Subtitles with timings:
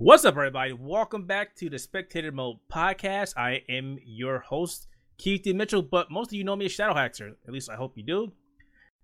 [0.00, 0.72] What's up, everybody?
[0.72, 3.36] Welcome back to the Spectator Mode podcast.
[3.36, 4.86] I am your host,
[5.18, 5.52] Keith D.
[5.52, 7.32] Mitchell, but most of you know me as Shadowhaxor.
[7.44, 8.30] At least I hope you do.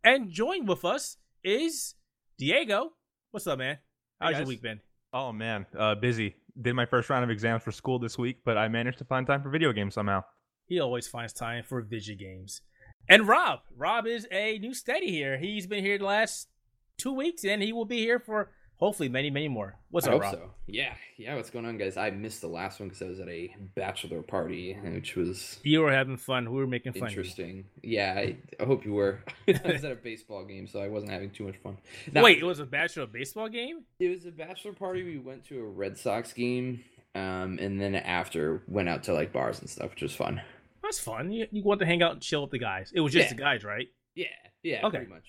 [0.04, 1.96] And joined with us is
[2.38, 2.92] Diego.
[3.32, 3.78] What's up, man?
[4.20, 4.80] How's Hey, your week been?
[5.12, 6.36] Oh man, uh, busy.
[6.62, 9.26] Did my first round of exams for school this week, but I managed to find
[9.26, 10.22] time for video games somehow.
[10.68, 12.60] He always finds time for video games.
[13.08, 13.62] And Rob.
[13.76, 15.38] Rob is a new steady here.
[15.38, 16.50] He's been here the last
[16.98, 19.76] two weeks, and he will be here for hopefully many, many more.
[19.90, 20.32] What's up, Rob?
[20.34, 20.50] so.
[20.66, 21.34] Yeah, yeah.
[21.36, 21.96] What's going on, guys?
[21.96, 25.80] I missed the last one because I was at a bachelor party, which was You
[25.80, 26.50] were having fun.
[26.52, 27.08] We were making fun.
[27.08, 27.64] interesting.
[27.82, 29.20] Yeah, I, I hope you were.
[29.48, 31.76] I was at a baseball game, so I wasn't having too much fun.
[32.12, 33.84] Now, Wait, it was a bachelor baseball game?
[33.98, 35.02] it was a bachelor party.
[35.02, 36.82] We went to a Red Sox game,
[37.14, 40.40] um, and then after went out to like bars and stuff, which was fun.
[40.82, 41.30] That's fun.
[41.32, 42.92] You, you want to hang out and chill with the guys.
[42.94, 43.36] It was just Yeah.
[43.36, 43.88] the guys, right?
[44.14, 44.26] Yeah,
[44.62, 44.98] yeah, Okay.
[44.98, 45.24] pretty much.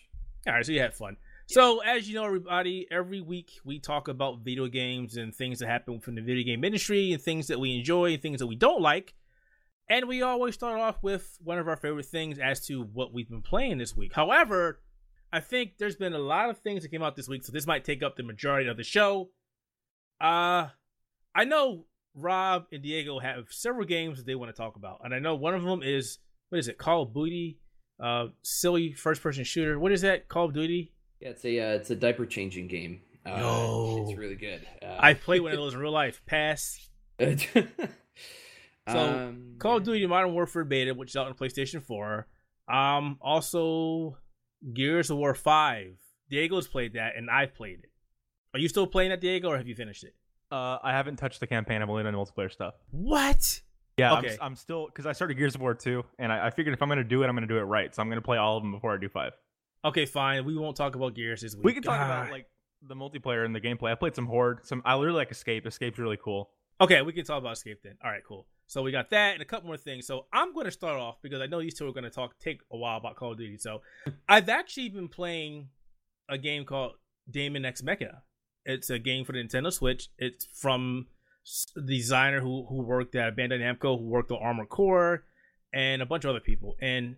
[0.47, 1.17] All right, so you had fun.
[1.47, 5.67] So, as you know, everybody, every week we talk about video games and things that
[5.67, 8.55] happen from the video game industry and things that we enjoy and things that we
[8.55, 9.13] don't like.
[9.87, 13.29] And we always start off with one of our favorite things as to what we've
[13.29, 14.13] been playing this week.
[14.13, 14.81] However,
[15.31, 17.67] I think there's been a lot of things that came out this week, so this
[17.67, 19.29] might take up the majority of the show.
[20.19, 20.69] Uh,
[21.35, 25.13] I know Rob and Diego have several games that they want to talk about, and
[25.13, 26.17] I know one of them is
[26.49, 26.79] what is it?
[26.79, 27.15] Call of
[28.03, 29.77] uh, silly first-person shooter.
[29.77, 30.27] What is that?
[30.27, 30.93] Call of Duty.
[31.19, 33.01] Yeah, it's a uh, it's a diaper changing game.
[33.25, 34.05] Uh, Yo.
[34.07, 34.65] it's really good.
[34.83, 36.21] Uh, I played one of those in real life.
[36.25, 36.89] Pass.
[38.87, 42.27] So, Um, Call of Duty Modern Warfare beta, which is out on PlayStation 4.
[42.71, 44.17] Um, also
[44.73, 45.95] Gears of War 5.
[46.29, 47.89] Diego's played that, and I've played it.
[48.53, 50.13] Are you still playing that, Diego, or have you finished it?
[50.51, 51.81] Uh, I haven't touched the campaign.
[51.81, 52.75] I've only done multiplayer stuff.
[52.91, 53.59] What?
[53.97, 54.33] Yeah, I'm Okay.
[54.33, 56.81] s- I'm, still because I started Gears of War 2, and I, I figured if
[56.83, 57.93] I'm gonna do it, I'm gonna do it right.
[57.95, 59.31] So I'm gonna play all of them before I do five.
[59.85, 60.45] Okay, fine.
[60.45, 61.63] We won't talk about Gears this week.
[61.63, 62.05] We can talk God.
[62.05, 62.47] about like
[62.81, 63.91] the multiplayer and the gameplay.
[63.91, 64.65] I played some Horde.
[64.65, 65.65] Some I really like Escape.
[65.67, 66.49] Escape's really cool.
[66.81, 67.95] Okay, we can talk about Escape then.
[68.03, 68.47] All right, cool.
[68.67, 70.07] So we got that and a couple more things.
[70.07, 72.37] So I'm going to start off because I know these two are going to talk
[72.39, 73.57] take a while about Call of Duty.
[73.57, 73.81] So
[74.27, 75.69] I've actually been playing
[76.27, 76.93] a game called
[77.29, 78.23] Daemon X Machina.
[78.65, 80.09] It's a game for the Nintendo Switch.
[80.17, 81.05] It's from
[81.75, 85.25] the designer who who worked at Bandai Namco, who worked on Armored Core,
[85.71, 86.75] and a bunch of other people.
[86.81, 87.17] And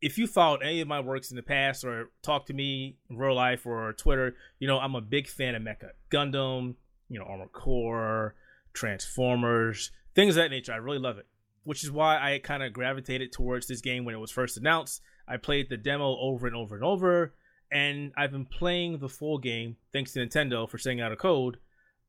[0.00, 3.16] if you followed any of my works in the past or talked to me in
[3.16, 6.74] real life or Twitter, you know I'm a big fan of Mecha, Gundam,
[7.08, 8.34] you know Armored Core,
[8.72, 10.72] Transformers, things of that nature.
[10.72, 11.26] I really love it,
[11.64, 15.02] which is why I kind of gravitated towards this game when it was first announced.
[15.26, 17.34] I played the demo over and over and over,
[17.70, 21.58] and I've been playing the full game thanks to Nintendo for sending out a code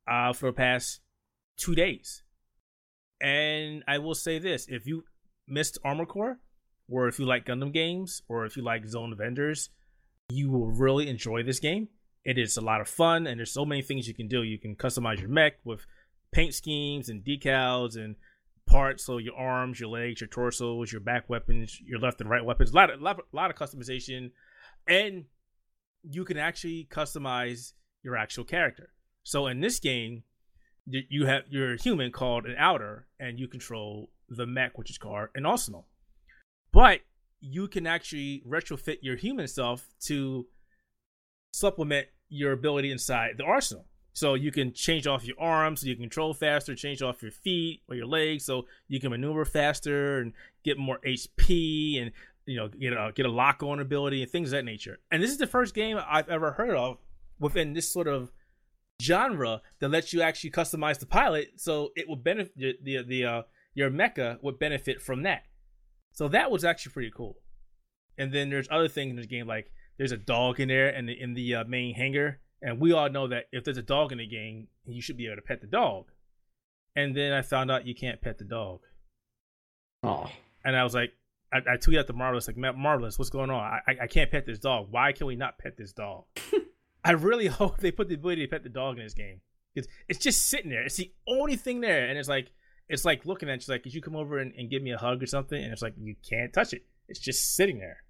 [0.08, 1.02] uh, for the past
[1.58, 2.24] two days.
[3.20, 5.06] And I will say this: if you
[5.48, 6.40] missed Armored Core,
[6.90, 9.70] or if you like Gundam games, or if you like Zone of the Enders,
[10.30, 11.88] you will really enjoy this game.
[12.26, 14.44] It is a lot of fun, and there's so many things you can do.
[14.44, 15.86] You can customize your mech with
[16.32, 18.16] paint schemes and decals and
[18.68, 19.06] parts.
[19.06, 22.72] So your arms, your legs, your torsos, your back weapons, your left and right weapons.
[22.72, 24.32] A lot of lot, lot of customization,
[24.88, 25.26] and
[26.04, 27.74] you can actually customize
[28.04, 28.92] your actual character.
[29.24, 30.24] So in this game,
[30.86, 34.98] you have you're a human called an outer, and you control the mech, which is
[34.98, 35.88] called an arsenal.
[36.72, 37.02] But
[37.42, 40.48] you can actually retrofit your human self to
[41.54, 43.86] supplement your ability inside the arsenal.
[44.14, 47.32] So you can change off your arms, so you can control faster, change off your
[47.32, 52.12] feet or your legs, so you can maneuver faster and get more HP and
[52.46, 55.00] you know get a get a lock on ability and things of that nature.
[55.12, 56.98] And this is the first game I've ever heard of
[57.40, 58.32] within this sort of
[59.02, 63.42] genre that lets you actually customize the pilot, so it would benefit the, the uh,
[63.74, 65.44] your mecha would benefit from that.
[66.12, 67.38] So that was actually pretty cool.
[68.18, 71.10] And then there's other things in the game like there's a dog in there and
[71.10, 74.18] in the uh, main hangar, and we all know that if there's a dog in
[74.18, 76.12] the game, you should be able to pet the dog.
[76.96, 78.82] And then I found out you can't pet the dog,
[80.04, 80.30] Oh,
[80.64, 81.12] and I was like,
[81.52, 83.62] I, I tweeted out to Marvelous like, Marvelous, what's going on?
[83.62, 84.88] I, I I can't pet this dog.
[84.92, 86.26] Why can we not pet this dog?
[87.04, 89.42] I really hope they put the ability to pet the dog in this game
[89.74, 90.84] because it's just sitting there.
[90.84, 92.52] It's the only thing there, and it's like
[92.90, 94.98] it's like looking at you like, could you come over and, and give me a
[94.98, 95.62] hug or something?
[95.64, 96.84] And it's like you can't touch it.
[97.08, 98.04] It's just sitting there.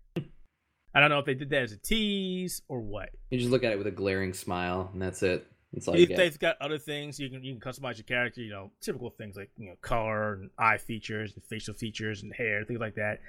[0.96, 3.10] I don't know if they did that as a tease or what.
[3.30, 5.46] you just look at it with a glaring smile, and that's it.
[5.72, 6.18] That's all you if get.
[6.18, 9.36] they've got other things you can you can customize your character you know typical things
[9.36, 13.20] like you know color and eye features and facial features and hair things like that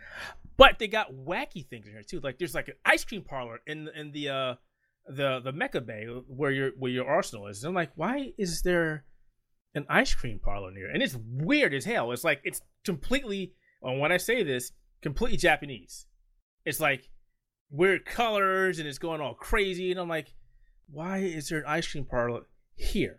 [0.56, 3.60] but they got wacky things in here too like there's like an ice cream parlor
[3.66, 4.54] in the- in the uh
[5.06, 8.62] the the mecha bay where your where your arsenal is and i'm like why is
[8.62, 9.04] there
[9.74, 13.52] an ice cream parlor near, and it's weird as hell it's like it's completely
[13.82, 16.06] and when i say this completely japanese
[16.64, 17.08] it's like
[17.70, 20.34] weird colors and it's going all crazy and i'm like
[20.90, 22.42] why is there an ice cream parlor
[22.76, 23.16] here?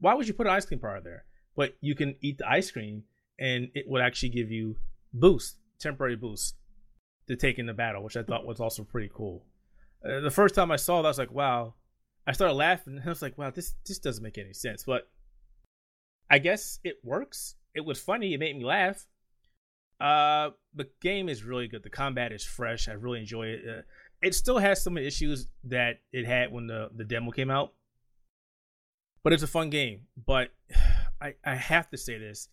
[0.00, 1.24] why would you put an ice cream parlor there?
[1.54, 3.04] But you can eat the ice cream
[3.38, 4.76] and it would actually give you
[5.12, 6.54] boost, temporary boost
[7.28, 9.44] to take in the battle, which I thought was also pretty cool.
[10.04, 11.74] Uh, the first time I saw that, I was like, wow.
[12.26, 12.96] I started laughing.
[12.96, 14.84] and I was like, wow, this this doesn't make any sense.
[14.84, 15.08] But
[16.30, 17.54] I guess it works.
[17.74, 18.34] It was funny.
[18.34, 19.06] It made me laugh.
[20.00, 21.82] Uh, the game is really good.
[21.82, 22.88] The combat is fresh.
[22.88, 23.60] I really enjoy it.
[23.66, 23.82] Uh,
[24.22, 27.72] it still has some issues that it had when the the demo came out,
[29.22, 30.02] but it's a fun game.
[30.26, 30.50] But
[31.20, 32.48] I I have to say this,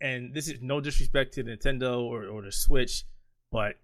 [0.00, 3.04] and this is no disrespect to Nintendo or or the Switch,
[3.50, 3.76] but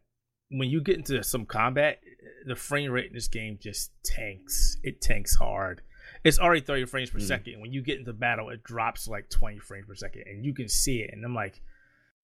[0.50, 2.00] when you get into some combat,
[2.46, 4.76] the frame rate in this game just tanks.
[4.82, 5.82] It tanks hard.
[6.22, 7.22] It's already 30 frames per Mm.
[7.22, 7.60] second.
[7.60, 10.68] When you get into battle, it drops like 20 frames per second, and you can
[10.68, 11.10] see it.
[11.12, 11.60] And I'm like,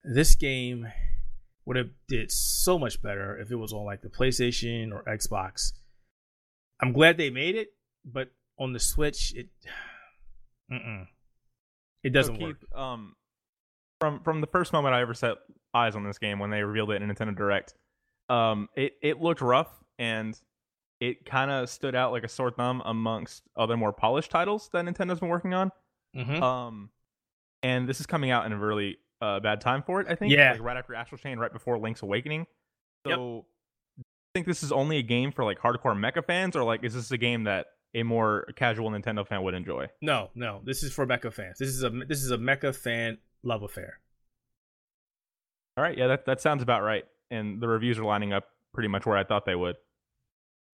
[0.04, 0.86] this game
[1.64, 5.72] would have did so much better if it was on like the PlayStation or Xbox.
[6.80, 9.48] I'm glad they made it, but on the Switch, it,
[10.70, 11.06] mm-mm.
[12.02, 12.56] it doesn't So, work.
[12.74, 13.16] Um,
[13.98, 15.38] from from the first moment I ever set
[15.72, 17.74] eyes on this game when they revealed it in Nintendo Direct,
[18.28, 20.38] um, it it looked rough and
[21.00, 24.84] it kind of stood out like a sore thumb amongst other more polished titles that
[24.84, 25.70] Nintendo's been working on.
[26.14, 26.40] Mhm.
[26.40, 26.90] Um,
[27.62, 30.06] and this is coming out in a really uh, bad time for it.
[30.08, 30.32] I think.
[30.32, 30.52] Yeah.
[30.52, 32.46] Like right after Astral Chain, right before Link's Awakening.
[33.06, 33.18] So, Yep.
[33.18, 33.44] do
[33.98, 34.04] you
[34.34, 37.10] think this is only a game for like hardcore mecha fans, or like is this
[37.10, 39.86] a game that a more casual Nintendo fan would enjoy?
[40.02, 40.60] No, no.
[40.64, 41.58] This is for mecha fans.
[41.58, 44.00] This is a this is a mecha fan love affair.
[45.76, 47.04] All right, yeah, that that sounds about right.
[47.30, 49.76] And the reviews are lining up pretty much where I thought they would.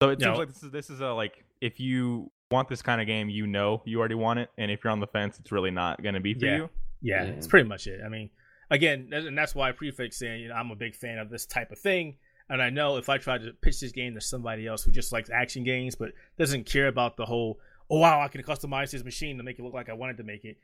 [0.03, 0.27] So it No.
[0.27, 3.29] seems like this is this is a like if you want this kind of game,
[3.29, 6.03] you know you already want it, and if you're on the fence, it's really not
[6.03, 6.57] going to be for Yeah.
[6.57, 6.71] you.
[7.01, 7.31] Yeah, Yeah.
[7.31, 8.01] it's pretty much it.
[8.05, 8.31] I mean,
[8.71, 11.31] again, that's- and that's why I prefix saying you know I'm a big fan of
[11.31, 12.19] this type of thing.
[12.49, 15.13] And I know if I try to pitch this game to somebody else who just
[15.13, 19.05] likes action games but doesn't care about the whole, oh wow, I can customize this
[19.05, 20.59] machine to make it look like I wanted to make it.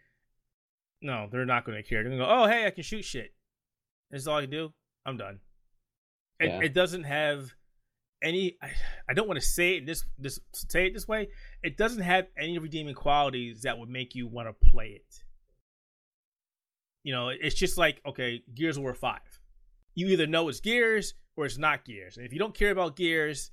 [1.00, 2.02] No, they're not going to care.
[2.02, 3.32] They're going to go, oh hey, I can shoot shit.
[4.11, 4.75] That's all I can do.
[5.06, 5.38] I'm done.
[6.40, 6.61] It, Yeah.
[6.64, 7.55] it doesn't have
[8.22, 8.56] any.
[8.62, 8.70] I,
[9.08, 11.28] I don't want to say it this this say it this way.
[11.62, 15.22] It doesn't have any redeeming qualities that would make you want to play it.
[17.04, 19.40] You know, it's just like okay, Gears of War Five.
[19.94, 22.96] You either know it's Gears or it's not Gears, and if you don't care about
[22.96, 23.50] Gears,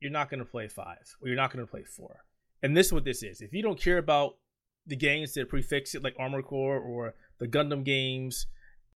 [0.00, 2.24] you're not going to play five or you're not going to play four.
[2.62, 3.40] And this is what this is.
[3.40, 4.36] If you don't care about
[4.86, 8.46] the games that prefix it, like Armored Core or the Gundam games,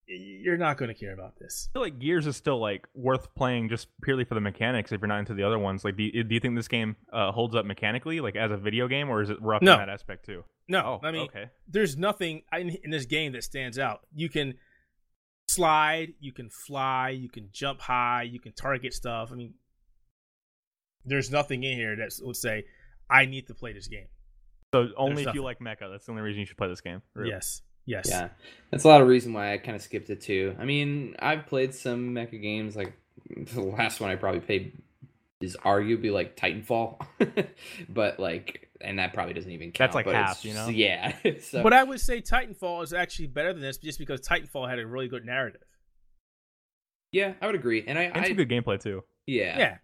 [0.06, 1.68] you're not going to care about this.
[1.70, 4.92] I feel like Gears is still like worth playing just purely for the mechanics.
[4.92, 6.96] If you're not into the other ones, like do you, do you think this game
[7.12, 9.72] uh, holds up mechanically, like as a video game, or is it rough No.
[9.74, 10.44] in that aspect too?
[10.68, 11.46] No, Oh, I mean, okay.
[11.68, 14.00] there's nothing in, in this game that stands out.
[14.14, 14.54] You can
[15.48, 19.30] slide, you can fly, you can jump high, you can target stuff.
[19.32, 19.54] I mean,
[21.04, 22.64] there's nothing in here that would say,
[23.10, 24.06] I need to play this game.
[24.74, 25.40] So only if nothing.
[25.40, 27.02] you like mecha, that's the only reason you should play this game.
[27.14, 27.30] really.
[27.30, 27.60] Yes.
[27.86, 28.06] Yes.
[28.08, 28.28] Yeah,
[28.70, 30.56] that's a lot of reason why I kind of skipped it too.
[30.58, 32.76] I mean, I've played some mecha games.
[32.76, 32.94] Like
[33.52, 34.72] the last one I probably played
[35.40, 37.04] is arguably like Titanfall,
[37.88, 39.92] but like, and that probably doesn't even count.
[39.92, 40.68] That's like half, you know?
[40.68, 41.14] Yeah.
[41.40, 44.78] so But I would say Titanfall is actually better than this just because Titanfall had
[44.78, 45.62] a really good narrative.
[47.12, 47.84] yeah, I would agree.
[47.86, 49.04] And I, And I some good gameplay too.
[49.26, 49.76] yeah, Yeah.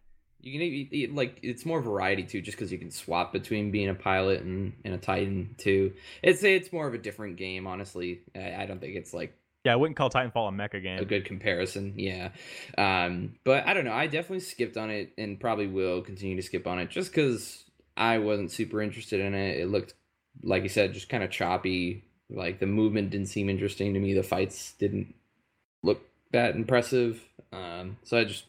[0.43, 3.89] You can you- like it's more variety too, just because you can swap between being
[3.89, 5.93] a pilot and, and a Titan too.
[6.23, 8.21] It's it's more of a different game, honestly.
[8.35, 10.99] I, I don't think it's like Yeah, I wouldn't call Titanfall a mecha game.
[10.99, 11.95] a good comparison.
[11.97, 12.31] Yeah.
[12.79, 13.93] Um, but I don't know.
[13.93, 17.65] I definitely skipped on it and probably will continue to skip on it just because
[17.97, 19.59] I wasn't super interested in it.
[19.61, 19.95] It looked,
[20.43, 22.05] like you said, just kind of choppy.
[22.31, 24.15] Like the movement didn't seem interesting to me.
[24.15, 25.15] The fights didn't
[25.83, 26.01] look
[26.33, 27.21] that impressive.
[27.53, 28.45] Um, so I just,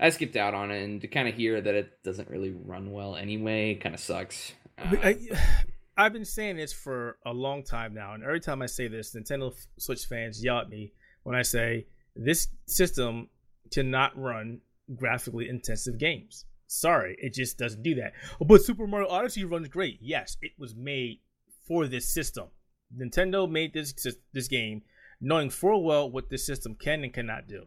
[0.00, 2.92] I skipped out on it and to kind of hear that it doesn't really run
[2.92, 4.52] well anyway kind of sucks.
[4.78, 5.18] Uh, I,
[5.96, 9.16] I've been saying this for a long time now, and every time I say this,
[9.16, 10.92] Nintendo Switch fans yell at me
[11.24, 13.28] when I say this system
[13.72, 14.60] cannot run
[14.94, 16.44] graphically intensive games.
[16.68, 18.12] Sorry, it just doesn't do that.
[18.40, 19.98] Oh, but Super Mario Odyssey runs great.
[20.00, 21.20] Yes, it was made
[21.66, 22.48] for this system.
[22.96, 23.92] Nintendo made this
[24.32, 24.82] this game
[25.20, 27.66] knowing full well what this system can and cannot do.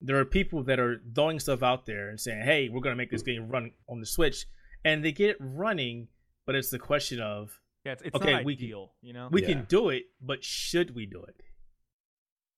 [0.00, 2.96] There are people that are throwing stuff out there and saying, "Hey, we're going to
[2.96, 4.46] make this game run on the Switch,"
[4.84, 6.08] and they get it running
[6.46, 9.28] but it's the question of Yeah, it's, it's Okay, not we can- ideal, you know.
[9.30, 9.48] we Yeah.
[9.48, 11.36] can do it, but should we do it?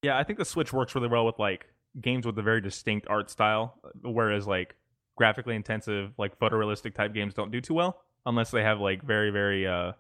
[0.03, 1.67] Yeah, I think the Switch works really well with like
[2.01, 4.77] games with a very distinct art style, whereas like
[5.17, 9.31] graphically intensive, like photorealistic type games don't do too well unless they have like very
[9.31, 9.93] very uh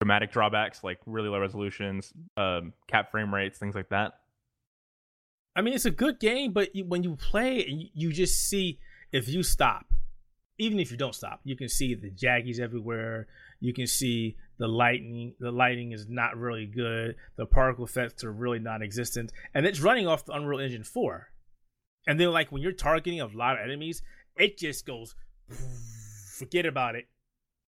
[0.00, 4.20] dramatic drawbacks, like really low resolutions, um, cap frame rates, things like that.
[5.56, 8.80] I mean, it's a good game, but when you play it, you, just see
[9.12, 9.86] if you stop
[10.58, 13.26] even if you don't stop, you can see the jaggies everywhere.
[13.60, 15.34] You can see the lightning.
[15.40, 17.16] The lighting is not really good.
[17.36, 21.28] The particle effects are really non-existent, and it's running off the Unreal Engine 4.
[22.06, 24.02] And then, like when you're targeting a lot of enemies,
[24.36, 25.14] it just goes.
[26.38, 27.06] Forget about it.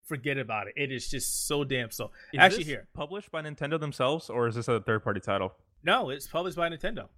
[0.07, 0.75] Forget about it.
[0.77, 2.11] It is just so damn slow.
[2.33, 5.55] Is Actually, this here, published by Nintendo themselves, or is this a third party title?
[5.83, 7.09] no, it's published by Nintendo.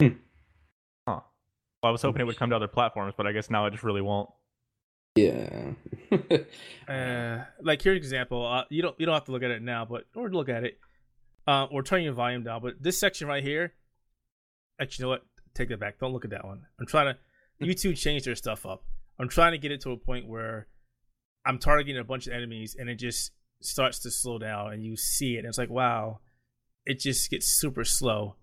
[0.00, 1.20] Huh.
[1.82, 3.70] Well, I was hoping it would come to other platforms, but I guess now it
[3.70, 4.30] just really won't.
[5.16, 5.72] Yeah.
[6.88, 8.44] Uh, like here's an example.
[8.44, 10.64] Uh, you don't you don't have to look at it now, but or look at
[10.64, 10.80] it,
[11.46, 12.60] uh, or turn your volume down.
[12.60, 13.74] But this section right here,
[14.80, 15.22] actually, you know what?
[15.54, 16.00] Take that back.
[16.00, 16.66] Don't look at that one.
[16.80, 17.64] I'm trying to.
[17.64, 18.82] YouTube changed their stuff up.
[19.20, 20.66] I'm trying to get it to a point where
[21.46, 23.30] I'm targeting a bunch of enemies, and it just
[23.60, 26.20] starts to slow down, and you see it, and it's like, wow,
[26.86, 28.34] it just gets super slow.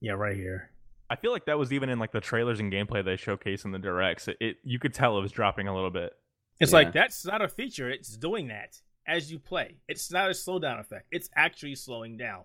[0.00, 0.70] Yeah, right here.
[1.08, 3.70] I feel like that was even in like the trailers and gameplay they showcase in
[3.70, 4.28] the directs.
[4.28, 6.12] It, it you could tell it was dropping a little bit.
[6.60, 6.78] It's Yeah.
[6.78, 7.88] like that's not a feature.
[7.88, 9.76] It's doing that as you play.
[9.88, 11.06] It's not a slowdown effect.
[11.12, 12.42] It's actually slowing down.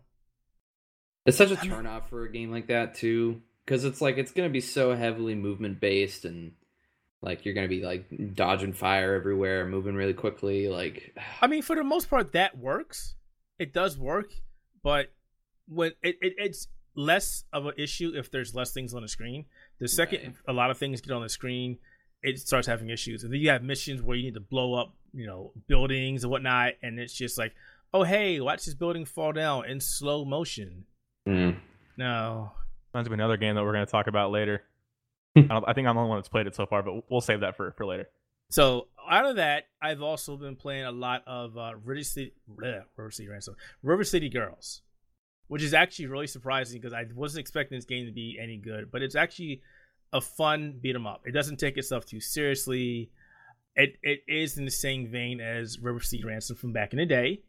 [1.26, 4.50] It's such a turnoff for a game like that too, because it's like it's gonna
[4.50, 6.54] be so heavily movement based, and
[7.22, 8.06] like you're gonna be like
[8.36, 10.68] dodging fire everywhere, moving really quickly.
[10.68, 13.16] Like, I mean, for the most part, that works.
[13.60, 14.32] It does work,
[14.84, 15.12] but
[15.68, 19.46] when it, it it's less of an issue if there's less things on the screen.
[19.80, 20.34] The second Right.
[20.48, 21.78] a lot of things get on the screen,
[22.24, 23.24] it starts having issues.
[23.24, 26.32] And then you have missions where you need to blow up, you know, buildings and
[26.32, 27.54] whatnot, and it's just like,
[27.94, 30.86] oh hey, watch this building fall down in slow motion.
[31.28, 31.58] mm.
[31.98, 32.52] No,
[32.94, 34.64] Reminds me of another game that we're going to talk about later.
[35.38, 37.22] I, don't, I think I'm the only one that's played it so far, but we'll
[37.22, 38.10] save that for, for later.
[38.50, 42.84] So out of that, I've also been playing a lot of uh, River City, bleh,
[42.98, 44.82] River City Ransom, River City Girls,
[45.52, 48.90] which is actually really surprising because I wasn't expecting this game to be any good,
[48.90, 49.62] but it's actually
[50.14, 51.28] a fun beat 'em up.
[51.28, 53.12] It doesn't take itself too seriously.
[53.76, 57.06] It it is in the same vein as River City Ransom from back in the
[57.06, 57.42] day,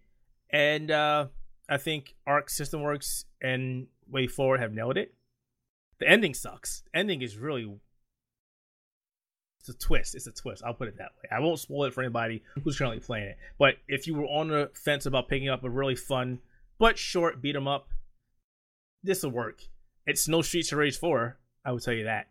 [0.51, 1.29] and uh,
[1.69, 5.15] I think Arc System Works and WayForward have nailed it.
[6.01, 6.83] The ending sucks.
[6.93, 7.73] The ending is really
[9.61, 10.17] it's a twist.
[10.17, 10.65] It's a twist.
[10.67, 11.29] I'll put it that way.
[11.31, 13.39] I won't spoil it for anybody who's currently playing it.
[13.59, 16.41] But if you were on the fence about picking up a really fun
[16.79, 17.89] but short beat 'em up,
[19.03, 19.63] this will work.
[20.07, 22.29] It's no Streets of Rage 4, I will tell you that.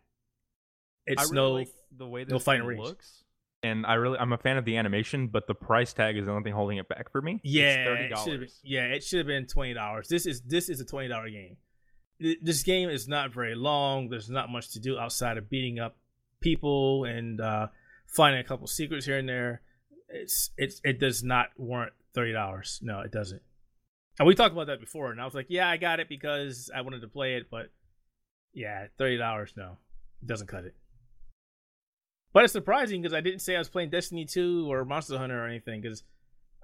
[1.06, 2.78] It's really no like the way no this Fighting game Rage.
[2.78, 3.24] looks,
[3.62, 6.32] and I really I'm a fan of the animation, but the price tag is the
[6.32, 7.40] only thing holding it back for me.
[7.42, 10.08] Yeah, it's thirty should have been, yeah, it should have been twenty dollars.
[10.08, 11.56] This is this is a twenty dollar game.
[12.40, 14.08] This game is not very long.
[14.08, 15.96] There's not much to do outside of beating up
[16.40, 17.66] people and uh,
[18.06, 19.62] finding a couple secrets here and there.
[20.08, 22.78] It's it's it does not warrant thirty dollars.
[22.80, 23.42] No, it doesn't.
[24.18, 26.70] And we talked about that before, and I was like, yeah, I got it because
[26.74, 27.70] I wanted to play it, but
[28.52, 29.78] yeah, thirty dollars, no,
[30.22, 30.74] it doesn't cut it.
[32.32, 35.42] But it's surprising because I didn't say I was playing Destiny 2 or Monster Hunter
[35.42, 36.02] or anything because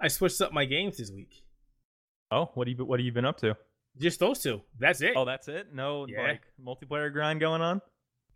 [0.01, 1.43] I switched up my games this week.
[2.31, 3.57] Oh, what have you what have you been up to?
[3.99, 4.63] Just those two.
[4.79, 5.13] That's it.
[5.17, 5.75] Oh, that's it.
[5.75, 6.23] No Yeah.
[6.23, 7.81] like multiplayer grind going on.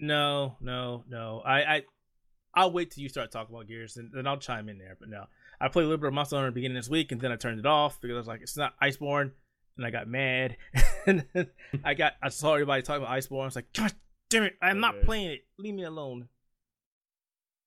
[0.01, 1.43] No, no, no.
[1.47, 1.83] I, I,
[2.55, 4.97] I'll wait till you start talking about Gears, and then I'll chime in there.
[4.99, 5.27] But no,
[5.63, 7.31] I played a little bit of Monster Hunter the beginning of this week, and then
[7.31, 9.31] I turned it off because I was like, it's not Iceborne,
[9.77, 10.57] and I got mad.
[11.07, 11.25] and
[11.85, 13.43] I got, I saw everybody talking about Iceborne.
[13.43, 13.93] I was like, gosh
[14.33, 15.45] damn it, I'm not playing it.
[15.59, 16.29] Leave me alone.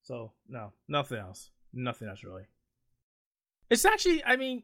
[0.01, 1.51] So no, nothing else.
[1.73, 2.43] Nothing else really.
[3.69, 4.63] It's actually, I mean,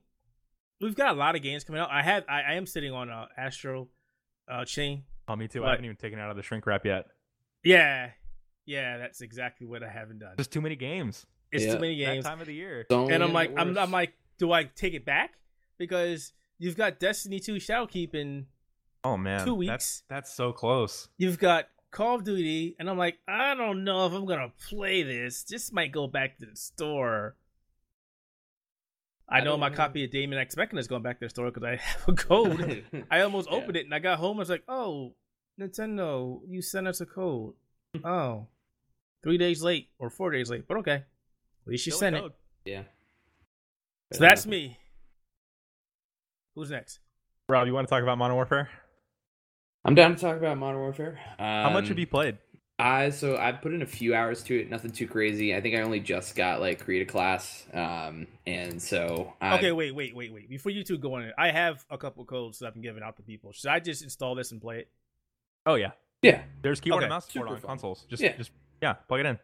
[0.79, 1.89] we've got a lot of games coming out.
[1.91, 3.87] I have, I, I am sitting on uh, Astro
[4.49, 5.03] uh, Chain.
[5.27, 5.61] Oh, me too.
[5.61, 7.05] But- I haven't even taken it out of the shrink wrap yet.
[7.63, 8.09] Yeah,
[8.65, 10.35] yeah, that's exactly what I haven't done.
[10.37, 11.27] Just too many games.
[11.51, 11.73] It's Yeah.
[11.75, 12.81] too many games, That time of the year.
[12.81, 13.77] It's only and I'm like, I'm.
[13.77, 15.31] I'm like, do I take it back
[15.77, 18.45] because you've got Destiny 2 Shadowkeep and
[19.03, 20.03] Oh man, Two weeks.
[20.09, 21.07] that's so close.
[21.17, 25.03] you've got Call of Duty, and I'm like, I don't know if I'm gonna play
[25.03, 25.43] this.
[25.43, 27.35] This might go back to the store.
[29.27, 29.75] I, I know don't my know.
[29.75, 32.13] copy of Daemon X Machina is going back to the store because I have a
[32.13, 32.83] code.
[33.11, 33.57] I almost Yeah.
[33.57, 34.37] opened it and I got home.
[34.37, 35.13] I was like, oh,
[35.59, 37.53] Nintendo, you sent us a code.
[38.03, 38.47] oh,
[39.23, 41.03] three days late or four days late, but okay.
[41.65, 42.23] At least you sent it.
[42.65, 42.83] Yeah.
[44.13, 44.77] So that's me.
[46.55, 46.99] Who's next?
[47.49, 48.69] Rob, you want to talk about Modern Warfare?
[49.85, 51.19] I'm down to talk about Modern Warfare.
[51.37, 52.37] How much Um, have you played?
[52.77, 55.55] I so I put in a few hours to it, nothing too crazy.
[55.55, 59.71] I think I only just got like create a class, um, and so I, Okay,
[59.71, 60.49] wait, wait, wait, wait.
[60.49, 63.03] Before you two go on it, I have a couple codes that I've been giving
[63.03, 63.51] out to people.
[63.51, 64.89] Should I just install this and play it?
[65.67, 65.91] Oh yeah,
[66.23, 67.05] yeah, there's keyboard Okay.
[67.05, 67.69] and mouse support Super on fun.
[67.69, 68.05] consoles.
[68.09, 68.35] Just Yeah.
[68.35, 68.49] just
[68.81, 69.39] yeah, plug it in.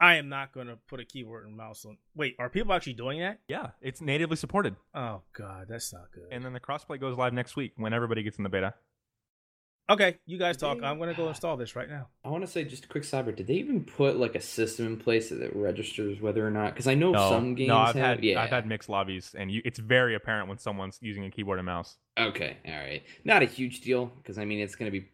[0.00, 1.98] I am not going to put a keyboard and mouse on.
[2.14, 3.40] Wait, are people actually doing that?
[3.48, 6.24] Yeah, it's natively supported, Oh God, that's not good.
[6.32, 8.74] and then the crossplay goes live next week when everybody gets in the beta.
[9.90, 10.78] Okay, you guys talk.
[10.80, 10.88] Yeah.
[10.88, 12.06] I'm gonna go install this right now.
[12.24, 13.34] I want to say just a quick cyber.
[13.34, 16.72] Did they even put like a system in place that registers whether or not?
[16.74, 18.04] Because I know No, some games no, I've have.
[18.18, 18.40] had yeah.
[18.40, 21.66] I've had mixed lobbies, and you, it's very apparent when someone's using a keyboard and
[21.66, 21.96] mouse.
[22.16, 23.02] Okay, all right.
[23.24, 25.08] Not a huge deal because I mean it's going to be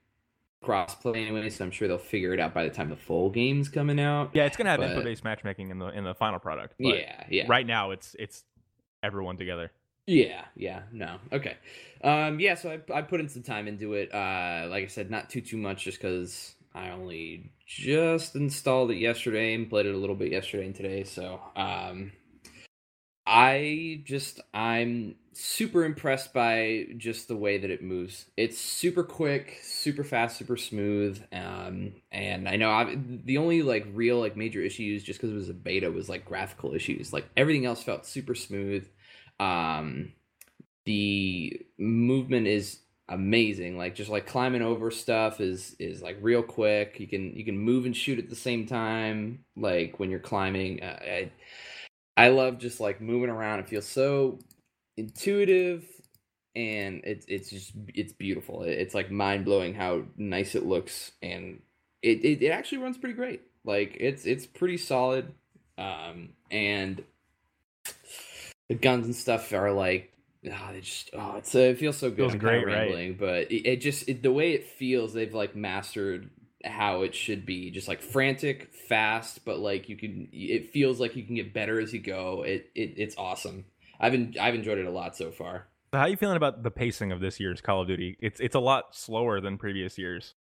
[0.67, 3.69] crossplay anyway, so I'm sure they'll figure it out by the time the full game's
[3.69, 4.31] coming out.
[4.35, 6.75] Yeah, it's gonna have But- input-based matchmaking in the in the final product.
[6.79, 7.45] But yeah, yeah.
[7.49, 8.45] Right now, it's it's
[9.03, 9.71] everyone together.
[10.09, 11.57] Yeah, yeah, no, okay,
[12.05, 12.55] um, yeah.
[12.55, 14.15] So I I put in some time into it.
[14.15, 18.99] Uh, like I said, not too too much, just because I only just installed it
[18.99, 21.03] yesterday and played it a little bit yesterday and today.
[21.03, 22.13] So, um,
[23.27, 28.27] I just I'm super impressed by just the way that it moves.
[28.37, 31.23] It's super quick, super fast, super smooth.
[31.33, 35.39] Um, and I know I the only like real like major issues just because it
[35.39, 37.13] was a beta was like graphical issues.
[37.13, 38.89] Like everything else felt super smooth.
[39.41, 40.13] Um,
[40.85, 43.77] the movement is amazing.
[43.79, 46.99] Like just like climbing over stuff is is like real quick.
[47.01, 49.45] You can you can move and shoot at the same time.
[49.57, 51.33] Like when you're climbing, uh, I
[52.17, 53.61] I love just like moving around.
[53.61, 54.39] It feels so
[54.97, 55.85] intuitive
[56.55, 58.63] and it's it's just it's beautiful.
[58.63, 61.61] It- It's like mind blowing how nice it looks and
[62.03, 63.43] it, it it actually runs pretty great.
[63.65, 65.33] Like it's it's pretty solid.
[65.79, 67.03] Um and
[68.69, 70.13] the guns and stuff are like
[70.47, 72.19] oh, they just oh it's uh, it feels so good.
[72.19, 72.75] Feels I'm great, right?
[72.75, 76.31] rambling, but it, it just it, the way it feels they've like mastered
[76.65, 81.15] how it should be just like frantic fast but like you can it feels like
[81.15, 83.65] you can get better as you go it, it it's awesome
[84.01, 86.71] i've been i've enjoyed it a lot so far how are you feeling about the
[86.71, 88.19] pacing of this year's Call of Duty?
[88.21, 90.35] It's it's a lot slower than previous years.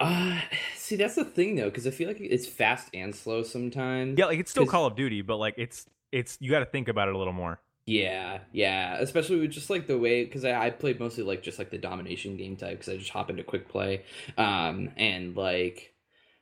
[0.00, 0.40] uh
[0.74, 4.26] see that's the thing though because i feel like it's fast and slow sometimes Yeah,
[4.26, 7.08] like it's still Call of Duty, but like it's it's you got to think about
[7.08, 7.60] it a little more.
[7.86, 11.58] Yeah, yeah, especially with just like the way because I, I played mostly like just
[11.58, 14.04] like the domination game type because I just hop into quick play,
[14.36, 15.94] um, and like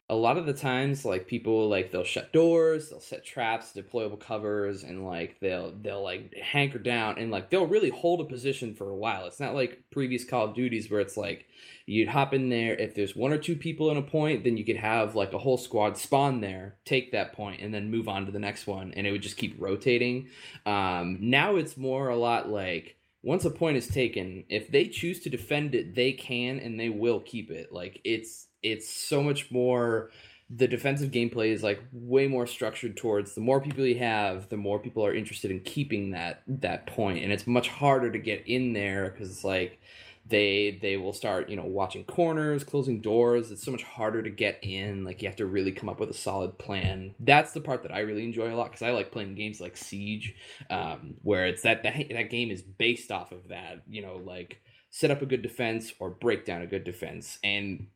[0.09, 4.21] a lot of the times like people like they'll shut doors, they'll set traps, deployable
[4.21, 8.75] covers, and like they'll they'll like hanker down and like they'll really hold a position
[8.75, 9.27] for a while.
[9.27, 11.47] It's not like previous Call of Duties where it's like
[11.87, 14.65] you'd hop in there if there's one or two people in a point then you
[14.65, 18.27] could have like a whole squad spawn there take that point and then move on
[18.27, 20.29] to the next one and it would just keep rotating
[20.67, 25.21] um, now it's more a lot like once a point is taken if they choose
[25.21, 29.51] to defend it they can and they will keep it like it's it's so much
[29.51, 30.11] more
[30.49, 34.57] the defensive gameplay is like way more structured towards the more people you have the
[34.57, 37.23] more people are interested in keeping that that point.
[37.23, 39.81] And it's much harder to get in there because it's like
[40.29, 43.51] they they will start you know watching corners closing doors.
[43.51, 45.05] It's so much harder to get in.
[45.05, 47.15] Like you have to really come up with a solid plan.
[47.19, 49.77] That's the part that i really enjoy a lot because i like playing games like
[49.77, 50.35] siege
[50.71, 54.61] um, where it's that, that that game is based off of that you know like
[54.97, 57.39] set up a good defense or break down a good defense.
[57.45, 57.89] And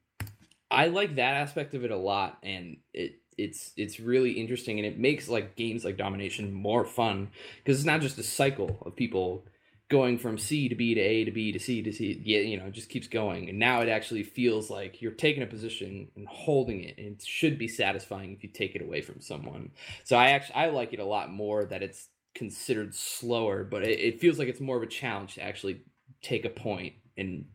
[0.70, 4.86] i like that aspect of it a lot and it it's it's really interesting and
[4.86, 7.28] it makes like games like domination more fun
[7.58, 9.44] because it's not just a cycle of people
[9.90, 12.22] going from C to B to A to B to C to C.
[12.24, 13.48] Yeah, you know, it just keeps going.
[13.50, 17.22] And now it actually feels like you're taking a position and holding it, and it
[17.22, 19.72] should be satisfying if you take it away from someone.
[20.04, 23.98] So I actually I like it a lot more that it's considered slower, but it,
[23.98, 25.82] it feels like it's more of a challenge to actually
[26.22, 27.46] take a point and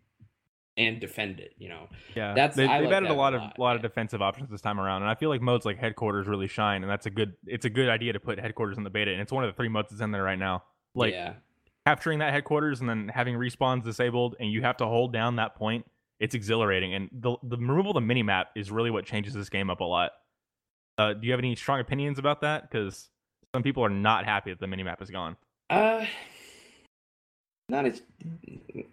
[0.77, 1.53] and defend it.
[1.57, 3.81] You know, Yeah, That's- they, they've like added a a lot of lot, lot of
[3.81, 6.91] defensive options this time around, and I feel like modes like headquarters really shine, and
[6.91, 9.31] that's a good it's a good idea to put headquarters in the beta, and it's
[9.31, 10.63] one of the three modes that's in there right now.
[10.93, 11.33] Like yeah,
[11.85, 15.55] capturing that headquarters and then having respawns disabled, and you have to hold down that
[15.55, 15.85] point.
[16.19, 19.49] It's exhilarating, and the the removal of the mini map is really what changes this
[19.49, 20.11] game up a lot.
[20.97, 22.69] Uh, do you have any strong opinions about that?
[22.69, 23.09] Because
[23.53, 25.35] some people are not happy that the mini map is gone.
[25.69, 26.05] Uh,
[27.67, 27.93] not a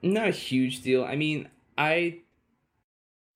[0.02, 1.04] not a huge deal.
[1.04, 2.18] I mean, I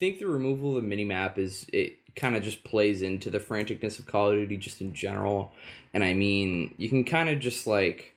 [0.00, 3.98] think the removal of the minimap is it kind of just plays into the franticness
[3.98, 5.52] of Call of Duty just in general.
[5.94, 8.14] And I mean, you can kind of just like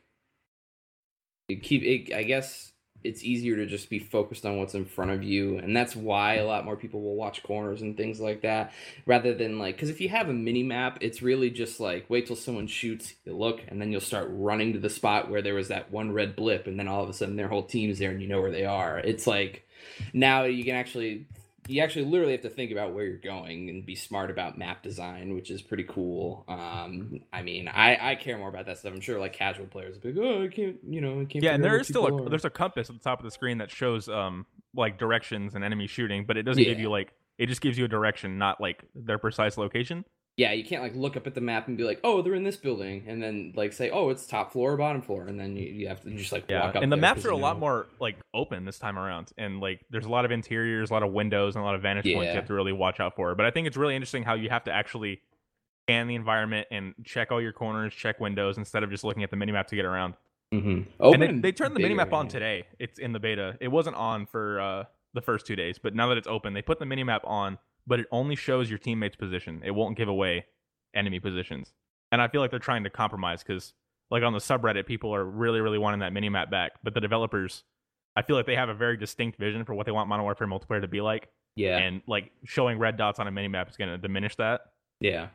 [1.62, 2.13] keep it.
[2.13, 2.71] I guess
[3.03, 6.36] it's easier to just be focused on what's in front of you, and that's why
[6.36, 8.73] a lot more people will watch corners and things like that
[9.05, 12.27] rather than like because if you have a mini map it's really just like wait
[12.27, 15.55] till someone shoots you look and then you'll start running to the spot where there
[15.55, 18.12] was that one red blip and then all of a sudden their whole team's there
[18.12, 19.65] and you know where they are it's like
[20.13, 21.27] now you can actually
[21.67, 24.81] you actually literally have to think about where you're going and be smart about map
[24.81, 28.91] design which is pretty cool um i mean i i care more about that stuff
[28.91, 31.43] i'm sure like casual players will be like oh i can't you know i can't
[31.43, 33.31] Yeah, and there is still a are." there's a compass at the top of the
[33.31, 37.13] screen that shows um like directions and enemy shooting, but it doesn't give you like
[37.37, 40.05] it just gives you a direction, not like their precise location.
[40.39, 42.43] Yeah, you can't like look up at the map and be like, oh, they're in
[42.43, 45.58] this building, and then like say, oh, it's top floor or bottom floor, and then
[45.58, 46.84] you, you have to just like Yeah, walk up.
[46.84, 49.82] and the maps are a lot know- more like open this time around, and like
[49.89, 52.30] there's a lot of interiors, a lot of windows, and a lot of vantage points
[52.30, 53.36] you have to really watch out for.
[53.36, 55.19] But I think it's really interesting how you have to actually
[55.86, 59.32] scan the environment and check all your corners, check windows instead of just looking at
[59.32, 60.13] the minimap to get around.
[60.54, 60.69] Mm-hmm.
[60.69, 62.32] and Open they, they turned the minimap on yeah.
[62.32, 62.63] today.
[62.80, 63.58] It's in the beta.
[63.60, 66.62] It wasn't on for uh, the first two days, but now that it's open, they
[66.62, 67.58] put the minimap on,
[67.89, 69.62] but it only shows your teammate's position.
[69.65, 70.45] It won't give away
[70.95, 71.73] enemy positions.
[72.12, 73.73] And I feel like they're trying to compromise because,
[74.10, 76.71] like on the subreddit, people are really, really wanting that minimap back.
[76.84, 77.63] But the developers,
[78.15, 80.47] I feel like they have a very distinct vision for what they want Modern Warfare
[80.47, 81.28] multiplayer to be like.
[81.56, 84.62] Yeah, And like showing red dots on a minimap is going to diminish that.
[85.02, 85.28] yeah.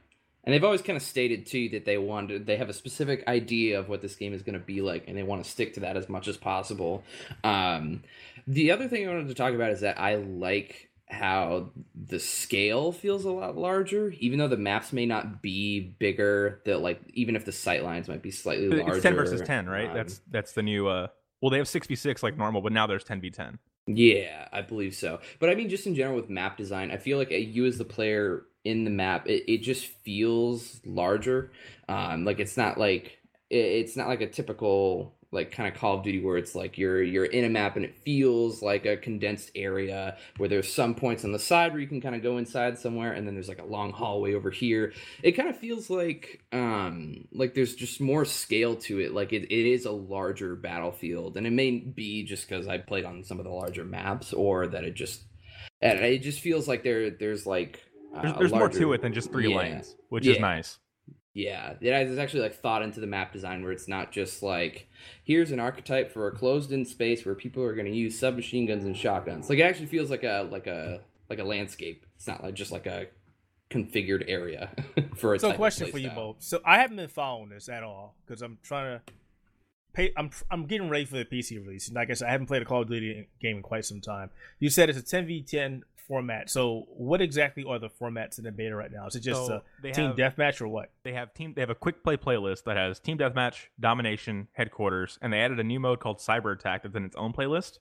[0.46, 3.78] And they've always kind of stated too that they wanted they have a specific idea
[3.78, 5.80] of what this game is going to be like, and they want to stick to
[5.80, 7.02] that as much as possible.
[7.42, 8.02] Um,
[8.46, 12.92] the other thing I wanted to talk about is that I like how the scale
[12.92, 16.60] feels a lot larger, even though the maps may not be bigger.
[16.66, 19.66] That like even if the sight lines might be slightly larger, It's 10 versus 10,
[19.68, 19.88] right?
[19.88, 20.88] um, that's that's the new.
[20.88, 21.08] uh
[21.40, 23.58] Well, they have 6v6 like normal, but now there's 10v10.
[23.86, 25.20] Yeah, I believe so.
[25.40, 27.76] But I mean, just in general with map design, I feel like uh, you as
[27.78, 31.52] the player in the map, it, it just feels larger.
[31.88, 33.18] Um, like it's not like
[33.50, 36.78] it, it's not like a typical like kind of Call of Duty where it's like
[36.78, 40.94] you're you're in a map and it feels like a condensed area where there's some
[40.94, 43.48] points on the side where you can kind of go inside somewhere and then there's
[43.48, 44.92] like a long hallway over here.
[45.22, 49.12] It kind of feels like um like there's just more scale to it.
[49.12, 53.04] Like it, it is a larger battlefield and it may be just because I played
[53.04, 55.24] on some of the larger maps or that it just
[55.82, 57.80] and it just feels like there there's like
[58.14, 59.56] uh, There's, there's more to it than just three Yeah.
[59.56, 60.78] lanes, which is nice.
[61.34, 62.04] Yeah, yeah.
[62.04, 64.88] There's actually like thought into the map design where it's not just like
[65.24, 68.84] here's an archetype for a closed-in space where people are going to use submachine guns
[68.84, 69.50] and shotguns.
[69.50, 72.06] Like it actually feels like a like a like a landscape.
[72.16, 73.08] It's not like just like a
[73.70, 74.70] configured area
[75.16, 76.36] for a So, question for you both.
[76.38, 79.12] So, I haven't been following this at all because I'm trying to
[79.92, 80.12] pay.
[80.16, 82.62] I'm I'm getting ready for the PC release, and like I said, I haven't played
[82.62, 84.30] a Call of Duty game in quite some time.
[84.60, 86.50] You said it's a 10v10 format.
[86.50, 89.06] So, what exactly are the formats in the beta right now?
[89.06, 90.90] Is it just So a they team have- deathmatch or what?
[91.02, 95.18] they have team they have a quick play playlist that has team deathmatch, domination, headquarters,
[95.22, 97.78] and they added a new mode called cyber attack that's in its own playlist.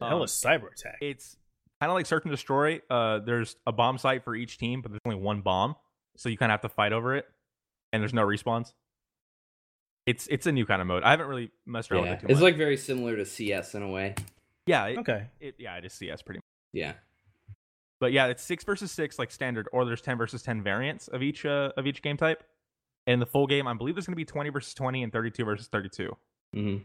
[0.00, 0.98] The hell Um, is cyber attack?
[1.00, 1.36] It's
[1.80, 2.80] kind of like search and destroy.
[2.90, 5.76] Uh, there's a bomb site for each team, but there's only one bomb,
[6.16, 7.26] so you kind of have to fight over it,
[7.92, 8.72] and there's no respawns.
[10.06, 11.02] It's it's a new kind of mode.
[11.02, 12.42] I haven't really messed around Yeah, with it too it's much.
[12.42, 14.14] like very similar to CS in a way.
[14.66, 15.26] yeah, it, okay.
[15.40, 16.42] it, yeah, it is CS pretty much.
[16.72, 16.92] Yeah,
[18.04, 21.22] But yeah, it's six versus six like standard, or there's ten versus ten variants of
[21.22, 22.44] each uh, of each game type.
[23.06, 25.42] And the full game, I believe there's going to be twenty versus twenty and thirty-two
[25.42, 26.14] versus thirty-two.
[26.52, 26.76] hmm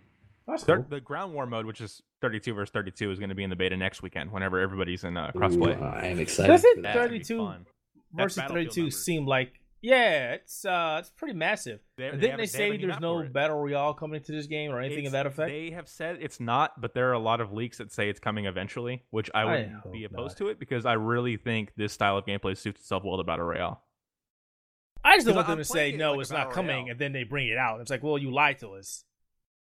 [0.48, 0.86] That's Thir- cool.
[0.88, 3.58] The ground war mode, which is 32 versus 32, is going to be in the
[3.58, 5.82] beta next weekend whenever everybody's in uh, crossplay.
[5.82, 6.48] I am excited.
[6.54, 6.94] Doesn't for that.
[6.94, 7.56] That's gonna be 32
[8.14, 11.80] versus 32 seem like yeah, it's uh it's pretty massive.
[11.98, 14.48] They- And they Didn't have they say a there's no battle royale coming to this
[14.48, 15.50] game or anything of that effect?
[15.50, 18.20] They have said it's not, but there are a lot of leaks that say it's
[18.20, 20.46] coming eventually, which I I wouldn't hope be opposed not.
[20.46, 23.46] to it because I really think this style of gameplay suits itself well to battle
[23.46, 23.84] royale.
[25.04, 26.76] I just don't 'Cause want them I'm to say it no, like it's not coming,
[26.76, 26.92] royale.
[26.92, 27.80] and then they bring it out.
[27.80, 29.06] It's like, well, you lied to us.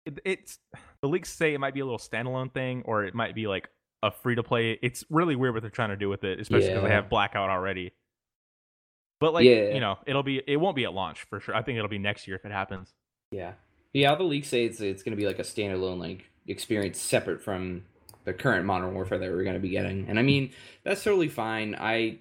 [0.07, 0.59] It, it's
[1.03, 3.69] the leaks say it might be a little standalone thing, or it might be like
[4.03, 4.79] a free to play.
[4.81, 7.51] It's really weird what they're trying to do with it, especially because they have blackout
[7.51, 7.93] already.
[9.21, 9.75] But like Yeah.
[9.75, 11.55] you know, it'll be it won't be at launch for sure.
[11.55, 12.95] I think it'll be next year if it happens.
[13.31, 13.53] Yeah,
[13.93, 14.11] yeah.
[14.11, 17.43] All the leaks say it's it's going to be like a standalone like experience separate
[17.43, 17.85] from
[18.25, 20.53] the current Modern Warfare that we're going to be getting, and I mean
[20.85, 21.75] that's totally fine.
[21.79, 22.19] I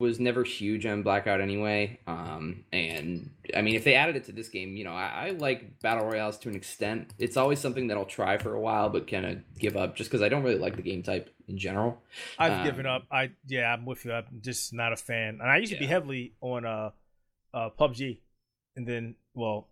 [0.00, 4.32] was never huge on Blackout anyway, um, and I mean if they added it to
[4.32, 7.12] this game, you know, I, I like battle royales to an extent.
[7.18, 10.10] It's always something that I'll try for a while, but kind of give up just
[10.10, 12.02] because I don't really like the game type in general.
[12.38, 13.04] I've Um, given up.
[13.12, 14.12] I yeah, I'm with you.
[14.12, 15.38] I'm just not a fan.
[15.40, 16.90] And I used to be heavily on uh
[17.52, 18.18] uh PUBG,
[18.76, 19.68] and then well,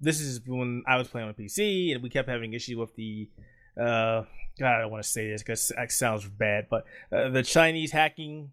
[0.00, 3.28] this is when I was playing on PC, and we kept having issue with the
[3.76, 4.22] uh
[4.58, 7.90] God, I don't want to say this because it sounds bad, but uh, the Chinese
[7.90, 8.52] hacking.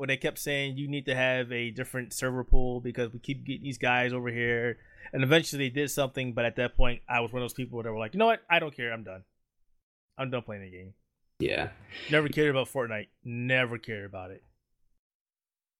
[0.00, 3.44] Where they kept saying you need to have a different server pool because we keep
[3.44, 4.78] getting these guys over here,
[5.12, 6.32] and eventually they did something.
[6.32, 8.24] But at that point, I was one of those people that were like, you know
[8.24, 9.24] what, I don't care, I'm done.
[10.16, 10.94] I'm done playing the game.
[11.38, 11.68] Yeah,
[12.10, 13.08] Never cared about Fortnite.
[13.24, 14.42] Never cared about it.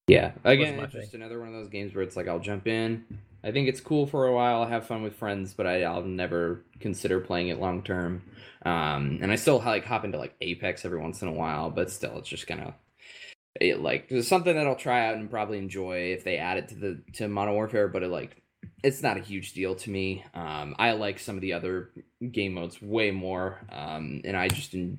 [0.06, 0.32] Yeah.
[0.44, 3.06] Again, it's just another one of those games where it's like I'll jump in.
[3.42, 4.60] I think it's cool for a while.
[4.60, 8.20] I'll have fun with friends, but I, I'll never consider playing it long term.
[8.66, 11.90] Um, and I still like hop into like Apex every once in a while, but
[11.90, 12.74] still, it's just kind of
[13.58, 16.68] it like it's something that I'll try out and probably enjoy if they add it
[16.68, 17.88] to the to Modern Warfare.
[17.88, 18.42] But it like
[18.82, 20.24] it's not a huge deal to me.
[20.34, 21.90] Um, I like some of the other
[22.30, 24.98] game modes way more, um, and I just en-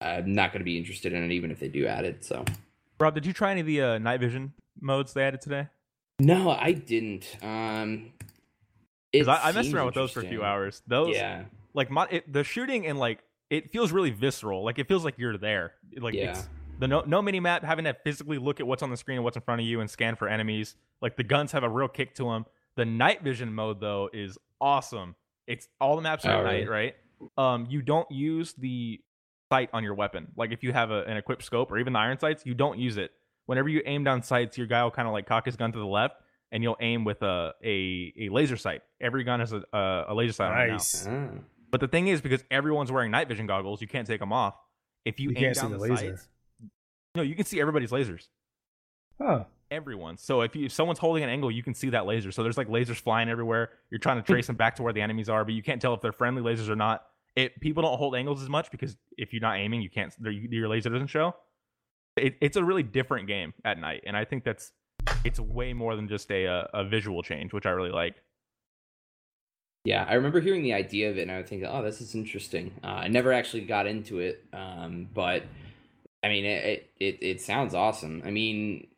[0.00, 2.24] I'm not going to be interested in it even if they do add it.
[2.24, 2.44] So.
[2.98, 5.68] Rob, did you try any of the uh, night vision modes they added today?
[6.18, 7.36] No, I didn't.
[7.42, 8.12] Um,
[9.12, 10.82] because I, I, messed around with those for a few hours.
[10.86, 14.64] Those, yeah, like my, it, the shooting and like it feels really visceral.
[14.64, 15.72] Like it feels like you're there.
[15.96, 16.30] Like yeah.
[16.30, 19.18] it's the no no mini map having to physically look at what's on the screen
[19.18, 20.74] and what's in front of you and scan for enemies.
[21.00, 22.46] Like the guns have a real kick to them.
[22.76, 25.14] The night vision mode though is awesome.
[25.46, 26.94] It's all the maps are oh, at night, right?
[27.38, 29.00] Um, you don't use the
[29.50, 30.28] sight on your weapon.
[30.36, 32.78] Like if you have a, an equipped scope or even the iron sights, you don't
[32.78, 33.12] use it.
[33.46, 35.78] Whenever you aim down sights, your guy will kind of like cock his gun to
[35.78, 36.16] the left,
[36.50, 38.82] and you'll aim with a a, a laser sight.
[39.00, 41.06] Every gun has a, a, a laser sight nice.
[41.06, 41.30] on it now.
[41.32, 41.40] Ah.
[41.70, 44.54] But the thing is, because everyone's wearing night vision goggles, you can't take them off.
[45.04, 46.28] If you, you aim down the, the sights,
[47.16, 48.28] no, you can see everybody's lasers.
[49.20, 49.44] Huh.
[49.70, 50.16] Everyone.
[50.16, 52.30] So if you if someone's holding an angle, you can see that laser.
[52.30, 53.70] So there's like lasers flying everywhere.
[53.90, 55.94] You're trying to trace them back to where the enemies are, but you can't tell
[55.94, 57.04] if they're friendly lasers or not.
[57.34, 60.14] It people don't hold angles as much because if you're not aiming, you can't.
[60.20, 61.34] Your laser doesn't show.
[62.16, 64.72] It, it's a really different game at night, and I think that's
[65.24, 68.22] it's way more than just a, a, a visual change, which I really like.
[69.84, 72.14] Yeah, I remember hearing the idea of it, and I would think, "Oh, this is
[72.14, 75.44] interesting." Uh, I never actually got into it, um, but
[76.26, 78.20] I mean, it, it it sounds awesome.
[78.24, 78.88] I mean,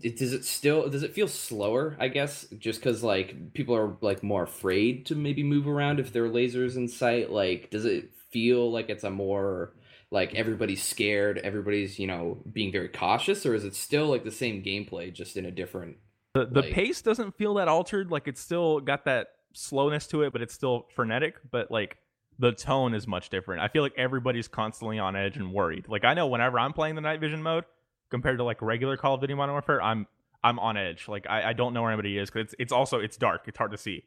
[0.00, 1.96] it, does it still does it feel slower?
[1.98, 6.12] I guess just because like people are like more afraid to maybe move around if
[6.12, 7.30] there are lasers in sight.
[7.30, 9.72] Like, does it feel like it's a more
[10.12, 14.30] like everybody's scared, everybody's you know being very cautious, or is it still like the
[14.30, 15.96] same gameplay just in a different?
[16.34, 16.72] The the like...
[16.72, 18.12] pace doesn't feel that altered.
[18.12, 21.34] Like it's still got that slowness to it, but it's still frenetic.
[21.50, 21.98] But like
[22.38, 23.62] the tone is much different.
[23.62, 25.88] I feel like everybody's constantly on edge and worried.
[25.88, 27.64] Like I know whenever I'm playing the night vision mode
[28.10, 30.06] compared to like regular Call of Duty Modern Warfare, I'm
[30.42, 31.08] I'm on edge.
[31.08, 33.42] Like I, I don't know where anybody is because it's it's also it's dark.
[33.46, 34.04] It's hard to see.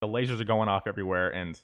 [0.00, 1.58] The lasers are going off everywhere, and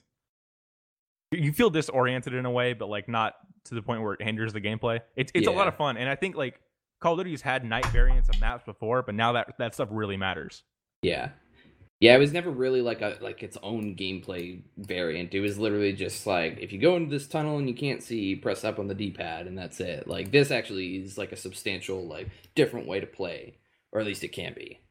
[1.31, 4.53] you feel disoriented in a way, but like not to the point where it hinders
[4.53, 4.99] the gameplay.
[5.15, 5.53] It's it's yeah.
[5.53, 6.59] a lot of fun, and I think like
[6.99, 10.17] Call of Duty's had night variants of maps before, but now that that stuff really
[10.17, 10.63] matters.
[11.03, 11.29] Yeah,
[12.03, 15.33] yeah, it was never really like a like its own gameplay variant.
[15.33, 18.35] It was literally just like if you go into this tunnel and you can't see,
[18.35, 20.05] press up on the D pad, and that's it.
[20.05, 23.55] Like this actually is like a substantial like different way to play,
[23.93, 24.81] or at least it can be.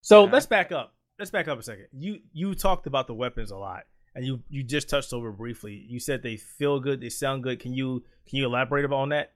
[0.00, 0.32] So yeah.
[0.32, 0.94] let's back up.
[1.16, 1.86] Let's back up a second.
[1.92, 3.84] You you talked about the weapons a lot
[4.16, 5.86] and you you just touched over briefly.
[5.88, 7.60] You said they feel good, they sound good.
[7.60, 9.32] Can you can you elaborate on that?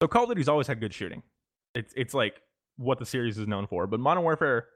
[0.00, 1.24] So Call of Duty's always had good shooting.
[1.74, 2.40] It's it's like
[2.76, 3.88] what the series is known for.
[3.88, 4.68] But Modern Warfare,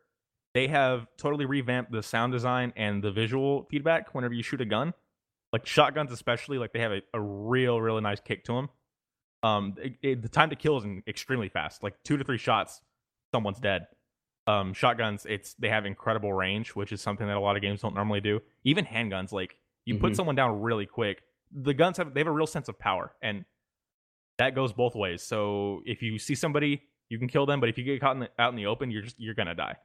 [0.54, 4.64] they have totally revamped the sound design and the visual feedback whenever you shoot a
[4.64, 4.94] gun.
[5.52, 8.68] Like shotguns, especially, like they have a, a real, really nice kick to them.
[9.42, 11.82] Um, it, it, the time to kill is extremely fast.
[11.82, 12.82] Like two to three shots,
[13.32, 13.86] someone's dead
[14.48, 17.82] um, shotguns, it's they have incredible range, which is something that a lot of games
[17.82, 18.40] don't normally do.
[18.64, 20.04] Even handguns, like you mm-hmm.
[20.04, 21.22] put someone down really quick.
[21.52, 23.44] The guns have they have a real sense of power, and
[24.38, 25.22] that goes both ways.
[25.22, 28.20] So if you see somebody, you can kill them, but if you get caught in
[28.20, 29.76] the, out in the open, you're just you're gonna die.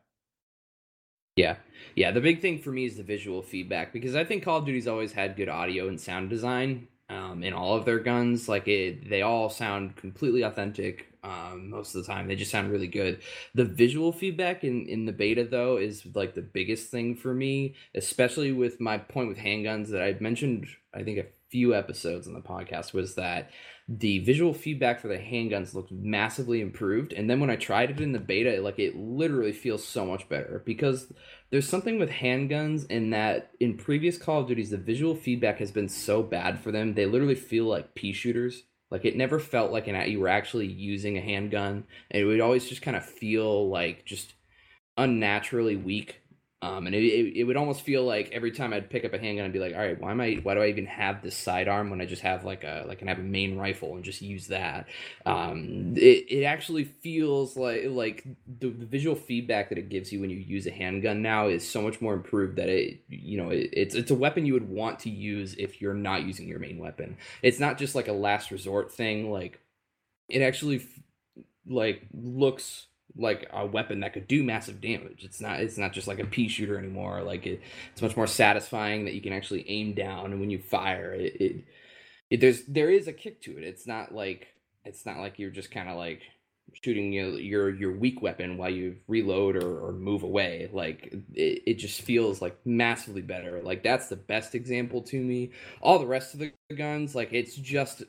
[1.35, 1.55] Yeah,
[1.95, 2.11] yeah.
[2.11, 4.87] The big thing for me is the visual feedback because I think Call of Duty's
[4.87, 8.47] always had good audio and sound design um, in all of their guns.
[8.47, 12.27] Like it, they all sound completely authentic um, most of the time.
[12.27, 13.21] They just sound really good.
[13.55, 17.75] The visual feedback in, in the beta, though, is like the biggest thing for me,
[17.95, 22.33] especially with my point with handguns that I mentioned, I think, a few episodes on
[22.33, 23.51] the podcast, was that
[23.87, 27.13] the visual feedback for the handguns looked massively improved.
[27.13, 30.27] And then when I tried it in the beta, like it literally feels so much
[30.29, 31.11] better because
[31.51, 35.71] there's something with handguns in that in previous Call of Duties, the visual feedback has
[35.71, 36.93] been so bad for them.
[36.93, 40.67] They literally feel like pea shooters like it never felt like an you were actually
[40.67, 41.83] using a handgun.
[42.11, 44.35] And it would always just kind of feel like just
[44.95, 46.21] unnaturally weak
[46.63, 49.19] um, and it, it, it, would almost feel like every time I'd pick up a
[49.19, 51.35] handgun, I'd be like, all right, why am I, why do I even have this
[51.35, 54.21] sidearm when I just have like a, like, can have a main rifle and just
[54.21, 54.87] use that?
[55.25, 60.21] Um, it, it actually feels like, like the, the, visual feedback that it gives you
[60.21, 63.49] when you use a handgun now is so much more improved that it, you know,
[63.49, 66.59] it, it's, it's a weapon you would want to use if you're not using your
[66.59, 67.17] main weapon.
[67.41, 69.29] It's not just like a last resort thing.
[69.29, 69.59] Like
[70.29, 70.87] it actually
[71.67, 75.23] like looks like a weapon that could do massive damage.
[75.23, 77.21] It's not it's not just like a pea shooter anymore.
[77.23, 80.59] Like it, it's much more satisfying that you can actually aim down and when you
[80.59, 81.63] fire it, it,
[82.29, 83.63] it there's there is a kick to it.
[83.63, 84.47] It's not like
[84.85, 86.21] it's not like you're just kind of like
[86.83, 90.69] shooting your, your your weak weapon while you reload or, or move away.
[90.71, 93.61] Like it, it just feels like massively better.
[93.61, 95.51] Like that's the best example to me.
[95.81, 98.03] All the rest of the guns, like it's just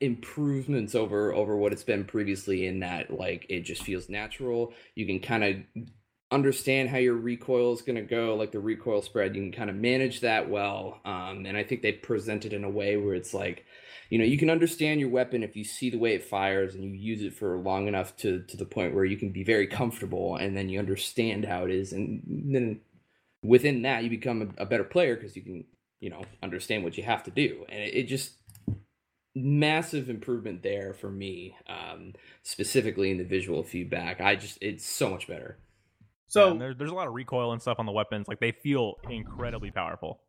[0.00, 5.06] improvements over over what it's been previously in that like it just feels natural you
[5.06, 5.84] can kind of
[6.30, 9.34] understand how your recoil is going to go, like the recoil spread.
[9.34, 11.00] You can kind of manage that well.
[11.04, 13.64] Um, and I think they present it in a way where it's like,
[14.10, 16.84] you know, you can understand your weapon if you see the way it fires and
[16.84, 19.66] you use it for long enough to to the point where you can be very
[19.66, 22.80] comfortable, and then you understand how it is, and then
[23.42, 25.64] within that you become a, a better player because you can,
[26.00, 28.32] you know, understand what you have to do, and it, it just
[29.34, 32.12] massive improvement there for me um,
[32.42, 35.58] specifically in the visual feedback i just it's so much better
[36.26, 38.28] So Yeah, there, there's a lot of recoil and stuff on the weapons.
[38.28, 40.20] Like they feel incredibly powerful.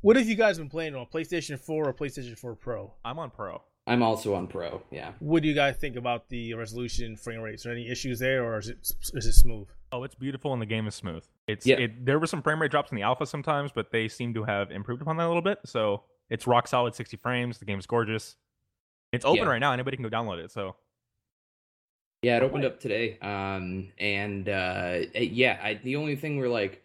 [0.00, 2.92] what have you guys been playing on PlayStation 4 or PlayStation 4 Pro?
[3.04, 3.62] I'm on pro.
[3.86, 7.66] i'm also on pro yeah What do you guys think about the resolution, frame rates?
[7.66, 8.78] Are any issues there, or is it
[9.14, 9.68] is it smooth?
[9.92, 11.24] Oh, it's beautiful and the game is smooth.
[11.46, 11.76] It's Yeah.
[11.84, 14.44] it, there were some frame rate drops in the alpha sometimes, but they seem to
[14.44, 15.58] have improved upon that a little bit.
[15.66, 17.58] So it's rock solid 60 frames.
[17.58, 18.36] The game's gorgeous.
[19.12, 19.50] It's open Yeah.
[19.50, 19.72] right now.
[19.72, 20.50] Anybody can go download it.
[20.50, 20.76] So
[22.22, 23.18] Yeah, it opened up today.
[23.20, 26.82] Um, and uh, yeah, I, the only thing were like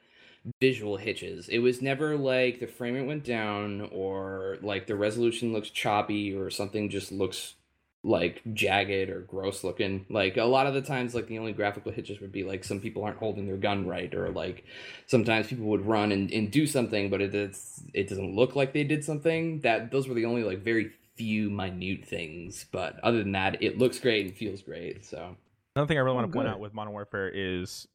[0.62, 1.47] visual hitches.
[1.49, 6.36] It was never like the frame rate went down or like the resolution looks choppy
[6.36, 7.56] or something just looks
[8.04, 10.06] like jagged or gross looking.
[10.10, 12.80] Like a lot of the times, like the only graphical hitches would be like some
[12.80, 14.64] people aren't holding their gun right, or like
[15.08, 18.74] sometimes people would run and, and do something, but it it's, it doesn't look like
[18.74, 19.60] they did something.
[19.62, 22.66] That those were the only like very few minute things.
[22.72, 25.06] But other than that, it looks great and feels great.
[25.06, 25.36] So
[25.76, 26.48] another thing I really Oh, want to point good.
[26.48, 27.88] out with Modern Warfare is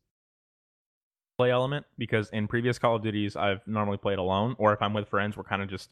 [1.39, 4.93] play element because in previous Call of Duties I've normally played alone, or if I'm
[4.95, 5.91] with friends, we're kind of just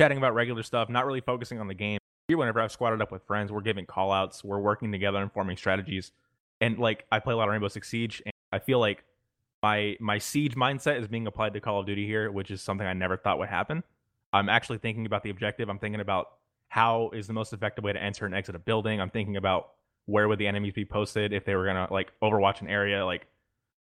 [0.00, 1.98] chatting about regular stuff, not really focusing on the game.
[2.28, 5.32] Here, whenever I've squatted up with friends, we're giving call outs, we're working together and
[5.32, 6.12] forming strategies.
[6.60, 9.02] And like I play a lot of Rainbow Six Siege, and I feel like
[9.62, 12.86] my my siege mindset is being applied to Call of Duty here, which is something
[12.86, 13.82] I never thought would happen.
[14.34, 15.70] I'm actually thinking about the objective.
[15.70, 16.26] I'm thinking about
[16.68, 19.00] how is the most effective way to enter and exit a building.
[19.00, 19.70] I'm thinking about
[20.04, 23.06] where would the enemies be posted if they were gonna like overwatch an area.
[23.06, 23.26] Like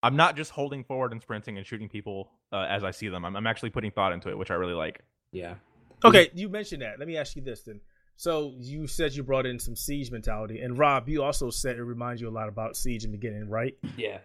[0.03, 3.25] I'm not just holding forward and sprinting and shooting people uh, as I see them.
[3.25, 5.01] I'm, I'm actually putting thought into it, which I really like.
[5.31, 5.55] yeah,
[6.05, 6.99] Okay, you mentioned that.
[6.99, 7.81] Let me ask you this then.
[8.19, 11.83] So you said you brought in some siege mentality, and Rob, you also said it
[11.83, 13.77] reminds you a lot about siege in the beginning, right?
[13.95, 14.17] yeah.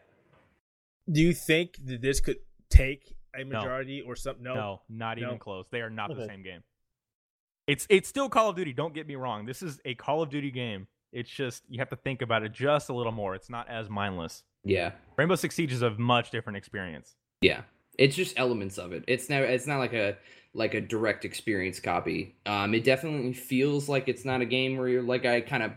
[1.09, 2.39] Do you think that this could
[2.71, 4.43] take a majority or something?
[4.43, 4.55] No.
[4.55, 5.27] No, not No.
[5.29, 5.67] even close.
[5.71, 6.65] They are not the same game.
[7.69, 8.73] It's it's still Call of Duty.
[8.73, 9.47] Don't get me wrong.
[9.47, 10.89] This is a Call of Duty game.
[11.13, 13.37] It's just you have to think about it just a little more.
[13.37, 14.43] It's not as mindless.
[14.65, 14.91] Yeah.
[15.17, 17.15] Rainbow Six Siege is a much different experience.
[17.43, 17.61] Yeah.
[17.99, 19.05] It's just elements of it.
[19.07, 20.17] It's never it's not like a
[20.53, 22.37] like a direct experience copy.
[22.47, 25.73] Um it definitely feels like it's not a game where you're like I kind of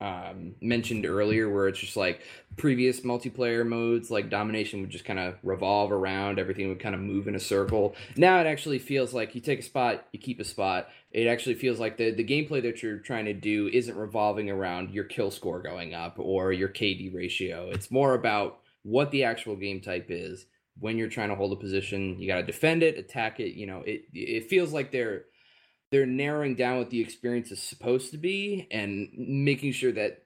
[0.00, 2.20] um mentioned earlier where it's just like
[2.56, 7.00] previous multiplayer modes like domination would just kind of revolve around everything would kind of
[7.00, 10.40] move in a circle now it actually feels like you take a spot you keep
[10.40, 13.96] a spot it actually feels like the, the gameplay that you're trying to do isn't
[13.96, 19.12] revolving around your kill score going up or your kd ratio it's more about what
[19.12, 20.44] the actual game type is
[20.78, 23.66] when you're trying to hold a position you got to defend it attack it you
[23.66, 25.24] know it it feels like they're
[25.90, 30.24] they're narrowing down what the experience is supposed to be and making sure that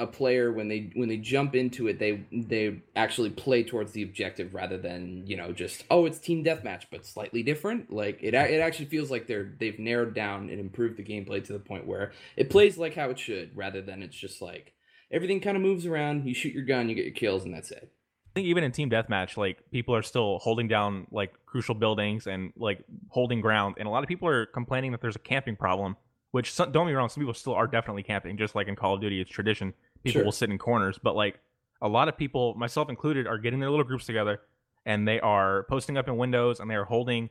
[0.00, 4.02] a player when they when they jump into it they they actually play towards the
[4.02, 7.92] objective rather than you know just oh it's team deathmatch but slightly different.
[7.92, 11.52] Like it it actually feels like they're they've narrowed down and improved the gameplay to
[11.52, 14.72] the point where it plays like how it should rather than it's just like
[15.12, 17.70] everything kind of moves around you shoot your gun you get your kills and that's
[17.70, 17.92] it
[18.30, 22.26] I think even in team deathmatch, like people are still holding down like crucial buildings
[22.28, 25.56] and like holding ground, and a lot of people are complaining that there's a camping
[25.56, 25.96] problem.
[26.32, 28.76] Which some, don't get me wrong, some people still are definitely camping, just like in
[28.76, 29.74] Call of Duty, it's tradition.
[30.04, 30.24] People Sure.
[30.26, 31.40] will sit in corners, but like
[31.82, 34.40] a lot of people, myself included, are getting their little groups together
[34.86, 37.30] and they are posting up in windows and they are holding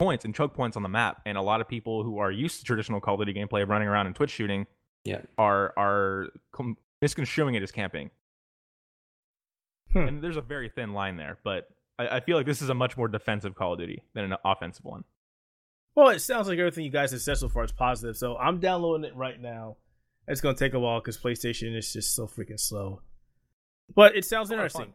[0.00, 1.22] points and choke points on the map.
[1.26, 3.68] And a lot of people who are used to traditional Call of Duty gameplay of
[3.68, 4.66] running around and Twitch shooting,
[5.04, 5.20] Yeah.
[5.38, 8.10] are are com- misconstruing it as camping.
[9.92, 10.08] Hmm.
[10.08, 12.74] And there's a very thin line there, but I, I feel like this is a
[12.74, 15.04] much more defensive Call of Duty than an offensive one.
[15.94, 18.16] Well, it sounds like everything you guys have said so far is positive.
[18.16, 19.76] So I'm downloading it right now.
[20.26, 23.02] It's gonna take a while because PlayStation is just so freaking slow.
[23.94, 24.94] But it sounds A lot of interesting.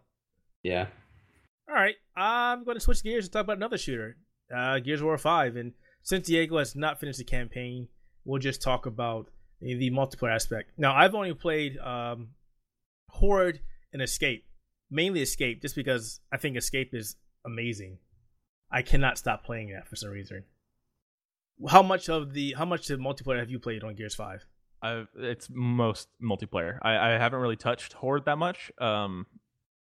[0.63, 0.87] yeah
[1.69, 4.17] All right, I'm going to switch gears and talk about another shooter,
[4.55, 5.55] uh, Gears of War Five.
[5.55, 7.89] And since Diego has not finished the campaign,
[8.25, 9.29] we'll just talk about
[9.61, 10.71] the, the multiplayer aspect.
[10.77, 12.29] Now, I've only played um,
[13.09, 13.59] Horde
[13.93, 14.46] and Escape,
[14.89, 17.15] mainly Escape, just because I think Escape is
[17.45, 17.97] amazing.
[18.71, 20.43] I cannot stop playing that for some reason.
[21.69, 24.45] How much of the how much of multiplayer have you played on Gears Five?
[24.81, 26.77] I've, it's most multiplayer.
[26.81, 28.71] I, I haven't really touched Horde that much.
[28.77, 29.25] Um,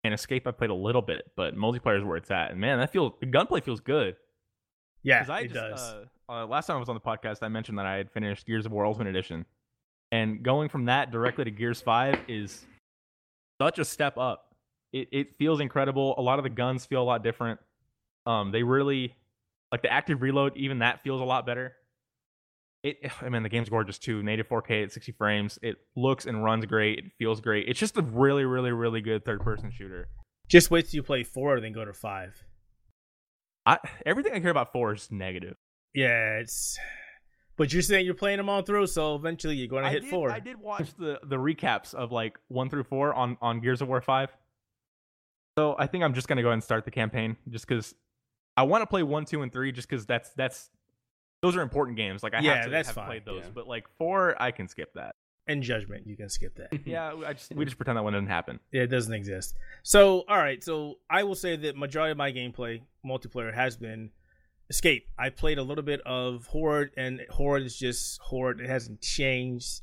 [0.05, 2.51] and Escape I played a little bit, but multiplayer is where it's at.
[2.51, 4.17] And man, that feels the gunplay feels good.
[5.03, 5.81] Yeah, I it just, does.
[5.81, 8.47] Uh, uh, last time I was on the podcast, I mentioned that I had finished
[8.47, 9.45] Gears of War Ultimate Edition,
[10.13, 12.65] and going from that directly to Gears Five is
[13.61, 14.54] such a step up.
[14.95, 16.15] It it feels incredible.
[16.17, 17.59] A lot of the guns feel a lot different.
[18.27, 19.15] Um, they really
[19.73, 20.57] like the active reload.
[20.57, 21.75] Even that feels a lot better.
[22.85, 24.23] It, I mean, the game's gorgeous too.
[24.23, 25.59] Native 4K at 60 frames.
[25.63, 26.99] It looks and runs great.
[27.01, 27.69] It feels great.
[27.69, 30.07] It's just a really, really, really good third-person shooter.
[30.47, 32.45] Just wait till you play four, then go to five.
[33.67, 35.57] I everything I care about four is negative.
[35.93, 36.79] Yeah, it's.
[37.57, 40.03] But you're saying you're playing them all through, so eventually you're going to I hit
[40.03, 40.31] did, four.
[40.31, 43.89] I did watch the the recaps of like one through four on on Gears of
[43.89, 44.31] War five.
[45.57, 47.95] So I think I'm just gonna go ahead and start the campaign just because
[48.57, 50.71] I want to play one, two, and three just because that's that's
[51.43, 52.23] those are important games.
[52.23, 53.51] Like I Yeah, have to that's have fine, played those, yeah.
[53.55, 55.15] but like four, I can skip that.
[55.47, 56.73] And judgment, you can skip that.
[56.87, 58.61] Yeah, I just we just pretend that one didn't happen.
[58.73, 59.55] Yeah, it doesn't exist.
[59.83, 60.65] So, all right.
[60.65, 64.11] So, I will say that majority of my gameplay multiplayer has been
[64.71, 65.07] Escape.
[65.19, 68.61] I played a little bit of Horde, and Horde is just Horde.
[68.61, 69.83] It hasn't changed.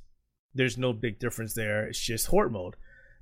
[0.56, 1.86] There's no big difference there.
[1.86, 2.76] It's just Horde mode.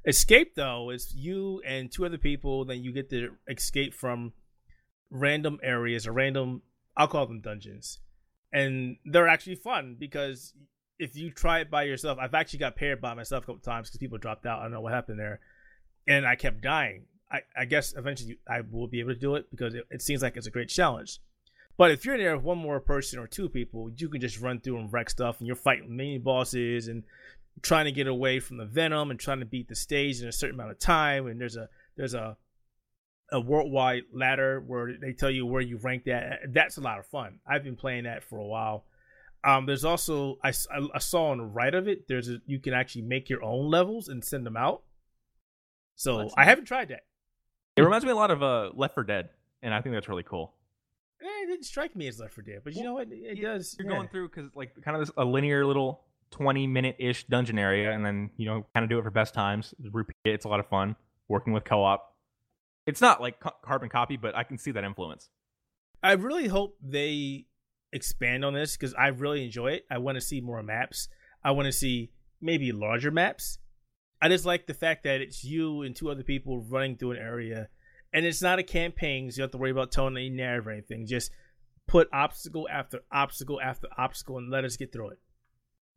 [0.10, 2.66] Escape though is you and two other people.
[2.66, 4.34] Then you get to escape from
[5.12, 6.64] random areas or random.
[6.98, 8.00] I'll call them dungeons,
[8.52, 10.56] and they're actually fun because
[10.98, 13.88] if you try it by yourself, I've actually got paired by myself a couple times
[13.88, 14.60] because people dropped out.
[14.60, 15.42] I don't know what happened there,
[16.08, 17.04] and I kept dying.
[17.32, 20.24] I, I guess eventually I will be able to do it because it, it seems
[20.24, 21.20] like it's a great challenge.
[21.78, 24.42] But if you're in there with one more person or two people, you can just
[24.42, 27.04] run through and wreck stuff, and you're fighting mini bosses and
[27.62, 30.32] trying to get away from the venom and trying to beat the stage in a
[30.32, 31.28] certain amount of time.
[31.28, 32.38] And there's a there's a
[33.32, 36.54] a worldwide ladder where they tell you where you ranked at.
[36.54, 37.40] That's a lot of fun.
[37.48, 38.86] I've been playing that for a while.
[39.44, 40.52] Um, there's also I,
[40.94, 42.08] I, saw on the right of it.
[42.08, 44.84] There's a you can actually make your own levels and send them out.
[45.96, 46.34] So I nice.
[46.38, 47.02] haven't tried that.
[47.78, 49.30] It reminds me a lot of uh, Left 4 Dead,
[49.62, 50.54] and I think that's really cool.
[51.22, 53.08] Eh, it didn't strike me as Left 4 Dead, but you Well, know what?
[53.12, 53.78] It you- does.
[53.80, 53.96] You're yeah.
[53.96, 56.02] going through because like kind of this a linear little
[56.32, 59.34] 20 minute ish dungeon area, and then you know kind of do it for best
[59.34, 59.74] times.
[59.92, 60.32] Repeat it.
[60.32, 60.96] It's a lot of fun
[61.28, 62.16] working with co-op.
[62.86, 65.30] It's not like carbon copy, but I can see that influence.
[66.02, 67.46] I really hope they
[67.92, 69.86] expand on this because I really enjoy it.
[69.92, 71.08] I want to see more maps.
[71.44, 72.12] I want to see
[72.42, 73.60] maybe larger maps.
[74.22, 77.18] I just like the fact that it's you and two other people running through an
[77.18, 77.70] area,
[78.14, 80.68] and it's not a campaign, so you don't have to worry about telling any narrative
[80.68, 81.06] or anything.
[81.06, 81.32] Just
[81.88, 85.20] put obstacle after obstacle after obstacle and let us get through it.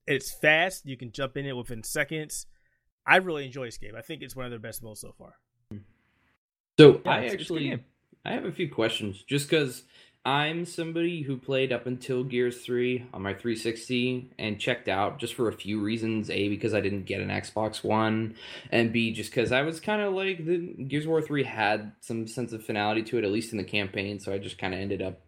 [0.07, 0.87] It's fast.
[0.87, 2.47] You can jump in it within seconds.
[3.07, 3.95] I really enjoy this game.
[3.97, 5.35] I think it's one of their best modes so far.
[6.79, 7.85] So Yeah, I it's- it's a good actually.
[8.25, 9.83] I have a few questions just because
[10.25, 15.35] I'm somebody who played up until Gears 3 on my 360 and checked out just
[15.35, 16.31] for a few reasons.
[16.31, 18.37] A, because I didn't get an Xbox One,
[18.71, 21.93] and B, just because I was kind of like the Gears of War 3 had
[22.01, 24.21] some sense of finality to it, at least in the campaign.
[24.21, 25.21] So I just kind of ended up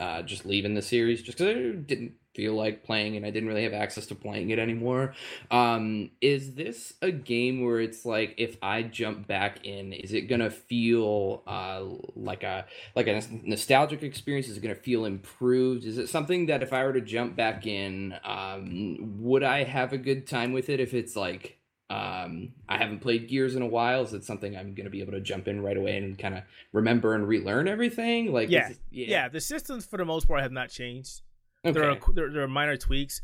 [0.00, 3.48] uh, just leaving the series just because I didn't feel like playing and I didn't
[3.48, 5.14] really have access to playing it anymore.
[5.50, 10.22] Um, is this a game where it's like if I jump back in, is it
[10.22, 11.84] gonna feel uh,
[12.16, 12.66] like a
[12.96, 14.48] like a nostalgic experience?
[14.48, 15.84] Is it gonna feel improved?
[15.84, 19.92] Is it something that if I were to jump back in, um, would I have
[19.92, 20.80] a good time with it?
[20.80, 21.58] If it's like
[21.90, 25.12] um, I haven't played Gears in a while, is it something I'm gonna be able
[25.12, 28.32] to jump in right away and kind of remember and relearn everything?
[28.32, 31.22] Like, is Yeah, Yeah, the systems for the most part have not changed.
[31.64, 31.72] Okay.
[31.72, 33.22] There are there, there are minor tweaks.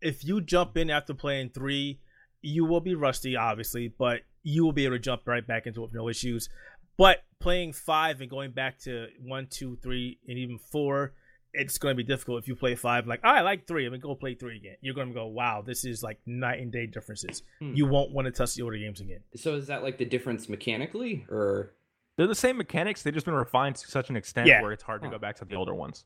[0.00, 2.00] If you jump in after playing three,
[2.40, 5.80] you will be rusty, obviously, but you will be able to jump right back into
[5.80, 6.48] it with no issues.
[6.96, 11.12] But playing five and going back to one, two, three, and even four,
[11.54, 13.06] it's going to be difficult if you play five.
[13.06, 13.84] Like, oh, I like three.
[13.86, 14.76] I'm gonna go play three again.
[14.80, 17.42] You're going to go, wow, this is like night and day differences.
[17.60, 17.72] Hmm.
[17.74, 19.20] You won't want to touch the older games again.
[19.36, 21.72] So is that like the difference mechanically, or
[22.16, 23.02] They're the same mechanics.
[23.02, 24.62] They've just been refined to such an extent Yeah.
[24.62, 25.12] where it's hard to Huh.
[25.12, 26.04] go back to the older ones.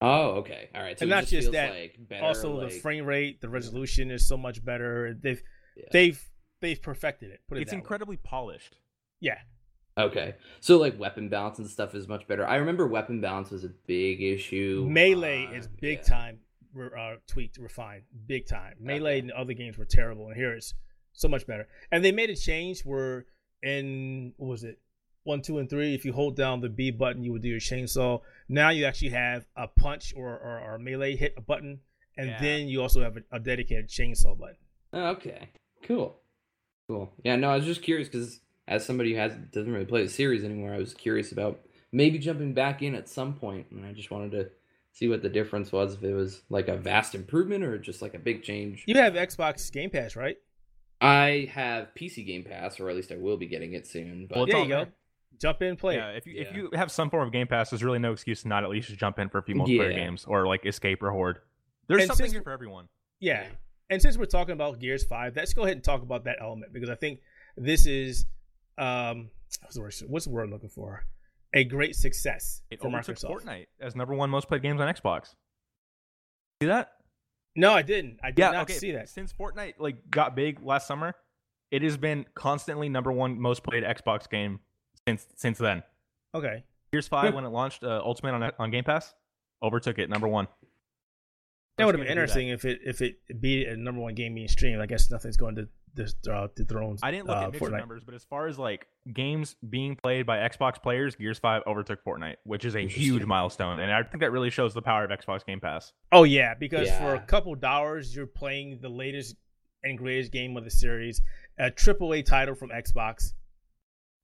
[0.00, 0.98] Oh, okay, all right.
[0.98, 4.10] So And not just just that, like better, also, like- the frame rate, the resolution
[4.10, 5.14] is so much better.
[5.20, 5.42] They've
[5.76, 5.84] Yeah.
[5.92, 6.30] they've
[6.60, 7.40] they've perfected it.
[7.48, 7.80] Put it It's that way.
[7.80, 8.76] incredibly polished.
[9.20, 9.38] Yeah.
[9.96, 12.46] Okay, so like weapon balance and stuff is much better.
[12.46, 14.86] I remember weapon balance was a big issue.
[14.88, 16.04] Melee uh, is big yeah.
[16.04, 16.38] time
[16.72, 18.74] re- uh, tweaked, refined, big time.
[18.78, 19.18] Melee Okay.
[19.20, 20.72] and other games were terrible, and here it's
[21.12, 21.66] so much better.
[21.90, 23.26] And they made a change where
[23.62, 24.78] in what was it
[25.24, 27.58] one, two, and three, if you hold down the B button, you would do your
[27.58, 28.20] chainsaw.
[28.48, 31.80] Now you actually have a punch or or, or melee hit a button,
[32.16, 32.40] and Yeah.
[32.40, 34.56] then you also have a, a dedicated chainsaw button.
[34.92, 35.50] Oh, okay,
[35.82, 36.20] cool,
[36.88, 37.12] cool.
[37.24, 40.08] Yeah, no, I was just curious because as somebody who has doesn't really play the
[40.08, 41.60] series anymore, I was curious about
[41.92, 44.50] maybe jumping back in at some point, and I just wanted to
[44.92, 48.14] see what the difference was if it was like a vast improvement or just like
[48.14, 48.84] a big change.
[48.86, 50.36] You have Xbox Game Pass, right?
[51.00, 54.26] I have PC Game Pass, or at least I will be getting it soon.
[54.26, 54.76] But Well, there you go.
[54.84, 54.92] there.
[55.38, 55.96] Jump in, play.
[55.96, 56.42] Yeah, if you Yeah.
[56.42, 58.70] if you have some form of Game Pass, there's really no excuse to not at
[58.70, 59.96] least just jump in for a few multiplayer Yeah.
[60.04, 61.40] games or like Escape or Horde.
[61.86, 62.88] There's And something since- here for everyone.
[63.20, 63.46] Yeah.
[63.90, 66.72] And since we're talking about Gears 5, let's go ahead and talk about that element
[66.72, 67.20] because I think
[67.56, 68.26] this is
[68.76, 69.30] um
[69.62, 71.04] what's the word, what's the word I'm looking for?
[71.54, 73.42] A great success It for overtook Microsoft.
[73.44, 75.34] Fortnite as number one most played games on Xbox.
[76.60, 76.92] See that?
[77.56, 78.18] No, I didn't.
[78.22, 78.74] I did yeah, not okay.
[78.74, 79.08] see that.
[79.08, 81.14] Since Fortnite like got big last summer,
[81.70, 84.60] it has been constantly number one most played Xbox game
[85.08, 85.82] since since then.
[86.34, 86.64] Okay.
[86.92, 89.14] Gears Five when it launched uh, Ultimate on on Game Pass,
[89.62, 90.46] overtook it number one.
[91.76, 92.22] That would have been to do that.
[92.22, 94.80] interesting if it if it beat a number one game being streamed.
[94.80, 96.96] I guess nothing's going to this uh, dethrone.
[97.02, 97.78] I didn't look uh, at Mixer Fortnite.
[97.78, 102.04] numbers, but as far as like games being played by Xbox players, Gears Five overtook
[102.04, 105.10] Fortnite, which is a huge milestone, and I think that really shows the power of
[105.10, 105.92] Xbox Game Pass.
[106.12, 107.22] Oh yeah, because for a Yeah.
[107.26, 109.36] couple dollars you're playing the latest
[109.84, 111.20] and greatest game of the series,
[111.58, 113.32] a AAA title from Xbox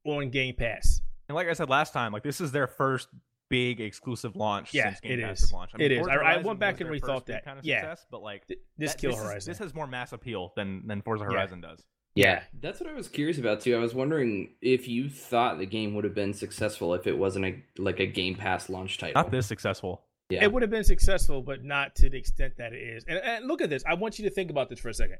[0.05, 1.01] on Game Pass.
[1.29, 3.09] And like I said last time, like this is their first
[3.51, 5.45] big exclusive launch Yeah, since Game it Pass is.
[5.45, 5.77] has launched.
[5.79, 5.99] It is.
[6.01, 7.45] Forza I- I went back and rethought that.
[7.45, 7.81] kind of Yeah.
[7.81, 9.51] success, but like Th- This that- Kill this is- Horizon.
[9.51, 11.31] this has more mass appeal than than Forza Yeah.
[11.33, 11.85] Horizon does.
[12.17, 13.75] Yeah, that's what I was curious about too.
[13.75, 17.45] I was wondering if you thought the game would have been successful if it wasn't
[17.45, 19.21] a like a Game Pass launch title.
[19.21, 20.05] Not this successful.
[20.31, 20.43] Yeah.
[20.45, 23.05] It would have been successful, but not to the extent that it is.
[23.05, 23.85] And, and look at this.
[23.87, 25.19] I want you to think about this for a second.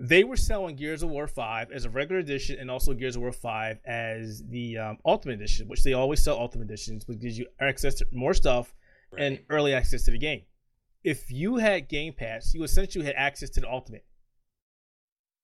[0.00, 3.22] They were selling Gears of War 5 as a regular edition and also Gears of
[3.22, 7.38] War 5 as the um, Ultimate Edition, which they always sell Ultimate Editions, which gives
[7.38, 8.74] you access to more stuff
[9.16, 10.42] and early access to the game.
[11.04, 14.04] If you had Game Pass, you essentially had access to the Ultimate.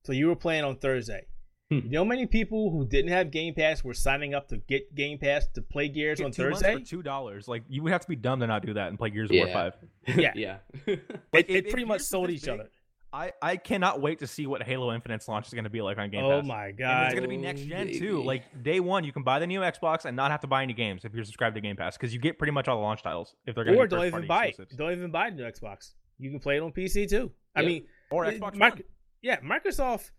[0.04, 1.26] So you were playing on Thursday.
[1.70, 1.76] Hmm.
[1.76, 4.94] You know how many people who didn't have Game Pass were signing up to get
[4.94, 6.74] Game Pass to play Gears Get on two Thursday?
[6.74, 7.48] for two dollars.
[7.48, 9.36] Like you would have to be dumb to not do that and play Gears of
[9.36, 9.74] War Five.
[10.16, 10.32] Yeah.
[10.36, 10.56] yeah.
[10.86, 11.00] It,
[11.32, 12.68] Like, if- it if pretty much sold each big, other.
[13.14, 15.98] I I cannot wait to see what Halo Infinite's launch is going to be like
[15.98, 16.40] on Game Oh Pass.
[16.44, 17.04] Oh my And god!
[17.06, 18.22] it's going to be next gen too.
[18.22, 20.72] Like day one, you can buy the new Xbox and not have to buy any
[20.72, 23.02] games if you're subscribed to Game Pass because you get pretty much all the launch
[23.02, 24.48] titles if they're going to be don't even buy it.
[24.48, 24.76] exclusives.
[24.76, 25.92] Don't even buy the new Xbox.
[26.18, 27.30] You can play it on PC too.
[27.54, 28.80] I mean, or it- Xbox One.
[29.22, 30.10] yeah, Microsoft.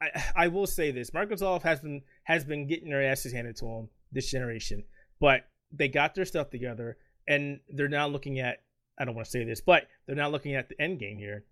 [0.00, 3.64] I, I will say this: Microsoft has been has been getting their asses handed to
[3.66, 4.84] them this generation,
[5.20, 5.42] but
[5.72, 6.96] they got their stuff together
[7.26, 8.62] and they're now looking at.
[8.98, 11.44] I don't want to say this, but they're now looking at the end game here,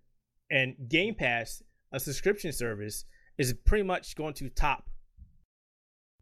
[0.49, 3.05] and Game Pass, a subscription service,
[3.37, 4.89] is pretty much going to top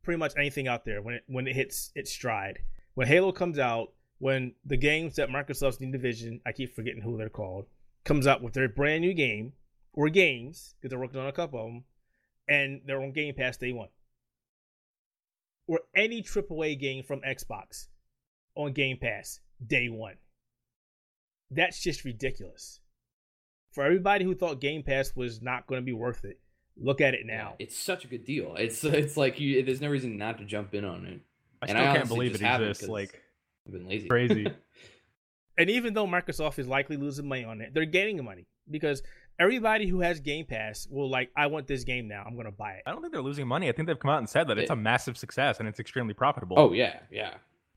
[0.06, 2.60] pretty much anything out there when it when it hits its stride.
[2.94, 7.18] When Halo comes out, when the games that Microsoft's new division, I keep forgetting who
[7.18, 7.66] they're called,
[8.06, 9.52] comes out with their brand new game
[9.92, 11.84] or games because they're working on a couple of them,
[12.48, 13.90] and they're on Game Pass day one.
[15.68, 17.88] Or any AAA game from Xbox
[18.54, 20.16] on Game Pass day one.
[21.50, 22.80] That's just ridiculous.
[23.76, 26.40] For everybody who thought Game Pass was not going to be worth it,
[26.78, 27.56] look at it now.
[27.60, 28.56] It's such a good deal.
[28.58, 29.62] It's it's like you.
[29.64, 31.20] There's no reason not to jump in on it.
[31.62, 32.84] I and still I can't believe it haven't exists.
[32.86, 33.22] 'cause- Like
[33.68, 34.08] I've been lazy.
[34.08, 34.48] Crazy.
[35.58, 39.02] And even though Microsoft is likely losing money on it, they're gaining money because
[39.40, 42.26] everybody who has Game Pass will like, I want this game now.
[42.28, 42.84] I'm going to buy it.
[42.86, 43.70] I don't think they're losing money.
[43.70, 46.14] I think they've come out and said that it's a massive success and it's extremely
[46.14, 46.60] profitable.
[46.60, 47.36] oh yeah, yeah.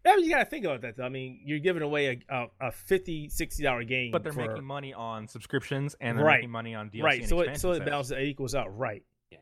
[0.09, 0.97] I mean, you got to think about that.
[0.97, 1.05] Though.
[1.05, 4.47] I mean, you're giving away a, a, a 50 60 dollar game, but they're for-
[4.47, 6.39] making money on subscriptions and they're Right.
[6.39, 7.03] making money on DLC.
[7.03, 7.21] right.
[7.21, 8.77] and So it so it balances, it equals out.
[8.77, 9.03] Right.
[9.31, 9.39] Yeah.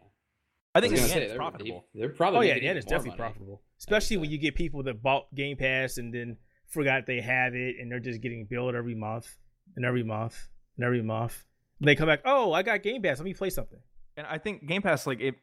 [0.74, 1.86] I think I in the gonna end say, it's they're- profitable.
[1.94, 2.38] They, are probably.
[2.38, 3.18] Oh yeah, making yeah, even it's definitely money.
[3.18, 6.36] profitable, especially when you get people that bought Game Pass and then
[6.68, 9.36] forgot they have it, and they're just getting billed every month
[9.76, 11.44] and every month and every month.
[11.80, 13.18] And they come back, oh, I got Game Pass.
[13.18, 13.78] Let me play something.
[14.16, 15.34] And I think Game Pass, like it,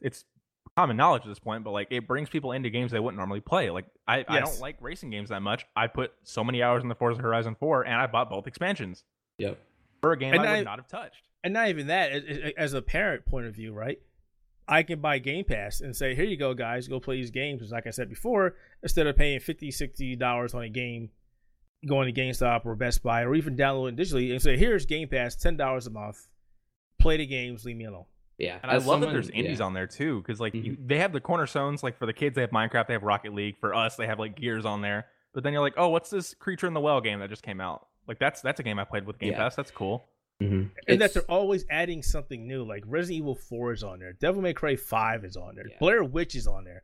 [0.00, 0.24] it's
[0.76, 3.40] common knowledge at this point, but like it brings people into games they wouldn't normally
[3.40, 3.70] play.
[3.70, 5.66] Like I, I don't like racing games that much.
[5.76, 9.04] I put so many hours in the Forza Horizon 4, and I bought both expansions
[9.38, 9.58] Yep.
[10.00, 11.28] for a game And I would not have touched.
[11.44, 12.12] And not even that,
[12.56, 13.98] as a parent point of view, right?
[14.68, 17.70] I can buy Game Pass and say, here you go, guys, go play these games.
[17.72, 21.10] Like I said before, instead of paying 50 $60 on a game,
[21.86, 25.34] going to GameStop or Best Buy, or even downloading digitally and say, here's Game Pass,
[25.34, 26.28] $10 a month.
[27.00, 28.04] Play the games, leave me alone.
[28.38, 28.58] Yeah.
[28.62, 29.64] And I As love that there's indies yeah.
[29.66, 30.88] on there too, because like you, Mhm.
[30.88, 31.82] they have the cornerstones.
[31.82, 33.56] Like for the kids, they have Minecraft, they have Rocket League.
[33.60, 35.06] For us, they have like Gears on there.
[35.34, 37.60] But then you're like, oh, what's this Creature in the Well game that just came
[37.60, 37.86] out?
[38.08, 39.38] Like that's that's a game I played with Game Yeah.
[39.38, 39.54] Pass.
[39.56, 40.08] That's cool.
[40.42, 40.70] Mhm.
[40.88, 42.64] And that they're always adding something new.
[42.64, 44.12] Like Resident Evil 4 is on there.
[44.14, 45.68] Devil May Cry 5 is on there.
[45.68, 45.76] Yeah.
[45.78, 46.82] Blair Witch is on there.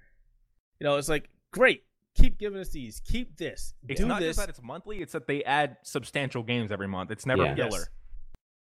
[0.79, 1.83] You know, it's like, great.
[2.15, 3.01] Keep giving us these.
[3.01, 3.75] Keep this.
[3.89, 4.31] It's Do not this.
[4.37, 7.11] just that it's monthly; it's that they add substantial games every month.
[7.13, 7.55] It's never Yeah.
[7.55, 7.71] filler.
[7.79, 7.89] Yes.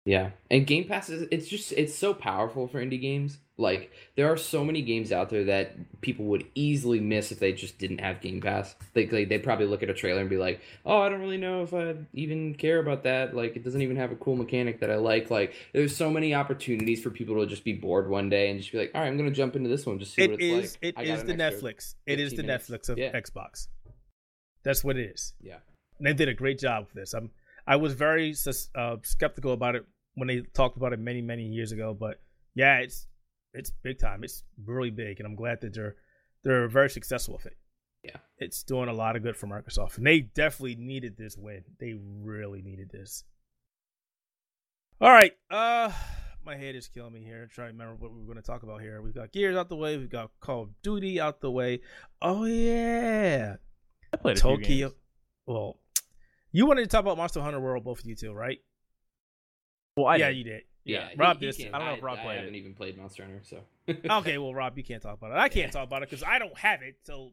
[0.04, 3.38] Yeah, and Game Pass is it's just it's so powerful for indie games.
[3.56, 7.52] Like there are so many games out there that people would easily miss if they
[7.52, 8.74] just didn't have Game Pass.
[8.94, 11.36] They like, they'd probably look at a trailer and be like, "Oh, I don't really
[11.36, 13.36] know if I even care about that.
[13.36, 16.34] Like it doesn't even have a cool mechanic that I like." Like there's so many
[16.34, 19.06] opportunities for people to just be bored one day and just be like, "All right,
[19.06, 20.78] I'm gonna jump into this one just see It what it's is.
[20.82, 21.94] like." It is the Netflix.
[22.06, 22.68] It is the minutes.
[22.68, 23.12] Netflix of Yeah.
[23.12, 23.68] Xbox.
[24.64, 25.34] That's what it is.
[25.40, 25.58] Yeah,
[25.98, 27.14] And they did a great job with this.
[27.14, 27.30] I'm.
[27.64, 28.34] I was very
[28.74, 29.84] uh, skeptical about it
[30.14, 31.96] when they talked about it many, many years ago.
[31.98, 32.20] But
[32.54, 33.06] yeah, it's
[33.54, 34.24] it's big time.
[34.24, 35.96] It's really big, and I'm glad that they're
[36.44, 37.56] they're very successful with it.
[38.04, 38.16] Yeah.
[38.38, 41.62] It's doing a lot of good for Microsoft, and they definitely needed this win.
[41.78, 43.24] They really needed this.
[45.00, 45.90] All right, uh,
[46.44, 47.42] my head is killing me here.
[47.42, 49.02] I'm trying to remember what we were going to talk about here.
[49.02, 49.96] We've got Gears out the way.
[49.96, 51.80] We've got Call of Duty out the way.
[52.20, 53.56] Oh yeah,
[54.12, 54.92] I played Tokyo.
[55.46, 55.78] Well,
[56.52, 58.58] you wanted to talk about Monster Hunter World, both of you two, right?
[59.96, 60.36] Well, I yeah, did.
[60.38, 60.62] you did.
[60.84, 61.58] Yeah, Rob he, he did.
[61.62, 62.38] can't- I don't know if Rob I played it.
[62.40, 63.60] haven't even played Monster Hunter, so
[64.18, 65.36] okay, well, Rob, you can't talk about it.
[65.38, 66.96] I can't talk about it because I don't have it.
[67.04, 67.30] So,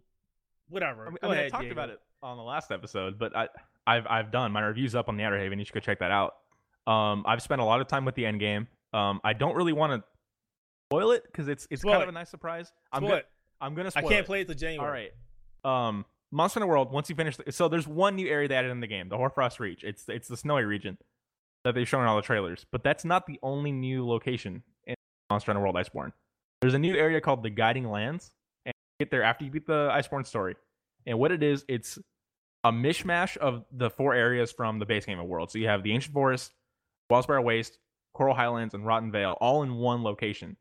[0.70, 1.08] whatever.
[1.08, 1.74] I mean, Go I, mean, I talked Diego.
[1.74, 3.48] about it on the last episode, but I,
[3.88, 5.58] I've I've done my reviews up on the Outerhaven.
[5.58, 6.36] You should go check that out.
[6.86, 8.68] Um, I've spent a lot of time with the end game.
[8.94, 10.04] Um, I don't really want to
[10.92, 12.10] spoil it because it's it's Spoil kind it.
[12.10, 12.72] of a nice surprise.
[12.92, 13.28] I'm Spoil gonna it.
[13.62, 14.26] I'm gonna I can't it.
[14.26, 15.10] play it till January.
[15.64, 15.88] All right.
[15.90, 16.92] Um, Monster Hunter World.
[16.92, 19.18] Once you finish, the, so there's one new area they added in the game, the
[19.18, 19.84] Hoarfrost Reach.
[19.84, 20.98] It's it's the snowy region
[21.64, 22.66] that they've shown in all the trailers.
[22.72, 24.96] But that's not the only new location in
[25.30, 26.12] Monster Hunter World Iceborne.
[26.62, 28.32] There's a new area called the Guiding Lands,
[28.66, 30.56] and you get there after you beat the Iceborne story.
[31.06, 31.98] And what it is, it's
[32.64, 35.52] a mishmash of the four areas from the base game of World.
[35.52, 36.52] So you have the Ancient Forest,
[37.12, 37.78] Wildspire Waste,
[38.14, 40.58] Coral Highlands, and Rotten Vale, all in one location.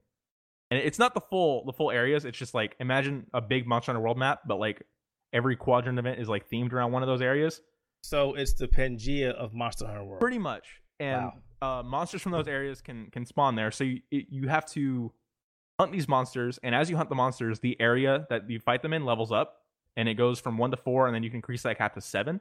[0.70, 2.24] And it's not the full the full areas.
[2.24, 4.82] It's just like imagine a big Monster Hunter World map, but like
[5.32, 7.60] every quadrant event is like themed around one of those areas.
[8.02, 10.20] So it's the Pangea of Monster Hunter World.
[10.20, 10.80] Pretty much.
[11.00, 11.30] And
[11.62, 13.70] uh, monsters from those areas can can spawn there.
[13.70, 15.12] So you you have to
[15.78, 18.92] hunt these monsters, and as you hunt the monsters, the area that you fight them
[18.92, 19.62] in levels up,
[19.96, 22.00] and it goes from one to four, and then you can increase that cap to
[22.00, 22.40] seven.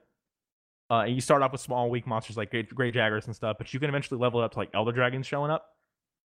[0.89, 3.57] Uh, and you start off with small, weak monsters like great, Great Jagras and stuff,
[3.57, 5.67] but you can eventually level it up to like elder dragons showing up.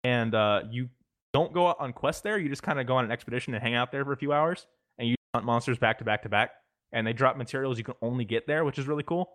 [0.03, 0.89] And uh, you
[1.33, 3.63] don't go out on quests there; you just kind of go on an expedition and
[3.63, 4.67] hang out there for a few hours,
[4.97, 6.51] and you hunt monsters back to back to back,
[6.91, 9.31] and they drop materials you can only get there, which is really cool.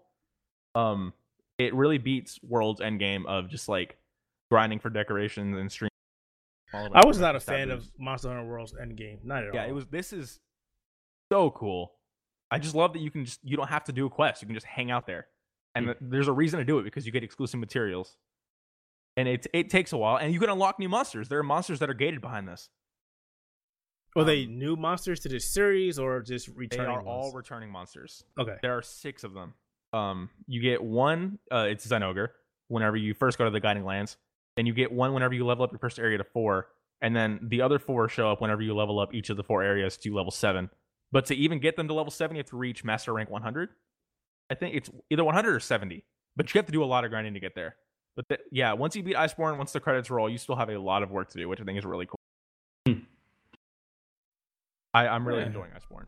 [0.75, 1.15] Um,
[1.59, 3.97] it really beats World's Endgame of just like
[4.51, 5.91] grinding for decorations and stream.
[6.73, 7.89] I was not a fan of.
[7.99, 9.25] Monster Hunter World's Endgame.
[9.25, 9.67] Not at Yeah, all.
[9.67, 9.87] Yeah, it was.
[9.87, 10.41] This is
[11.33, 11.93] so cool.
[12.51, 14.43] I just love that you can just you don't have to do a quest.
[14.43, 15.27] You can just hang out there,
[15.75, 18.17] and th- there's a reason to do it because you get exclusive materials.
[19.17, 21.29] And it it takes a while, and you can unlock new monsters.
[21.29, 22.69] There are monsters that are gated behind this.
[24.25, 26.87] They um, new monsters to this series or just returning?
[26.87, 28.25] They are all returning monsters.
[28.39, 28.57] okay.
[28.63, 29.55] There are six of them.
[29.97, 31.39] Um, you get one.
[31.51, 32.29] Uh, it's Zinogre.
[32.69, 34.17] Whenever you first go to the Guiding Lands,
[34.57, 36.69] then you get one whenever you level up your first area to four,
[37.01, 39.63] and then the other four show up whenever you level up each of the four
[39.63, 40.69] areas to level seven.
[41.13, 43.69] But to even get them to level seven, you have to reach Master Rank 100.
[44.51, 46.05] I think it's either 100 or 70,
[46.37, 47.77] but you have to do a lot of grinding to get there.
[48.17, 50.79] But th- yeah, once you beat Iceborne, once the credits roll, you still have a
[50.79, 52.17] lot of work to do, which I think is really cool.
[52.87, 53.01] Hmm.
[54.95, 55.47] I, I'm really Yeah.
[55.47, 56.07] enjoying Iceborne.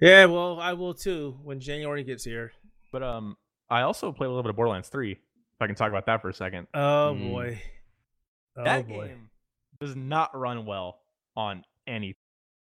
[0.00, 2.52] Yeah, well, I will too when January gets here.
[2.96, 3.36] But um,
[3.68, 5.12] I also played a little bit of Borderlands 3.
[5.12, 5.18] If
[5.60, 6.66] I can talk about that for a second.
[6.72, 7.30] Oh Mm.
[7.30, 7.62] boy.
[8.56, 9.08] Oh that boy.
[9.08, 9.28] game
[9.78, 11.00] does not run well
[11.36, 12.16] on anything.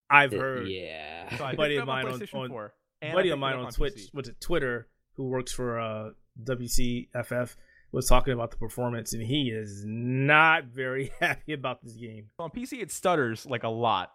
[0.08, 1.36] I've heard yeah.
[1.36, 2.72] So I buddy of mine on- on- 4,
[3.12, 6.10] buddy of mine up on Twitch, what's it, Twitter, who works for uh,
[6.44, 7.56] WCCF,
[7.90, 12.26] was talking about the performance, and he is not very happy about this game.
[12.36, 14.12] So on PC, it stutters like a lot.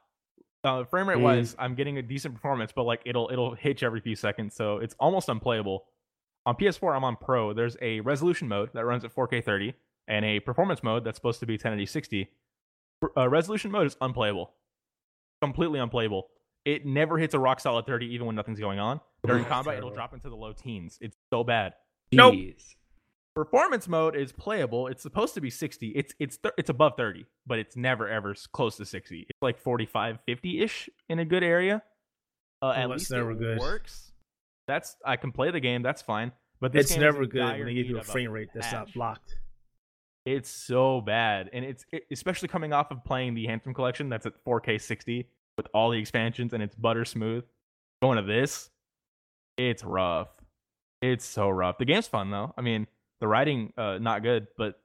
[0.64, 1.24] Uh, frame rate Mm.
[1.24, 4.78] wise, I'm getting a decent performance, but like it'll it'll hitch every few seconds, so
[4.78, 5.86] it's almost unplayable.
[6.48, 7.52] On PS4, I'm on Pro.
[7.52, 9.74] There's a resolution mode that runs at 4K 30,
[10.08, 12.30] and a performance mode that's supposed to be 1080 60.
[13.18, 14.54] Uh, resolution mode is unplayable,
[15.42, 16.30] completely unplayable.
[16.64, 19.02] It never hits a rock solid 30, even when nothing's going on.
[19.26, 20.98] During That's combat, it'll drop into the low teens.
[21.02, 21.74] It's so bad.
[22.14, 22.36] Nope.
[23.36, 24.88] Performance mode is playable.
[24.88, 25.90] It's supposed to be 60.
[25.90, 29.28] It's it's th- it's above 30, but it's never ever close to 60.
[29.30, 31.84] It's like 45, 50 ish in a good area.
[32.62, 33.60] Uh, at least it good.
[33.60, 34.14] works.
[34.68, 35.82] That's I can play the game.
[35.82, 36.32] That's fine.
[36.60, 39.36] But this It's never good when they give you a frame rate that's not blocked.
[40.26, 44.26] It's so bad, and it's it, especially coming off of playing the Handsome collection that's
[44.26, 47.46] at 4K 60 with all the expansions, and it's butter smooth.
[48.02, 48.70] Going to this,
[49.58, 50.28] it's rough.
[51.02, 51.78] It's so rough.
[51.78, 52.54] The game's fun though.
[52.58, 52.88] I mean,
[53.22, 54.82] the writing uh not good, but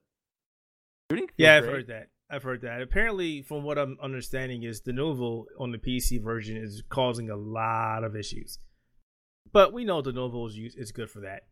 [1.10, 1.28] shooting.
[1.36, 1.72] Yeah, I've great.
[1.72, 2.08] heard that.
[2.30, 2.80] I've heard that.
[2.80, 8.04] Apparently, from what I'm understanding, is Denuvo on the PC version is causing a lot
[8.04, 8.58] of issues.
[9.52, 11.44] But we know Denuvo is use- is good for that.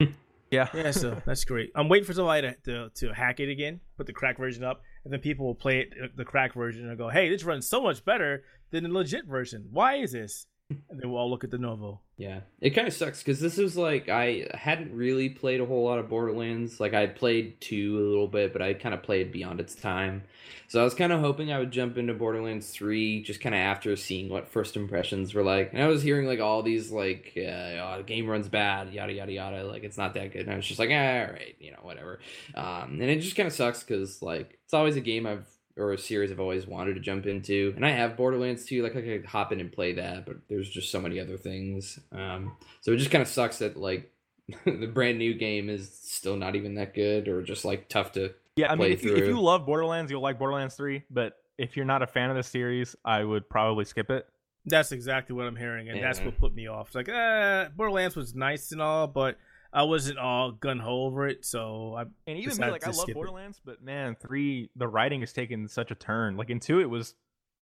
[0.50, 1.70] Yeah, Yeah, so that's great.
[1.76, 4.82] I'm waiting for somebody to, to to hack it again, put the crack version up,
[5.04, 7.68] and then people will play it uh, the crack version and go, "Hey, this runs
[7.68, 8.42] so much better
[8.72, 9.68] than the legit version.
[9.70, 10.46] Why is this?"
[10.88, 11.98] And then we'll all look at Denuvo.
[12.16, 15.84] Yeah, it kind of sucks because this is like I hadn't really played a whole
[15.84, 16.78] lot of Borderlands.
[16.78, 20.24] Like I played two a little bit, but I kind of played beyond its time.
[20.68, 23.60] So I was kind of hoping I would jump into Borderlands three just kind of
[23.60, 25.72] after seeing what first impressions were like.
[25.72, 29.12] And I was hearing like all these like, uh, oh, the game runs bad, yada
[29.12, 29.64] yada yada.
[29.64, 30.42] Like it's not that good.
[30.42, 32.20] And I was just like, ah, all right, you know, whatever.
[32.54, 35.46] Um, and it just kind of sucks because like it's always a game I've
[35.80, 38.82] or a series I've always wanted to jump into, and I have Borderlands 2.
[38.82, 41.98] Like I could hop in and play that, but there's just so many other things.
[42.12, 44.12] Um, so it just kind of sucks that like
[44.64, 48.34] the brand new game is still not even that good, or just like tough to.
[48.56, 51.04] Yeah, I play mean, if you, if you love Borderlands, you'll like Borderlands 3.
[51.10, 54.26] But if you're not a fan of the series, I would probably skip it.
[54.66, 56.88] That's exactly what I'm hearing, and that's what put me off.
[56.88, 59.38] It's like, uh, Borderlands was nice and all, but
[59.72, 61.44] I wasn't all gun ho over it.
[61.44, 63.14] So I, And even me, like I love skip it.
[63.14, 66.36] Borderlands, but man, three the writing has taken such a turn.
[66.36, 67.14] Like in two, it was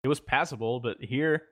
[0.03, 1.43] it was passable, but here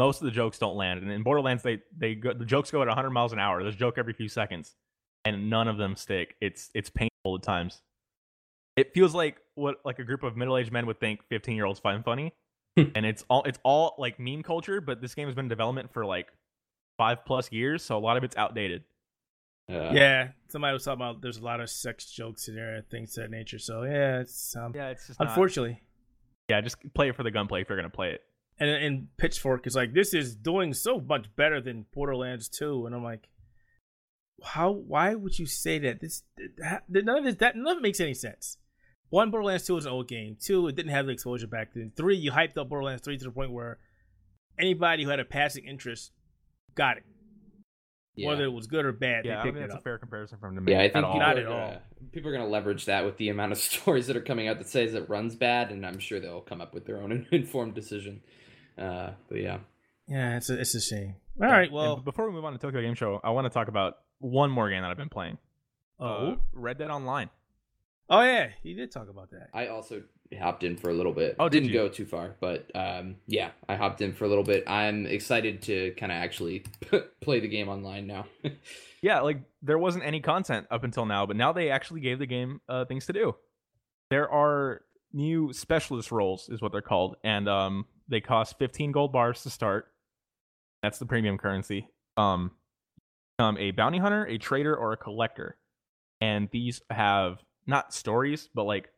[0.00, 1.02] most of the jokes don't land.
[1.02, 3.62] And in Borderlands, they they go, the jokes go at 100 miles an hour.
[3.62, 4.74] There's a joke every few seconds,
[5.26, 6.36] and none of them stick.
[6.40, 7.82] It's it's painful at times.
[8.76, 11.66] It feels like what like a group of middle aged men would think 15 year
[11.66, 12.32] olds find funny,
[12.78, 12.84] hmm.
[12.94, 14.80] and it's all it's all like meme culture.
[14.80, 16.28] But this game has been in development for like
[16.96, 18.84] five plus years, so a lot of it's outdated.
[19.70, 23.16] Yeah, somebody was talking about there's a lot of sex jokes in there and things
[23.16, 23.58] of that nature.
[23.58, 25.80] So yeah, it's um, Yeah, it's just not- unfortunately.
[26.48, 28.22] yeah, just play it for the gunplay if you're gonna play it.
[28.58, 32.94] and and Pitchford is like, this is doing so much better than Borderlands 2, and
[32.94, 33.28] I'm like,
[34.42, 34.70] how?
[34.70, 36.00] Why would you say that?
[36.00, 36.22] This
[36.58, 38.56] that, none of this that none of it makes any sense.
[39.10, 40.36] One, Borderlands 2 was an old game.
[40.40, 41.90] Two, it didn't have the exposure back then.
[41.96, 43.78] Three, you hyped up Borderlands 3 to the point where
[44.58, 46.12] anybody who had a passing interest
[46.76, 47.02] got it,
[48.20, 48.28] yeah.
[48.28, 49.24] whether it was good or bad.
[49.24, 51.04] Yeah, I they don't think that's a fair comparison from to make Yeah, I think
[51.04, 51.12] all.
[51.14, 51.52] people Not at all.
[51.68, 51.80] gonna-
[52.12, 54.58] people are going to leverage that with the amount of stories that are coming out
[54.58, 57.74] that says it runs bad, and I'm sure they'll come up with their own informed
[57.74, 58.22] decision.
[58.78, 59.58] Uh, but yeah,
[60.08, 61.16] Yeah, it's a it's a shame.
[61.40, 63.44] All Yeah, right, and well, before we move on to Tokyo Game Show, I want
[63.46, 65.38] to talk about one more game that I've been playing.
[65.98, 67.30] oh, Uh, Red Dead Online.
[68.10, 69.48] Oh yeah, he did talk about that.
[69.54, 70.02] I also
[70.38, 71.36] hopped in for a little bit.
[71.38, 71.78] Oh, did didn't you?
[71.80, 74.64] go too far, but um, yeah, I hopped in for a little bit.
[74.68, 76.64] I'm excited to kind of actually
[77.20, 78.26] play the game online now.
[79.02, 82.26] Yeah, like there wasn't any content up until now, but now they actually gave the
[82.26, 83.34] game uh, things to do.
[84.10, 84.82] There are
[85.12, 89.50] new specialist roles, is what they're called, and um, they cost 15 gold bars to
[89.50, 89.86] start.
[90.82, 91.88] That's the premium currency.
[92.16, 92.50] Um,
[93.38, 95.56] become a bounty hunter, a trader, or a collector,
[96.20, 97.38] and these have
[97.70, 98.90] not stories, but like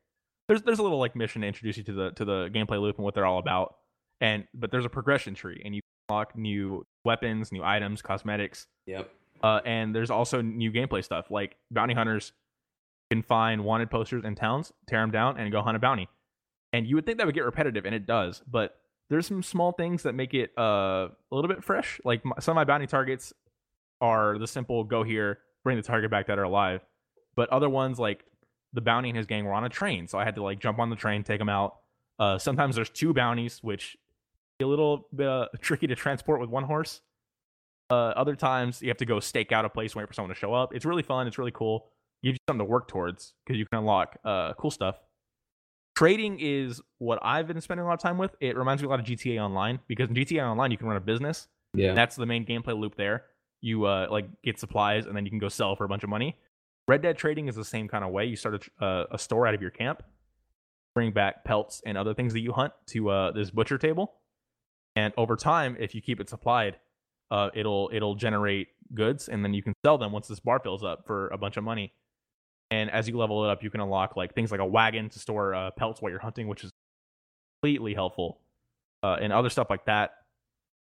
[0.49, 2.97] there's there's a little like mission to introduce you to the to the gameplay loop
[2.97, 3.77] and what they're all about.
[4.21, 8.67] And but there's a progression tree, and you unlock new weapons, new items, cosmetics.
[8.87, 9.11] yep.
[9.43, 12.33] Uh, and there's also new gameplay stuff like bounty hunters
[13.11, 16.09] can find wanted posters in towns, tear them down, and go hunt a bounty.
[16.73, 18.41] And you would think that would get repetitive, and it does.
[18.49, 18.77] But
[19.11, 22.01] there's some small things that make it uh, a little bit fresh.
[22.05, 23.33] Like my, some of my bounty targets
[24.01, 26.81] are the simple go here, bring the target back that are alive.
[27.35, 28.25] But other ones like
[28.73, 30.79] the bounty and his gang were on a train, so I had to like jump
[30.79, 31.77] on the train, take them out.
[32.19, 33.97] Uh, sometimes there's two bounties, which
[34.61, 37.01] a little bit uh, tricky to transport with one horse.
[37.91, 40.39] Uh, other times you have to go stake out a place, wait for someone to
[40.39, 40.75] show up.
[40.75, 41.27] It's really fun.
[41.27, 41.89] It's really cool.
[42.23, 44.97] Gives you something to work towards because you can unlock uh, cool stuff.
[45.95, 48.35] Trading is what I've been spending a lot of time with.
[48.41, 50.97] It reminds me a lot of GTA Online because in GTA Online you can run
[50.97, 51.49] a business.
[51.75, 51.93] Yeah.
[51.93, 53.25] That's the main gameplay loop there.
[53.61, 56.09] You uh, like get supplies and then you can go sell for a bunch of
[56.09, 56.37] money.
[56.89, 58.27] Red Dead Trading is the same kind of way.
[58.27, 60.03] You start a, uh, a store out of your camp,
[60.95, 64.15] bring back pelts and other things that you hunt to uh, this butcher table,
[64.97, 66.77] and over time, if you keep it supplied,
[67.31, 70.85] uh, it'll it'll generate goods, and then you can sell them once this bar fills
[70.85, 71.93] up for a bunch of money.
[72.71, 75.19] And as you level it up, you can unlock like things like a wagon to
[75.19, 76.71] store uh, pelts while you're hunting, which is
[77.63, 78.41] completely helpful,
[79.03, 80.13] uh, and other stuff like that.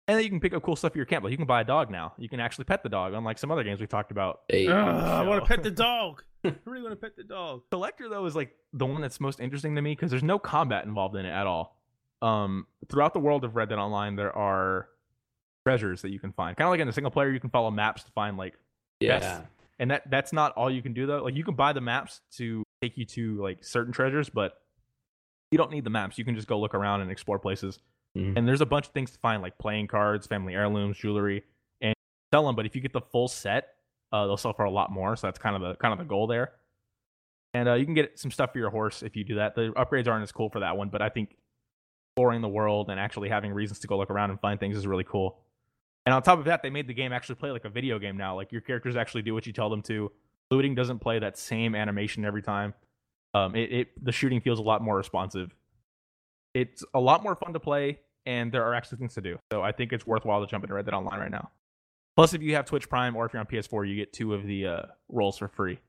[0.07, 1.23] And then you can pick up cool stuff for your camp.
[1.23, 2.13] Like you can buy a dog now.
[2.17, 4.41] You can actually pet the dog, unlike some other games we talked about.
[4.49, 6.23] Hey, Ugh, I want to pet the dog.
[6.43, 7.61] I really want to pet the dog.
[7.71, 10.85] Collector though is like the one that's most interesting to me because there's no combat
[10.85, 11.77] involved in it at all.
[12.21, 14.89] Um, throughout the world of Red Dead Online, there are
[15.65, 16.55] treasures that you can find.
[16.57, 18.55] Kind of like in a single player, you can follow maps to find like,
[18.99, 19.19] yeah.
[19.19, 19.41] yes.
[19.79, 21.23] and that that's not all you can do though.
[21.23, 24.57] Like you can buy the maps to take you to like certain treasures, but
[25.51, 26.17] you don't need the maps.
[26.17, 27.79] You can just go look around and explore places.
[28.17, 28.37] Mhm.
[28.37, 31.43] And there's a bunch of things to find, like playing cards, family heirlooms, jewelry,
[31.81, 31.95] and
[32.31, 32.55] sell them.
[32.55, 33.75] But if you get the full set,
[34.11, 35.15] uh, they'll sell for a lot more.
[35.15, 36.53] So that's kind of the kind of the goal there.
[37.55, 39.55] And uh, you can get some stuff for your horse if you do that.
[39.55, 41.35] The upgrades aren't as cool for that one, but I think
[42.11, 44.85] exploring the world and actually having reasons to go look around and find things is
[44.87, 45.39] really cool.
[46.05, 48.17] And on top of that, they made the game actually play like a video game
[48.17, 48.35] now.
[48.35, 50.11] Like your characters actually do what you tell them to.
[50.51, 52.73] Looting doesn't play that same animation every time.
[53.33, 55.55] Um, it, it the shooting feels a lot more responsive.
[56.53, 59.37] It's a lot more fun to play, and there are actually things to do.
[59.51, 61.49] So I think it's worthwhile to jump into Red Dead Online right now.
[62.15, 64.45] Plus, if you have Twitch Prime or if you're on PS4, you get two of
[64.45, 65.79] the uh, roles for free.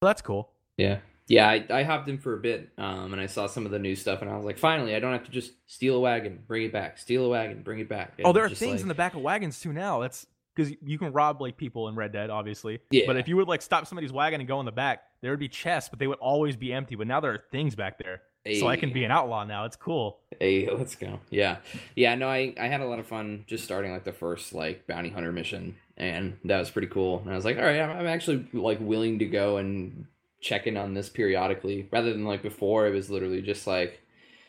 [0.00, 0.50] So that's cool.
[0.76, 0.98] Yeah.
[1.26, 3.78] Yeah, I, I hopped in for a bit, um, and I saw some of the
[3.78, 6.42] new stuff, and I was like, finally, I don't have to just steal a wagon,
[6.46, 8.14] bring it back, steal a wagon, bring it back.
[8.24, 10.00] oh, there are things like- in the back of wagons too now.
[10.00, 10.26] That's
[10.56, 12.80] because you can rob like people in Red Dead, obviously.
[12.90, 13.04] Yeah.
[13.06, 15.38] But if you would like stop somebody's wagon and go in the back, there would
[15.38, 16.94] be chests, but they would always be empty.
[16.94, 18.22] But now there are things back there,
[18.56, 19.64] so I can be an outlaw now.
[19.64, 20.18] It's cool.
[20.38, 21.20] Hey, let's go.
[21.30, 21.58] Yeah.
[21.94, 24.86] Yeah, no, I, I had a lot of fun just starting like the first like
[24.86, 27.20] bounty hunter mission and that was pretty cool.
[27.20, 30.06] And I was like, all right, I'm, I'm actually like willing to go and
[30.40, 34.00] check in on this periodically rather than like before it was literally just like,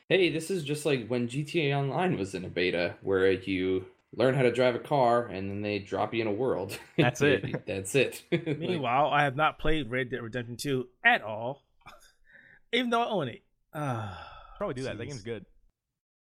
[0.07, 3.85] hey, this is just like when GTA Online was in a beta where you
[4.15, 6.77] learn how to drive a car and then they drop you in a world.
[6.97, 7.65] That's it.
[7.65, 8.23] That's it.
[8.31, 11.63] Meanwhile, I have not played Red Dead Redemption 2 at all,
[12.73, 13.41] even though I own it.
[13.73, 14.97] Ah, Probably do that.
[14.97, 15.45] That game's good.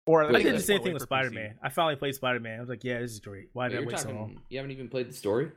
[0.07, 1.03] Or I Wait, did the same thing with.
[1.03, 1.55] Spider Man.
[1.62, 2.59] I finally played Spider Man.
[2.59, 3.49] I was like, yeah, this is great.
[3.53, 4.41] Why did I you're wait so long?
[4.51, 5.51] you haven't even played the story?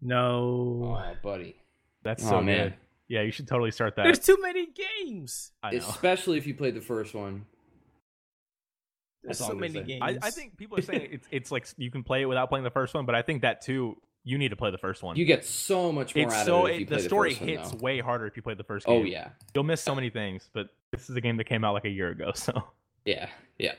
[0.00, 0.96] No.
[0.98, 1.56] Oh, buddy.
[2.02, 2.68] That's Oh, so man.
[2.70, 2.74] good.
[3.08, 4.02] Yeah, you should totally start that.
[4.04, 5.52] There's too many games.
[5.62, 5.78] I know.
[5.78, 7.46] Especially if you played the first one.
[9.22, 9.82] There's That's all so I'm many say.
[9.84, 10.02] games.
[10.02, 12.64] I, I think people are saying it's it's like you can play it without playing
[12.64, 13.96] the first one, but I think that too
[14.28, 15.16] you need to play the first one.
[15.16, 17.02] You get so much more it's out so of it if you it- play the
[17.02, 17.78] the, story first one, hits though.
[17.78, 19.00] way harder if you play the first game.
[19.00, 21.72] Oh yeah, You'll miss so many things, but this is a game that came out
[21.74, 22.52] like a year ago, so
[23.04, 23.72] yeah, yeah.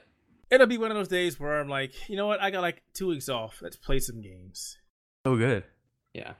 [0.49, 2.41] It'll be one of those days where I'm like, you know what?
[2.41, 3.59] I got like two weeks off.
[3.61, 4.77] Let's play some games.
[5.25, 5.65] so good.
[6.13, 6.33] Yeah.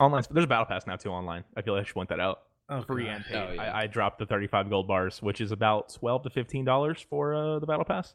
[0.00, 1.44] Online, there's a battle pass now too online.
[1.56, 2.40] I feel like I should point that out.
[2.68, 3.14] Oh, Free God.
[3.14, 3.36] and paid.
[3.36, 3.62] Oh, yeah.
[3.62, 7.34] I, I dropped the 35 gold bars, which is about 12 to 15 dollars for
[7.34, 8.14] uh, the battle pass.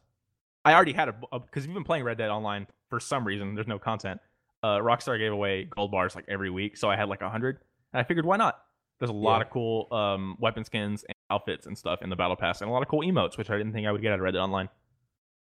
[0.65, 3.55] I already had a because you've been playing Red Dead Online for some reason.
[3.55, 4.19] There's no content.
[4.63, 7.59] Uh, Rockstar gave away gold bars like every week, so I had like a hundred,
[7.93, 8.59] and I figured why not?
[8.99, 9.43] There's a lot Yeah.
[9.45, 12.73] of cool um, weapon skins and outfits and stuff in the battle pass, and a
[12.73, 14.39] lot of cool emotes, which I didn't think I would get out of Red Dead
[14.39, 14.69] Online.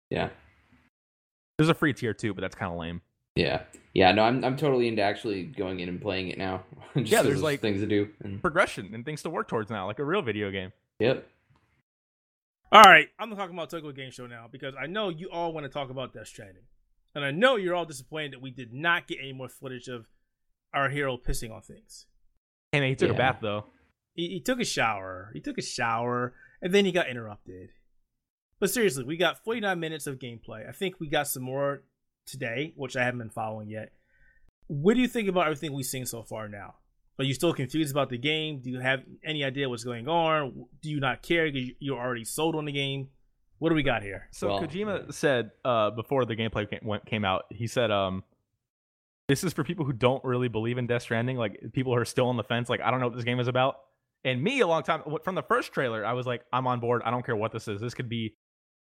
[0.09, 0.29] Yeah.
[1.57, 3.01] There's a free tier too, but that's kind of lame.
[3.35, 3.63] Yeah.
[3.93, 6.63] Yeah, no, I'm I'm totally into actually going in and playing it now.
[6.95, 8.09] Just Yeah, 'cause there's, like- things to do.
[8.23, 10.71] And, Progression and things to work towards now, like a real video game.
[10.99, 11.25] yep.
[12.71, 15.63] All right, I'm talking about Tokyo Game Show now because I know you all want
[15.63, 16.63] to talk about Death Stranding,
[17.17, 20.05] and I know you're all disappointed that we did not get any more footage of
[20.71, 22.05] our hero pissing on things.
[22.71, 23.65] Hey man, he took a bath though.
[24.13, 25.31] He, he took a shower.
[25.33, 27.71] He took a shower, and then he got interrupted.
[28.59, 30.69] But seriously, we got 49 minutes of gameplay.
[30.69, 31.81] I think we got some more
[32.27, 33.93] today, which I haven't been following yet.
[34.67, 36.75] What do you think about everything we've seen so far now?
[37.17, 38.59] Are you still confused about the game?
[38.59, 40.67] Do you have any idea what's going on?
[40.83, 43.07] Do you not care because you're already sold on the game?
[43.59, 44.27] What do we got here?
[44.31, 45.11] So Well, Kojima yeah.
[45.11, 48.23] said uh, before the gameplay came, went, came out, he said, um,
[49.27, 52.05] "This is for people who don't really believe in Death Stranding, like people who are
[52.05, 53.79] still on the fence, like I don't know what this game is about."
[54.23, 57.01] And me, a long time from the first trailer, I was like, "I'm on board.
[57.05, 57.81] I don't care what this is.
[57.81, 58.35] This could be,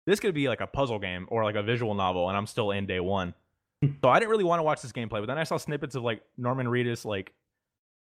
[0.07, 2.71] this could be like a puzzle game or like a visual novel, and I'm still
[2.71, 3.35] in day one."
[4.03, 6.03] so I didn't really want to watch this gameplay, but then I saw snippets of
[6.03, 7.33] like Norman Reedus like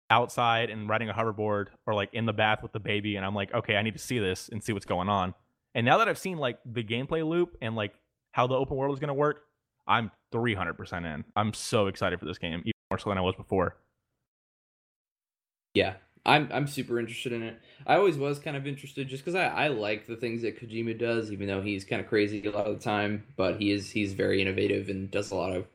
[0.09, 3.35] outside and riding a hoverboard or like in the bath with the baby, and I'm
[3.35, 5.33] like, okay, I need to see this and see what's going on.
[5.75, 7.93] And now that I've seen like the gameplay loop and like
[8.31, 9.41] how the open world is going to work,
[9.87, 11.25] I'm 300% in.
[11.35, 13.75] I'm so excited for this game, even more so than I was before.
[15.73, 15.93] Yeah.
[16.25, 17.59] I'm I'm super interested in it.
[17.87, 20.99] I always was kind of interested just because I, I like the things that Kojima
[20.99, 23.23] does, even though he's kind of crazy a lot of the time.
[23.37, 25.65] But he is he's very innovative and does a lot of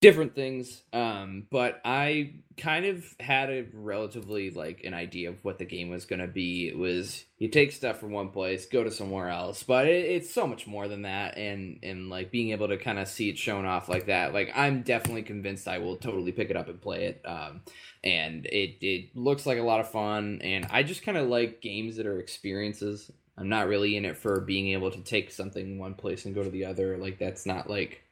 [0.00, 0.82] different things.
[0.92, 5.90] Um, but I kind of had a relatively like an idea of what the game
[5.90, 6.68] was gonna be.
[6.68, 10.32] It was you take stuff from one place, go to somewhere else, but it, it's
[10.32, 11.36] so much more than that.
[11.36, 14.50] And and like being able to kind of see it shown off like that, like
[14.54, 17.22] I'm definitely convinced I will totally pick it up and play it.
[17.24, 17.62] Um,
[18.02, 21.60] and it it looks like a lot of fun and i just kind of like
[21.60, 25.78] games that are experiences i'm not really in it for being able to take something
[25.78, 28.02] one place and go to the other like that's not like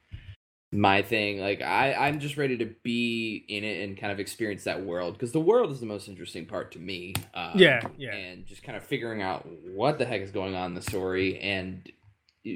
[0.70, 4.64] my thing like i i'm just ready to be in it and kind of experience
[4.64, 8.14] that world because the world is the most interesting part to me um, Yeah, yeah.
[8.14, 11.38] and just kind of figuring out what the heck is going on in the story
[11.40, 11.90] and
[12.44, 12.52] you,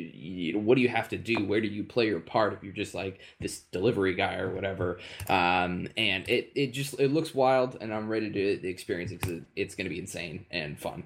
[0.52, 2.74] you, what do you have to do where do you play your part if you're
[2.74, 4.98] just like this delivery guy or whatever
[5.30, 9.36] um, and it, it just it looks wild and i'm ready to experience it because
[9.38, 11.04] it, it's going to be insane and fun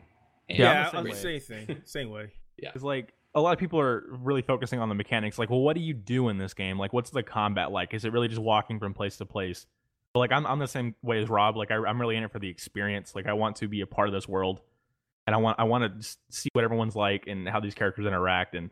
[0.48, 1.82] and Yeah, Yeah, I'm the I'm same the same thing.
[1.84, 2.32] Same way.
[2.58, 5.38] Yeah, it's like a lot of people are really focusing on the mechanics.
[5.38, 6.78] Like, well, what do you do in this game?
[6.78, 7.92] Like, what's the combat like?
[7.92, 9.66] Is it really just walking from place to place?
[10.14, 11.54] But like, I'm I'm the same way as Rob.
[11.54, 13.14] Like, I, I'm really in it for the experience.
[13.14, 14.62] Like, I want to be a part of this world,
[15.26, 18.54] and I want I want to see what everyone's like and how these characters interact
[18.54, 18.70] and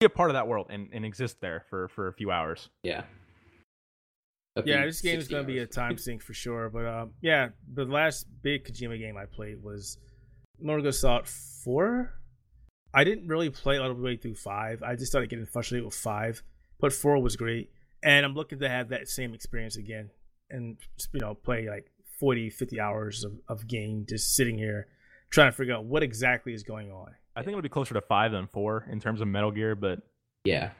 [0.00, 2.70] be a part of that world and, and exist there for for a few hours.
[2.82, 3.02] yeah
[4.56, 6.70] A Yeah, this game is going to be a time sink for sure.
[6.70, 9.98] But um, yeah, the last big Kojima game I played was
[10.58, 12.21] Metal Gear Solid 4.
[12.94, 14.82] I didn't really play all the way through 5.
[14.82, 16.42] I just started getting frustrated with 5.
[16.80, 17.70] But 4 was great.
[18.02, 20.10] And I'm looking to have that same experience again
[20.50, 20.76] and,
[21.12, 24.88] you know, play like 40, 50 hours of, of game just sitting here
[25.30, 27.12] trying to figure out what exactly is going on.
[27.34, 30.00] I think it'll be closer to five than four in terms of Metal Gear, but
[30.44, 30.70] yeah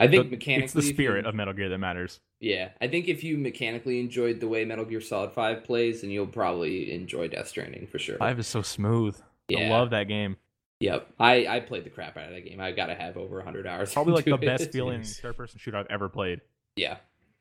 [0.00, 2.20] I think The- mechanically, it's the if you- spirit of Metal Gear that matters.
[2.40, 6.10] Yeah, I think if you mechanically enjoyed the way Metal Gear Solid Five plays, then
[6.10, 8.16] you'll probably enjoy Death Stranding for sure.
[8.16, 9.16] Five is so smooth.
[9.48, 9.60] Yeah.
[9.60, 10.36] I love that game.
[10.82, 12.60] Yep, I I played the crap out of that game.
[12.60, 13.92] I gotta have over hundred hours.
[13.92, 14.72] Probably like the into best it.
[14.72, 15.20] feeling Jeez.
[15.20, 16.40] third person shooter I've ever played.
[16.74, 16.96] Yeah,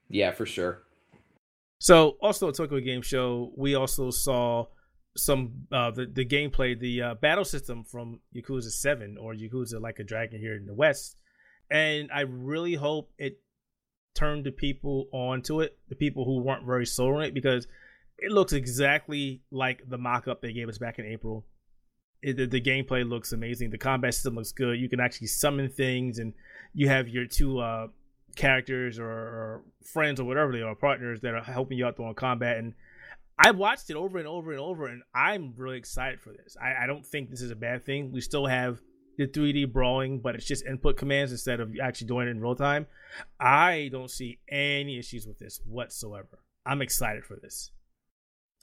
[0.10, 0.84] yeah, for sure.
[1.80, 4.68] So also at Tokyo Game Show, we also saw
[5.18, 9.98] some uh the, the gameplay, the uh, battle system from Yakuza Seven or Yakuza Like
[9.98, 11.18] a Dragon here in the West,
[11.72, 13.42] and I really hope it
[14.14, 17.68] turned the people onto it, the people who weren't very sold on it, because
[18.20, 21.44] it looks exactly like the mock-up they gave us back in April.
[22.24, 23.72] It, the, the gameplay looks amazing.
[23.72, 24.80] The combat system looks good.
[24.80, 26.34] You can actually summon things, and
[26.74, 27.88] you have your two uh,
[28.36, 32.14] characters or, or friends or whatever they are, partners that are helping you out during
[32.14, 32.58] combat.
[32.58, 32.74] And
[33.40, 36.56] I watched it over and over and over, and I'm really excited for this.
[36.62, 38.12] I, I don't think this is a bad thing.
[38.12, 38.80] We still have
[39.18, 42.56] the 3D brawling, but it's just input commands instead of actually doing it in real
[42.56, 42.86] time.
[43.40, 46.40] I don't see any issues with this whatsoever.
[46.66, 47.72] I'm excited for this.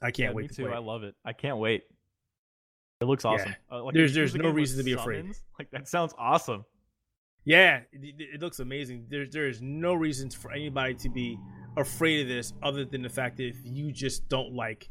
[0.01, 0.65] I can't Yeah, wait me to too.
[0.65, 0.73] play.
[0.73, 1.13] I love it.
[1.25, 1.83] I can't wait.
[3.01, 3.31] It looks Yeah.
[3.31, 3.55] awesome.
[3.71, 5.25] Uh, like, There's- there's no reason to be afraid.
[5.57, 6.65] Like that sounds awesome.
[7.45, 9.07] Yeah, it, it looks amazing.
[9.09, 11.37] There's there is no reason for anybody to be
[11.77, 14.89] afraid of this other than the fact that if you just don't like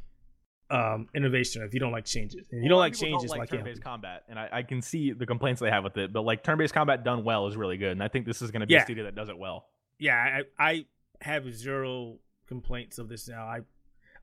[0.70, 3.56] um innovation, if you don't like changes, and you don't like changes, like like yeah,
[3.58, 6.12] turn-based combat, and I, I can see the complaints they have with it.
[6.12, 8.60] But like turn-based combat done well is really good, and I think this is going
[8.60, 8.80] to be Yeah.
[8.80, 9.66] a studio that does it well.
[9.98, 10.86] yeah, I, I
[11.20, 13.44] have zero complaints of this now.
[13.46, 13.60] I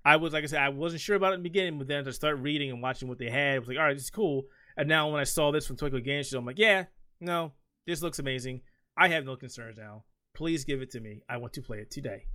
[0.05, 2.05] I was like I said, I wasn't sure about it in the beginning, but then
[2.05, 4.09] to start reading and watching what they had, I was like, all right, this is
[4.11, 4.43] cool.
[4.77, 6.85] And now when I saw this from Tokyo Game Show, I'm like, yeah,
[7.19, 7.53] no,
[7.87, 8.61] this looks amazing.
[8.95, 10.03] I have no concerns now.
[10.35, 11.23] Please give it to me.
[11.27, 12.25] I want to play it today.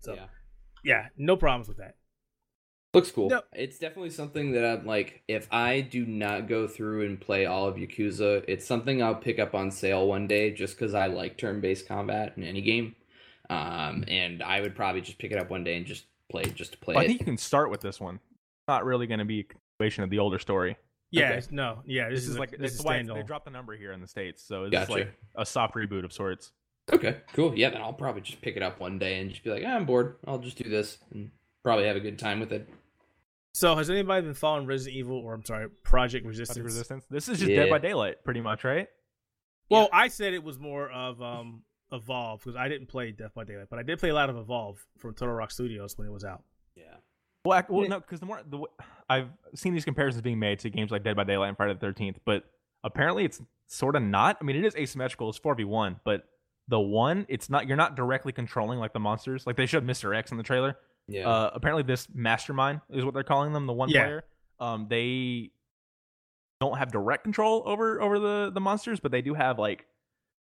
[0.00, 0.26] So yeah,
[0.84, 1.96] yeah, no problems with that.
[2.94, 3.28] looks cool.
[3.28, 3.42] No.
[3.52, 5.22] It's definitely something that I'm like.
[5.28, 9.38] If I do not go through and play all of Yakuza, it's something I'll pick
[9.38, 12.94] up on sale one day just because I like turn-based combat in any game.
[13.50, 16.72] Um, and I would probably just pick it up one day and just play just
[16.72, 17.06] to play I it.
[17.08, 18.16] think you can start with this one.
[18.16, 20.76] It's not really going to be a continuation of the older story.
[21.10, 21.46] Yeah, Okay.
[21.50, 23.26] no, yeah, this, This, is a- like this is why they standalone.
[23.26, 24.92] dropped the number here in the states, so it's Gotcha.
[24.92, 26.52] like a soft reboot of sorts.
[26.92, 27.56] Okay, cool.
[27.56, 29.70] Yeah, then I'll probably just pick it up one day and just be like, ah,
[29.74, 30.16] I'm bored.
[30.26, 31.30] I'll just do this and
[31.64, 32.68] probably have a good time with it.
[33.54, 36.56] So has anybody been following Resident Evil or I'm sorry, Project Resistance?
[36.58, 37.06] Project Resistance.
[37.10, 37.64] This is just Yeah.
[37.64, 38.88] Dead by Daylight, pretty much, right?
[39.70, 39.98] Well, Yeah.
[39.98, 41.62] I said it was more of um
[41.92, 44.36] Evolve because I didn't play Death by Daylight, but I did play a lot of
[44.36, 46.42] Evolve from Turtle Rock Studios when it was out.
[46.76, 46.84] Yeah.
[47.44, 48.66] Well, I, well no, because the more the w-
[49.08, 51.80] I've seen these comparisons being made to games like Dead by Daylight and Friday the
[51.80, 52.44] Thirteenth, but
[52.84, 54.36] apparently it's sort of not.
[54.40, 55.28] I mean, it is asymmetrical.
[55.30, 56.24] It's four v one, but
[56.68, 57.66] the one, it's not.
[57.66, 59.46] You're not directly controlling like the monsters.
[59.46, 60.76] Like they showed Mister X in the trailer.
[61.06, 61.26] Yeah.
[61.26, 63.66] Uh, apparently, this mastermind is what they're calling them.
[63.66, 64.04] The one Yeah.
[64.04, 64.24] player.
[64.60, 65.52] Um, they
[66.60, 69.86] don't have direct control over over the the monsters, but they do have like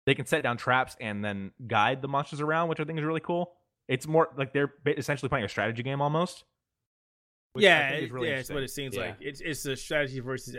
[0.10, 3.05] they can set down traps and then guide the monsters around, which I think is
[3.05, 3.53] really cool.
[3.88, 6.45] It's more like they're essentially playing a strategy game almost.
[7.55, 9.01] yeah, think it- is really yeah, it's what it seems Yeah.
[9.07, 9.18] like.
[9.22, 10.55] It's it's a strategy versus.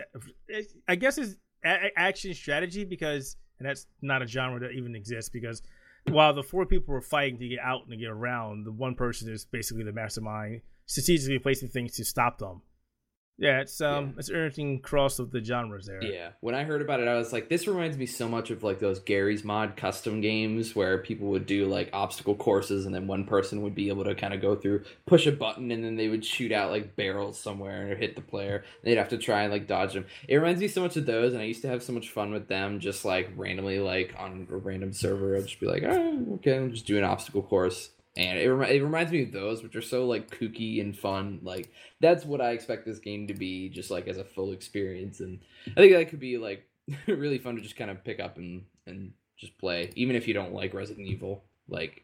[0.87, 1.35] I guess it's
[1.65, 5.61] a- action strategy because, and that's not a genre that even exists because
[6.07, 8.95] while the four people were fighting to get out and to get around, the one
[8.95, 12.61] person is basically the mastermind, strategically placing things to stop them.
[13.37, 14.11] Yeah, it's um, Yeah.
[14.19, 16.03] it's interesting cross of the genres there.
[16.03, 18.61] Yeah, when I heard about it, I was like, this reminds me so much of
[18.63, 23.07] like those Garry's Mod custom games where people would do like obstacle courses and then
[23.07, 25.95] one person would be able to kind of go through, push a button, and then
[25.95, 28.63] they would shoot out like barrels somewhere and hit the player.
[28.83, 30.05] They'd have to try and like dodge them.
[30.27, 32.31] It reminds me so much of those, and I used to have so much fun
[32.31, 35.35] with them just like randomly, like on a random server.
[35.35, 37.89] I'd just be like, oh, okay, I'm just doing an obstacle course.
[38.17, 41.39] And it, remi- it reminds me of those, which are so like kooky and fun.
[41.43, 45.21] Like that's what I expect this game to be, just like as a full experience.
[45.21, 46.67] And I think that could be like
[47.07, 50.33] really fun to just kind of pick up and and just play, even if you
[50.33, 51.43] don't like Resident Evil.
[51.69, 52.03] Like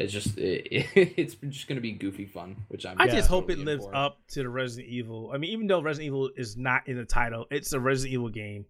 [0.00, 3.00] it's just it, it's just gonna be goofy fun, which I'm.
[3.00, 3.94] I just hope it lives for.
[3.94, 5.30] up to the Resident Evil.
[5.34, 8.30] I mean, even though Resident Evil is not in the title, it's a Resident Evil
[8.30, 8.64] game,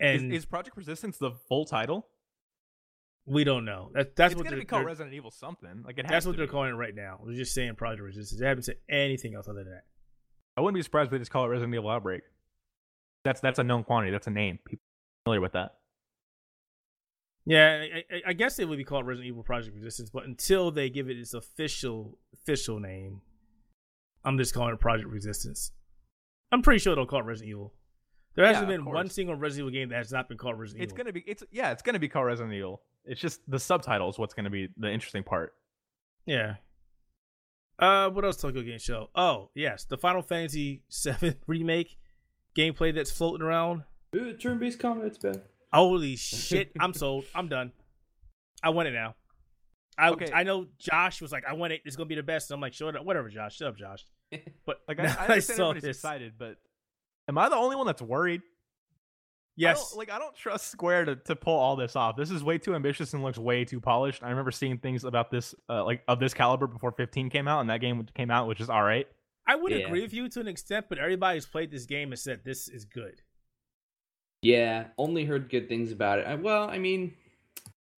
[0.00, 2.06] Is, and is Project Resistance the full title?
[3.26, 3.90] We don't know.
[3.94, 5.82] That, that's it's what gonna they're, be called they're- Resident Evil something.
[5.84, 6.50] Like it has that's to what they're be.
[6.52, 7.20] calling it right now.
[7.24, 8.40] They're just saying Project Resistance.
[8.40, 9.84] They haven't said anything else other than that.
[10.56, 12.22] I wouldn't be surprised if they just call it Resident Evil Outbreak.
[13.24, 14.12] That's that's a known quantity.
[14.12, 14.58] That's a name.
[14.64, 15.74] People are familiar with that.
[17.46, 20.70] Yeah, I, I, I guess it would be called Resident Evil Project Resistance, but until
[20.70, 23.20] they give it its official official name,
[24.24, 25.72] I'm just calling it Project Resistance.
[26.52, 27.74] I'm pretty sure they'll call it Resident Evil.
[28.34, 30.84] There hasn't Yeah, been one single Resident Evil game that has not been called Resident
[30.84, 31.04] It's Evil.
[31.04, 31.20] gonna be.
[31.26, 31.70] It's yeah.
[31.72, 32.80] It's gonna be called Resident Evil.
[33.04, 34.18] It's just the subtitles.
[34.18, 35.54] what's gonna be the interesting part.
[36.26, 36.56] Yeah.
[37.78, 38.36] Uh, what else?
[38.36, 39.10] Tokyo Game Show.
[39.14, 41.96] Oh, yes, the Final Fantasy VII remake
[42.56, 43.82] gameplay that's floating around.
[44.14, 45.42] Ooh, turn-based combat's bad.
[45.72, 46.70] Holy shit!
[46.78, 47.24] I'm sold.
[47.34, 47.72] I'm done.
[48.62, 49.16] I want it now.
[49.98, 50.30] I Okay.
[50.32, 51.82] I know Josh was like, I want it.
[51.84, 52.50] It's gonna be the best.
[52.50, 53.56] And I'm like, sure, whatever, Josh.
[53.56, 54.04] Shut up, Josh.
[54.66, 55.96] But Like now I, I understand saw everybody's this.
[55.98, 56.56] excited, but
[57.28, 58.40] am I the only one that's worried?
[59.56, 62.16] I Yes, don't- like I don't trust Square to, to pull all this off.
[62.16, 64.22] This is way too ambitious and looks way too polished.
[64.24, 67.60] I remember seeing things about this, uh, like of this caliber before 15 came out,
[67.60, 69.06] and that game came out, which is all right.
[69.46, 69.86] I would Yeah.
[69.86, 72.66] agree with you to an extent, but everybody who's played this game has said this
[72.68, 73.20] is good.
[74.42, 76.26] Yeah, only heard good things about it.
[76.26, 77.14] I, well, I mean,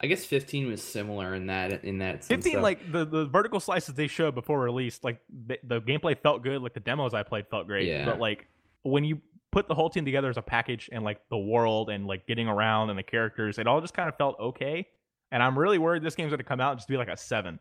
[0.00, 2.44] I guess 15 was similar in that in that sense.
[2.44, 2.60] 15, though.
[2.62, 6.60] like the, the vertical slices they showed before release, like the, the gameplay felt good.
[6.62, 7.88] Like the demos I played felt great.
[7.88, 8.04] Yeah.
[8.04, 8.46] But like
[8.82, 9.20] when you
[9.56, 12.46] put the whole team together as a package and like the world and like getting
[12.46, 14.86] around and the characters, it all just kind of felt okay.
[15.32, 17.16] And I'm really worried this game's going to come out and just be like a
[17.16, 17.54] seven.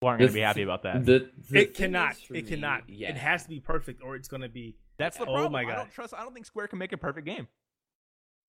[0.00, 1.06] People aren't going to be happy about that.
[1.06, 2.16] the, the it cannot.
[2.24, 2.82] It me- cannot.
[2.88, 4.74] Yeah, It has to be perfect, or it's gonna be.
[4.98, 5.52] That's the Oh problem.
[5.52, 6.14] my I don't trust.
[6.14, 7.46] I don't think Square can make a perfect game.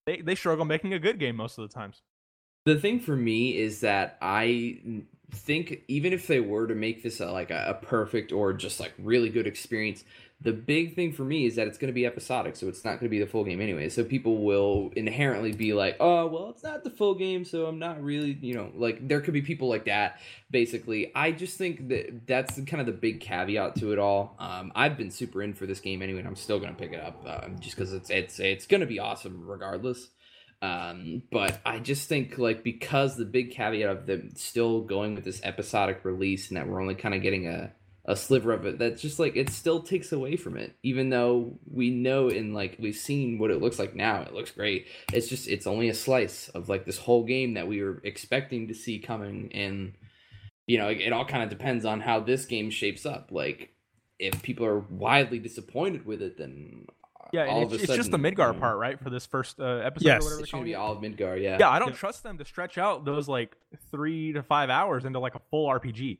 [0.06, 2.02] They they struggle making a good game most of the times.
[2.66, 4.80] The thing for me is that I
[5.30, 8.80] think even if they were to make this a, like a, a perfect or just
[8.80, 10.04] like really good experience,
[10.42, 12.92] the big thing for me is that it's going to be episodic, so it's not
[12.92, 13.90] going to be the full game anyway.
[13.90, 17.78] So people will inherently be like, "Oh, well, it's not the full game, so I'm
[17.78, 20.18] not really, you know, like there could be people like that."
[20.50, 24.34] Basically, I just think that that's kind of the big caveat to it all.
[24.38, 26.92] Um, I've been super in for this game anyway, and I'm still going to pick
[26.92, 30.08] it up um, just because it's it's it's going to be awesome regardless.
[30.62, 35.24] Um, but I just think like because the big caveat of them still going with
[35.24, 37.72] this episodic release and that we're only kind of getting a
[38.10, 40.74] a sliver of it, that's just like it still takes away from it.
[40.82, 44.50] Even though we know and like we've seen what it looks like now, it looks
[44.50, 44.88] great.
[45.12, 48.66] It's just it's only a slice of like this whole game that we were expecting
[48.68, 49.92] to see coming, and
[50.66, 53.28] you know it, it all kind of depends on how this game shapes up.
[53.30, 53.74] Like
[54.18, 56.86] if people are wildly disappointed with it, then
[57.32, 59.24] Yeah, all it's, of a it's just the Midgar you know, part, right, for this
[59.24, 60.22] first uh, episode Yes.
[60.22, 60.42] or whatever.
[60.42, 61.58] It's gonna be all of Midgar, yeah.
[61.60, 61.94] Yeah, I don't Yeah.
[61.94, 63.56] trust them to stretch out those like
[63.92, 66.18] three to five hours into like a full RPG.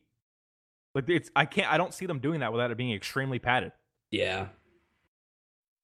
[0.95, 3.73] Like it's, I can't, I don't see them doing that without it being extremely padded.
[4.11, 4.49] Yeah.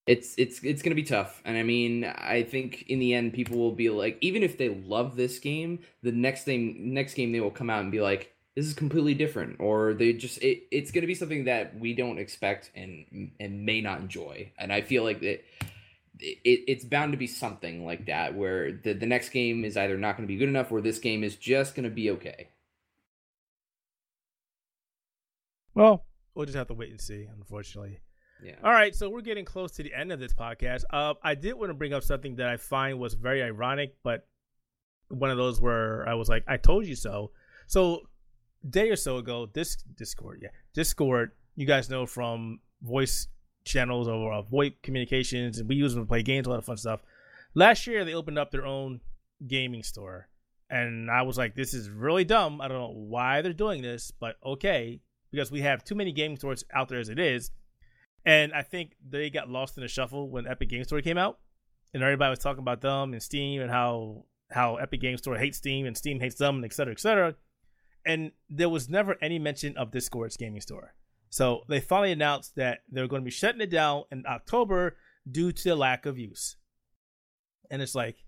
[0.07, 3.57] It's it's it's gonna be tough, and I mean, I think in the end, people
[3.57, 7.41] will be like, even if they love this game, the next thing, next game, they
[7.41, 10.91] will come out and be like, "This is completely different," or they just it, it's
[10.91, 14.49] gonna be something that we don't expect and and may not enjoy.
[14.57, 15.43] And I feel like that
[16.19, 19.97] it, it's bound to be something like that, where the the next game is either
[19.97, 22.47] not gonna be good enough, or this game is just gonna be okay.
[25.77, 27.27] Well, we'll just have to wait and see.
[27.37, 27.99] Unfortunately.
[28.43, 28.55] Yeah.
[28.63, 30.83] All right, so we're getting close to the end of this podcast.
[30.91, 34.27] Uh, I did want to bring up something that I find was very ironic, but
[35.09, 37.31] one of those where I was like, "I told you so."
[37.67, 38.07] So,
[38.63, 43.27] a day or so ago, this Discord, yeah, Discord, you guys know from voice
[43.63, 46.65] channels or uh, VoIP communications, and we use them to play games, a lot of
[46.65, 47.01] fun stuff.
[47.53, 49.01] Last year, they opened up their own
[49.47, 50.27] gaming store,
[50.69, 52.61] and I was like, "This is really dumb.
[52.61, 55.01] I don't know why they're doing this, but okay."
[55.31, 57.51] Because we have too many gaming stores out there as it is,
[58.25, 61.39] and I think they got lost in the shuffle when Epic Game Store came out,
[61.93, 65.57] and everybody was talking about them and Steam and how how Epic Game Store hates
[65.57, 67.35] Steam and Steam hates them, and et cetera, et cetera.
[68.05, 70.93] And there was never any mention of Discord's gaming store.
[71.29, 74.95] So they finally announced that they're going to be shutting it down in October
[75.29, 76.55] due to the lack of use.
[77.69, 78.23] And it's like,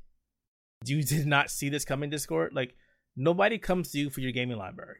[0.83, 2.51] you did not see this coming, Discord.
[2.53, 2.75] Like
[3.15, 4.97] nobody comes to you for your gaming library.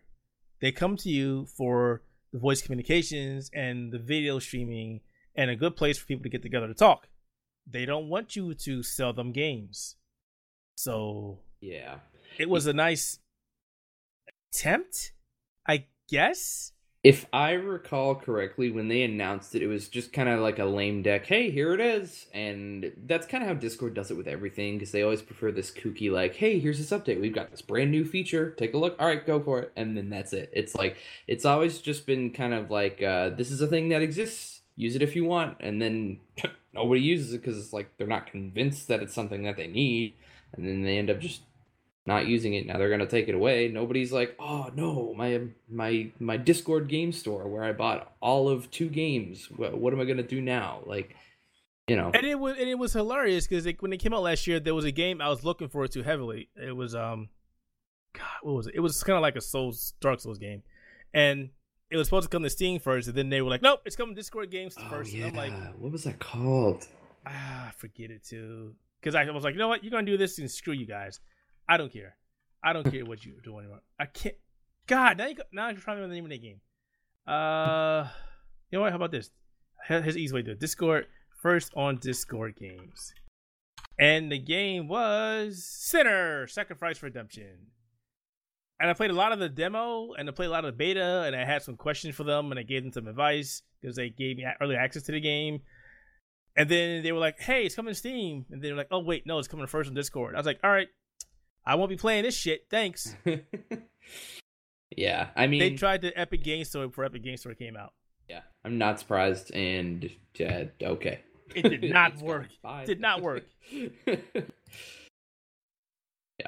[0.62, 2.02] They come to you for
[2.32, 5.02] the voice communications and the video streaming
[5.36, 7.08] and a good place for people to get together to talk.
[7.66, 9.96] They don't want you to sell them games.
[10.76, 12.00] So Yeah.
[12.38, 13.20] it was a nice
[14.52, 15.14] attempt,
[15.68, 16.74] I guess.
[17.02, 20.66] If I recall correctly, when they announced it, it was just kind of like a
[20.66, 21.26] lame deck.
[21.26, 24.92] Hey, here it is, and that's kind of how Discord does it with everything because
[24.92, 27.22] they always prefer this kooky, like, "Hey, here's this update.
[27.22, 28.52] We've got this brand new feature.
[28.52, 28.98] Take a look.
[29.00, 30.50] All right, go for it." And then that's it.
[30.54, 34.02] It's like it's always just been kind of like, uh, "This is a thing that
[34.02, 34.62] exists.
[34.76, 36.20] Use it if you want," and then
[36.74, 40.16] nobody uses it because it's like they're not convinced that it's something that they need,
[40.52, 41.44] and then they end up just
[42.06, 46.10] not using it now they're gonna take it away nobody's like oh no my my
[46.20, 50.06] my discord game store where i bought all of two games what, what am i
[50.06, 51.16] gonna do now like
[51.88, 54.46] you know And it was and it was hilarious because when it came out last
[54.48, 56.48] year, there was a game I was looking forward to heavily.
[56.56, 57.30] It was um,
[58.14, 58.76] God, what was it?
[58.76, 60.62] It was kind of like a Souls Dark Souls game,
[61.16, 61.50] and
[61.90, 63.96] it was supposed to come to Steam first, and then they were like, nope, it's
[63.96, 65.12] coming to Discord games oh, first.
[65.12, 65.26] yeah.
[65.26, 66.86] And I'm like, what was that called
[67.26, 68.74] ah, forget it too.
[69.00, 71.20] Because I was like, you know what, you're gonna do this and screw you guys.
[71.70, 72.16] I don't care.
[72.64, 73.82] I don't care what you're doing anymore.
[74.00, 74.36] I can't.
[74.88, 76.62] God, now you got, now you're trying to remember the name of the game.
[77.28, 78.08] Uh,
[78.72, 78.92] you know what?
[78.92, 79.30] How about this?
[79.88, 80.60] Here's easy way to do it.
[80.60, 81.06] Discord
[81.42, 83.14] first on Discord games,
[84.00, 87.68] and the game was Sinner: Sacrifice Redemption.
[88.80, 90.78] and I played a lot of the demo and I played a lot of the
[90.78, 93.96] beta and I had some questions for them and I gave them some advice because
[93.96, 95.62] they gave me early access to the game.
[96.58, 99.00] And then they were like, "Hey, it's coming to Steam." And they were like, "Oh
[99.00, 100.88] wait, no, it's coming first on Discord." I was like, "All right,
[101.70, 102.66] I won't be playing this shit.
[102.72, 103.16] Thanks."
[104.98, 107.94] yeah, I mean, they tried the Epic Game Store before Epic Game Store came out.
[108.28, 109.54] Yeah, I'm not surprised.
[109.54, 111.20] And yeah, okay,
[111.54, 112.48] it did not work.
[112.86, 113.44] Did not work.
[113.72, 114.16] yeah.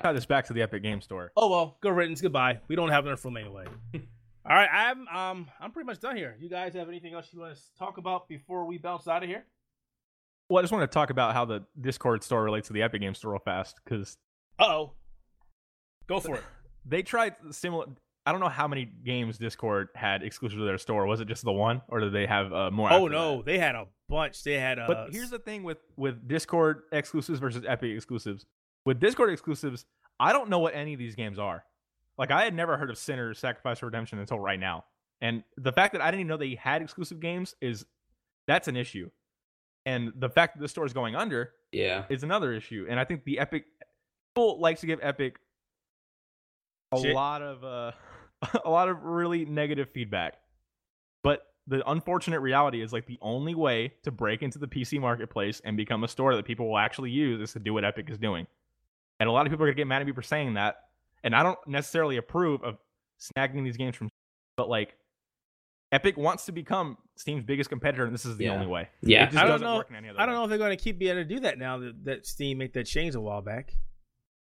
[0.02, 1.32] Tie this back to the Epic Game Store.
[1.38, 2.20] Oh well, good riddance.
[2.20, 2.60] Goodbye.
[2.68, 3.66] We don't have enough room anyway.
[4.44, 6.36] All right, I'm um I'm pretty much done here.
[6.40, 9.30] You guys have anything else you want to talk about before we bounce out of
[9.30, 9.46] here?
[10.50, 13.02] Well, I just want to talk about how the Discord store relates to the Epic
[13.02, 14.18] Game Store real fast because.
[14.60, 14.94] Uh oh.
[16.08, 16.44] Go for it.
[16.84, 17.86] They tried similar.
[18.26, 21.06] I don't know how many games Discord had exclusive to their store.
[21.06, 22.92] Was it just the one, or did they have uh, more?
[22.92, 23.46] Oh no, that?
[23.46, 24.44] they had a bunch.
[24.44, 24.80] They had.
[24.80, 24.88] A...
[24.88, 28.48] but here's the thing with with Discord exclusives versus Epic exclusives.
[28.84, 29.86] With Discord exclusives,
[30.20, 31.64] I don't know what any of these games are.
[32.18, 34.86] Like I had never heard of Sinner, Sacrifice for Redemption until right now.
[35.22, 37.86] And the fact that I didn't even know they had exclusive games is
[38.48, 39.10] that's an issue.
[39.86, 42.86] And the fact that the store is going under yeah is another issue.
[42.90, 43.66] And I think the Epic
[44.34, 45.38] people likes to give Epic
[46.92, 47.16] a Shit.
[47.16, 47.92] lot of uh
[48.66, 50.36] a lot of really negative feedback.
[51.24, 55.62] But the unfortunate reality is like the only way to break into the PC marketplace
[55.64, 58.18] and become a store that people will actually use is to do what Epic is
[58.18, 58.48] doing.
[59.20, 60.78] And a lot of people are gonna get mad at me for saying that.
[61.24, 62.78] And I don't necessarily approve of
[63.20, 64.10] snagging these games from
[64.58, 64.96] but like
[65.92, 68.54] Epic wants to become Steam's biggest competitor, and this is the yeah.
[68.54, 68.88] only way.
[69.02, 69.84] Yeah, I don't know.
[70.18, 72.06] I don't know if they're going to keep being able to do that now that,
[72.06, 73.76] that Steam made that change a while back.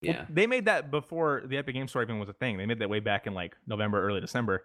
[0.02, 2.58] Yeah, well, they made that before the Epic Game Store even was a thing.
[2.58, 4.64] They made that way back in like November, early December.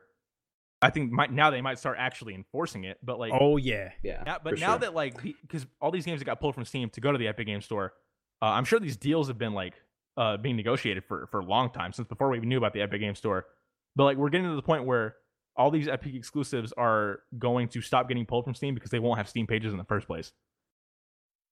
[0.83, 4.23] I think might, now they might start actually enforcing it, but like, oh yeah, yeah.
[4.27, 4.79] Now, but now sure.
[4.81, 7.29] that like, because all these games that got pulled from Steam to go to the
[7.29, 7.95] Epic Game Store,
[8.43, 9.75] uh, I'm sure these deals have been like
[10.17, 12.83] uh, being negotiated for for a long time since before we even knew about the
[12.83, 13.47] Epic Game Store.
[13.95, 15.17] But like, we're getting to the point where
[15.57, 19.19] all these Epic exclusives are going to stop getting pulled from Steam because they won't
[19.19, 20.33] have Steam pages in the first place.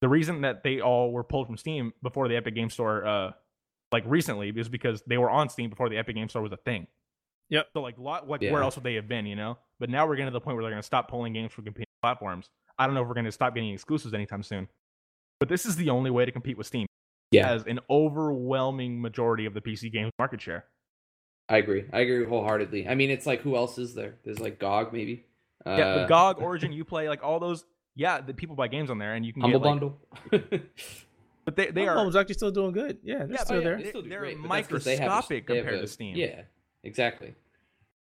[0.02, 3.31] The reason that they all were pulled from Steam before the Epic Game Store, uh,
[3.94, 6.56] like recently, is because they were on Steam before the Epic Game Store was a
[6.56, 6.88] thing.
[7.50, 7.68] Yep.
[7.72, 8.50] So like, lot, like yeah.
[8.50, 9.24] where else would they have been?
[9.24, 9.56] You know.
[9.78, 11.64] But now we're getting to the point where they're going to stop pulling games from
[11.64, 12.50] competing platforms.
[12.76, 14.68] I don't know if we're going to stop getting exclusives anytime soon.
[15.38, 16.86] But this is the only way to compete with Steam.
[17.30, 17.50] Yeah.
[17.50, 20.64] As an overwhelming majority of the PC games market share.
[21.48, 21.84] I agree.
[21.92, 22.88] I agree wholeheartedly.
[22.88, 24.16] I mean, it's like who else is there?
[24.24, 25.26] There's like GOG maybe.
[25.64, 27.64] Uh, yeah, the GOG, Origin, you play like all those.
[27.94, 30.60] Yeah, the people buy games on there, and you can Humble get, like, Bundle.
[31.44, 32.98] but they they Humble are actually still doing good.
[33.02, 33.76] Yeah, they're yeah, still yeah, there.
[33.78, 36.16] They still they're great, microscopic a, compared a, to Steam.
[36.16, 36.42] Yeah,
[36.82, 37.34] exactly.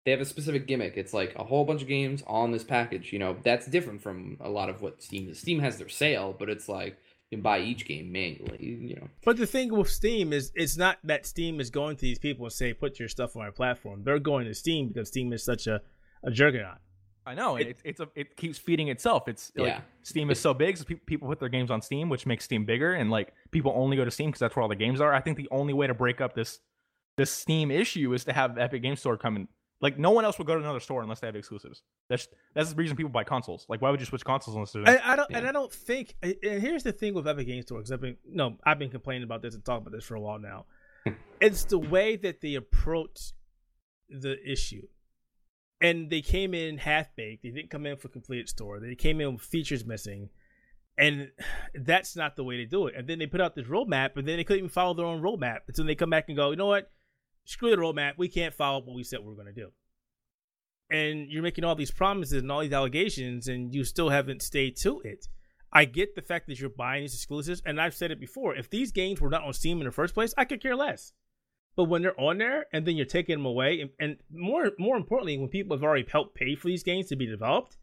[0.06, 0.98] They have a specific gimmick.
[0.98, 3.12] It's like a whole bunch of games on this package.
[3.12, 5.40] You know, that's different from a lot of what Steam is.
[5.40, 6.98] Steam has their sale, but it's like
[7.30, 9.08] you can buy each game manually, you know.
[9.24, 12.46] But the thing with Steam is it's not that Steam is going to these people
[12.46, 14.04] and say put your stuff on our platform.
[14.04, 15.82] They're going to Steam because Steam is such a,
[16.24, 16.78] a juggernaut.
[17.26, 19.28] I know it, it's a, it keeps feeding itself.
[19.28, 19.82] It's like.
[20.04, 22.94] Steam is so big, so people put their games on Steam, which makes Steam bigger,
[22.94, 25.14] and like people only go to Steam because that's where all the games are.
[25.14, 26.60] I think the only way to break up this
[27.18, 29.48] this Steam issue is to have Epic Game Store come in.
[29.82, 31.82] like no one else will go to another store unless they have exclusives.
[32.10, 33.66] That's that's the reason people buy consoles.
[33.70, 34.88] Like why would you switch consoles unless there's?
[34.88, 35.38] I, I don't, yeah.
[35.38, 36.16] and I don't think.
[36.22, 39.24] And here's the thing with Epic Games Store, because I've been no, I've been complaining
[39.24, 40.66] about this and talking about this for a while now.
[41.06, 41.14] Hmm.
[41.40, 43.34] it's the way that they approach
[44.10, 44.88] the issue,
[45.86, 47.44] and they came in half baked.
[47.44, 48.80] They didn't come in for completed store.
[48.80, 50.30] They came in with features missing,
[50.98, 51.32] and
[51.76, 52.96] that's not the way to do it.
[52.96, 55.22] And then they put out this roadmap, and then they couldn't even follow their own
[55.22, 55.60] roadmap.
[55.68, 56.92] And so they come back and go, you know what?
[57.46, 58.14] screw the roadmap.
[58.18, 59.72] We can't follow what we said we are going to do.
[60.90, 64.78] And you're making all these promises and all these allegations, and you still haven't stayed
[64.78, 65.28] to it.
[65.72, 68.56] I get the fact that you're buying these exclusives, and I've said it before.
[68.56, 71.14] If these games were not on Steam in the first place, I could care less.
[71.76, 74.96] But when they're on there, and then you're taking them away, and, and more more
[74.96, 77.78] importantly, when people have already helped pay for these games to be developed,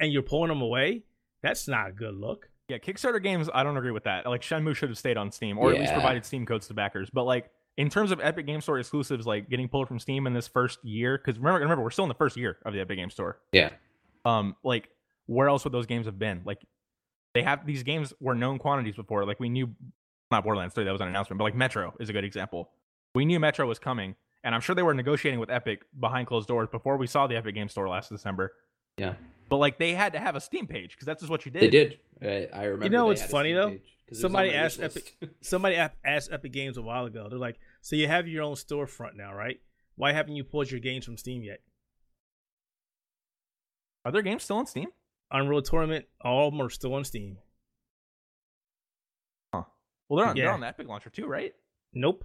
[0.00, 1.04] and you're pulling them away,
[1.42, 2.50] that's not a good look.
[2.68, 4.26] Yeah, Kickstarter games, I don't agree with that.
[4.26, 5.76] Like Shenmue should have stayed on Steam, or yeah.
[5.76, 7.08] at least provided Steam codes to backers.
[7.10, 10.32] But like in terms of Epic Game Store exclusives, like getting pulled from Steam in
[10.32, 12.96] this first year, because remember, remember, we're still in the first year of the Epic
[12.96, 13.38] Game Store.
[13.52, 13.70] Yeah.
[14.24, 14.88] Um, like
[15.26, 16.42] where else would those games have been?
[16.44, 16.66] Like
[17.34, 19.24] they have these games were known quantities before.
[19.24, 19.70] Like we knew
[20.30, 22.70] not Borderlands 3, that was an announcement, but like Metro is a good example.
[23.16, 24.14] We knew Metro was coming,
[24.44, 27.34] and I'm sure they were negotiating with Epic behind closed doors before we saw the
[27.34, 28.52] Epic Game Store last December.
[28.98, 29.14] Yeah.
[29.48, 31.62] But like they had to have a Steam page because that's just what you did.
[31.62, 31.98] They did.
[32.20, 32.84] I, I remember.
[32.84, 33.78] You know what's funny though?
[34.12, 35.16] Somebody asked Epic.
[35.40, 37.26] somebody asked Epic Games a while ago.
[37.30, 39.60] They're like, "So you have your own storefront now, right?
[39.94, 41.60] Why haven't you pulled your games from Steam yet?"
[44.04, 44.88] Are there games still on Steam?
[45.30, 47.38] Unreal Tournament, all of them are still on Steam.
[49.54, 49.62] Huh.
[50.10, 50.44] Well, they're on, yeah.
[50.44, 51.54] they're on the Epic launcher too, right?
[51.94, 52.22] Nope.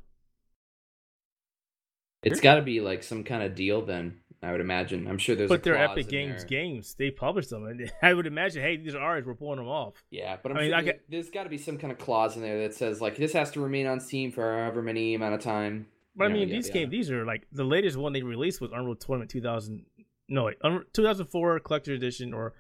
[2.24, 4.18] It's got to be like some kind of deal then.
[4.44, 5.08] I would imagine.
[5.08, 5.50] I'm sure there's.
[5.50, 6.48] But they're Epic Games there.
[6.48, 6.96] games.
[6.98, 9.24] They publish them, and I would imagine, hey, these are ours.
[9.26, 9.94] We're pulling them off.
[10.10, 12.00] Yeah, but I'm I mean, sure I get- there's got to be some kind of
[12.00, 15.14] clause in there that says like this has to remain on Steam for however many
[15.14, 15.88] amount of time.
[16.16, 16.74] But I mean, yeah, these yeah.
[16.74, 19.86] games, these are like the latest one they released was Unreal Tournament 2000.
[20.28, 22.54] No, wait, Unreal, 2004 Collector Edition or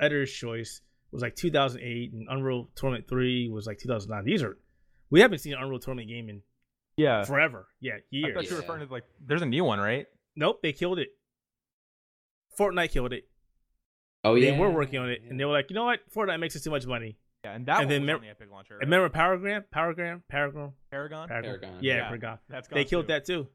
[0.00, 0.80] Editor's Choice
[1.12, 4.24] was like 2008, and Unreal Tournament 3 was like 2009.
[4.24, 4.58] These are
[5.10, 6.42] we haven't seen an Unreal Tournament game in
[7.00, 7.24] Yeah.
[7.24, 7.66] forever.
[7.80, 8.30] Yeah, years.
[8.30, 10.06] I thought you were referring to like there's a new one, right?
[10.36, 11.08] Nope, they killed it.
[12.58, 13.24] Fortnite killed it.
[14.24, 14.50] Oh yeah.
[14.50, 15.30] they yeah, were working on it, yeah.
[15.30, 17.16] and they were like, you know what, Fortnite makes us too much money.
[17.44, 18.74] Yeah, and that And one then was mem- on the Epic launcher.
[18.78, 21.28] And remember Paragram, Paragram, Paragram, Paragon.
[21.28, 21.42] Paragram.
[21.42, 21.78] Paragon.
[21.80, 22.04] Yeah, Yeah.
[22.08, 22.38] Paragon.
[22.50, 23.12] That's They killed too.
[23.14, 23.48] that too.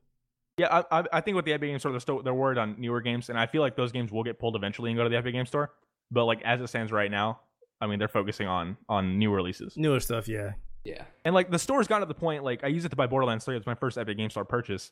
[0.57, 2.79] Yeah, I, I, I think with the Epic Games Store, they're still they're worried on
[2.79, 5.09] newer games, and I feel like those games will get pulled eventually and go to
[5.09, 5.71] the Epic Games Store.
[6.09, 7.41] But like as it stands right now,
[7.79, 9.77] I mean they're focusing on on new releases.
[9.77, 10.53] Newer stuff, yeah.
[10.85, 13.07] Yeah, And like the store's gotten to the point, like I used it to buy
[13.07, 13.57] Borderlands 3.
[13.57, 14.91] It's my first Epic Game Store purchase.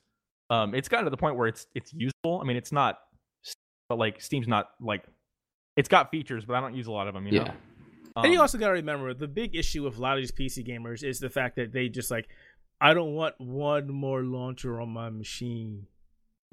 [0.49, 2.39] Um, it's gotten to the point where it's it's useful.
[2.41, 2.99] I mean, it's not,
[3.89, 5.03] but like Steam's not like,
[5.77, 7.25] it's got features, but I don't use a lot of them.
[7.27, 7.53] You yeah, know.
[8.17, 10.31] and you Um, also got to remember the big issue with a lot of these
[10.31, 12.27] PC gamers is the fact that they just like,
[12.81, 15.87] I don't want one more launcher on my machine.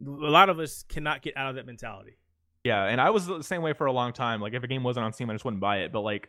[0.07, 2.17] A lot of us cannot get out of that mentality.
[2.65, 4.41] Yeah, and I was the same way for a long time.
[4.41, 5.93] Like if a game wasn't on Steam, I just wouldn't buy it.
[5.93, 6.29] But like,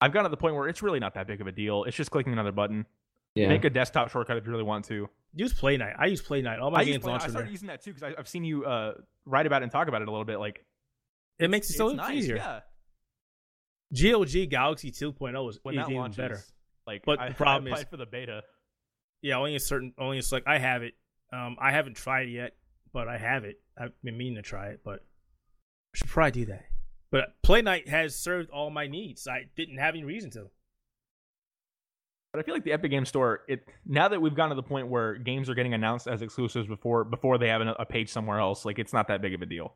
[0.00, 1.84] I've gotten to the point where it's really not that big of a deal.
[1.84, 2.84] It's just clicking another button.
[3.34, 3.48] yeah.
[3.48, 5.08] Make a desktop shortcut if you really want to.
[5.34, 5.94] Use Playnite.
[5.98, 6.60] I use Playnite.
[6.60, 7.52] All my I, games Play- launch I started there.
[7.52, 8.94] using that too because I've seen you uh,
[9.24, 10.38] write about it and talk about it a little bit.
[10.38, 10.64] Like
[11.38, 12.36] It makes it so it's nice, easier.
[12.36, 12.60] Yeah,
[13.92, 16.40] GOG Galaxy 2.0 is, when is that even launches, better.
[16.86, 18.42] like, But I, the problem I is- applied for the beta.
[19.22, 20.46] Yeah, only a certain, only a select.
[20.46, 20.94] I have it.
[21.32, 22.52] Um, I haven't tried it yet,
[22.92, 23.56] but I have it.
[23.78, 25.00] I've been meaning to try it, but
[25.94, 26.64] I should probably do that.
[27.10, 29.26] But Playnite has served all my needs.
[29.28, 30.50] I didn't have any reason to.
[32.32, 34.62] But I feel like the Epic Game Store, it now that we've gotten to the
[34.62, 38.10] point where games are getting announced as exclusives before before they have a, a page
[38.10, 39.74] somewhere else, like it's not that big of a deal.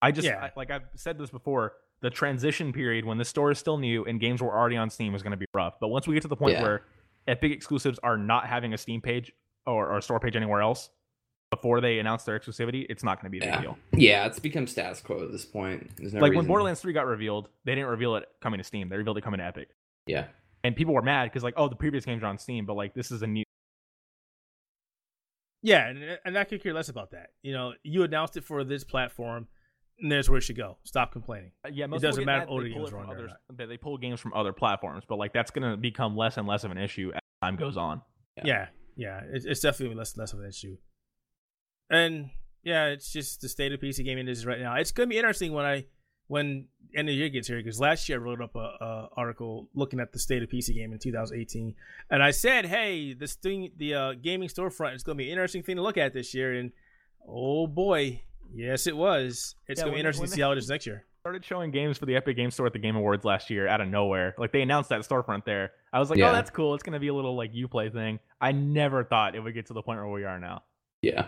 [0.00, 0.38] I just Yeah.
[0.44, 4.04] I, like I've said this before, the transition period when the store is still new
[4.04, 5.74] and games were already on Steam is going to be rough.
[5.80, 6.62] But once we get to the point Yeah.
[6.62, 6.82] where
[7.28, 9.32] Epic exclusives are not having a Steam page
[9.66, 10.90] or, or a store page anywhere else
[11.52, 13.78] before they announce their exclusivity, it's not going to be a big deal.
[13.92, 15.90] yeah, it's become status quo at this point.
[15.98, 18.88] There's no like when Borderlands 3 got revealed, they didn't reveal it coming to Steam.
[18.88, 19.68] They revealed it coming to Epic.
[20.06, 20.26] Yeah,
[20.64, 22.94] And people were mad because like, oh, the previous games are on Steam, but like
[22.94, 23.44] this is a new
[25.62, 27.28] Yeah, and, and I could care less about that.
[27.42, 29.46] You know, you announced it for this platform,
[30.00, 30.78] and there's where it should go.
[30.84, 31.52] Stop complaining.
[31.64, 33.68] Uh, Yeah, most doesn't matter if older they pull games are from on others- that
[33.68, 36.70] they pull games from other platforms, but like that's gonna become less and less of
[36.70, 38.00] an issue as time goes on.
[38.38, 38.42] Yeah.
[38.46, 38.66] Yeah,
[38.96, 40.76] yeah, it's, it's definitely less and less of an issue.
[41.92, 42.30] And
[42.64, 44.74] yeah, it's just the state of PC gaming is right now.
[44.76, 45.84] It's gonna be interesting when I
[46.28, 46.66] when
[46.96, 49.68] end of the year gets here because last year I wrote up a, a article
[49.74, 51.74] looking at the state of PC gaming in 2018,
[52.10, 55.62] and I said, hey, this thing, the uh, gaming storefront is gonna be an interesting
[55.62, 56.52] thing to look at this year.
[56.58, 56.72] And
[57.28, 58.22] oh boy,
[58.54, 59.54] yes, it was.
[59.68, 61.04] It's Yeah, gonna be when- interesting when to see how it is next year.
[61.20, 63.80] Started showing games for the Epic Game Store at the Game Awards last year out
[63.80, 64.34] of nowhere.
[64.38, 65.70] Like they announced that storefront there.
[65.92, 66.30] I was like, Yeah.
[66.30, 66.74] oh, that's cool.
[66.74, 68.18] It's gonna be a little like UPlay thing.
[68.40, 70.62] I never thought it would get to the point where we are now.
[71.02, 71.26] yeah,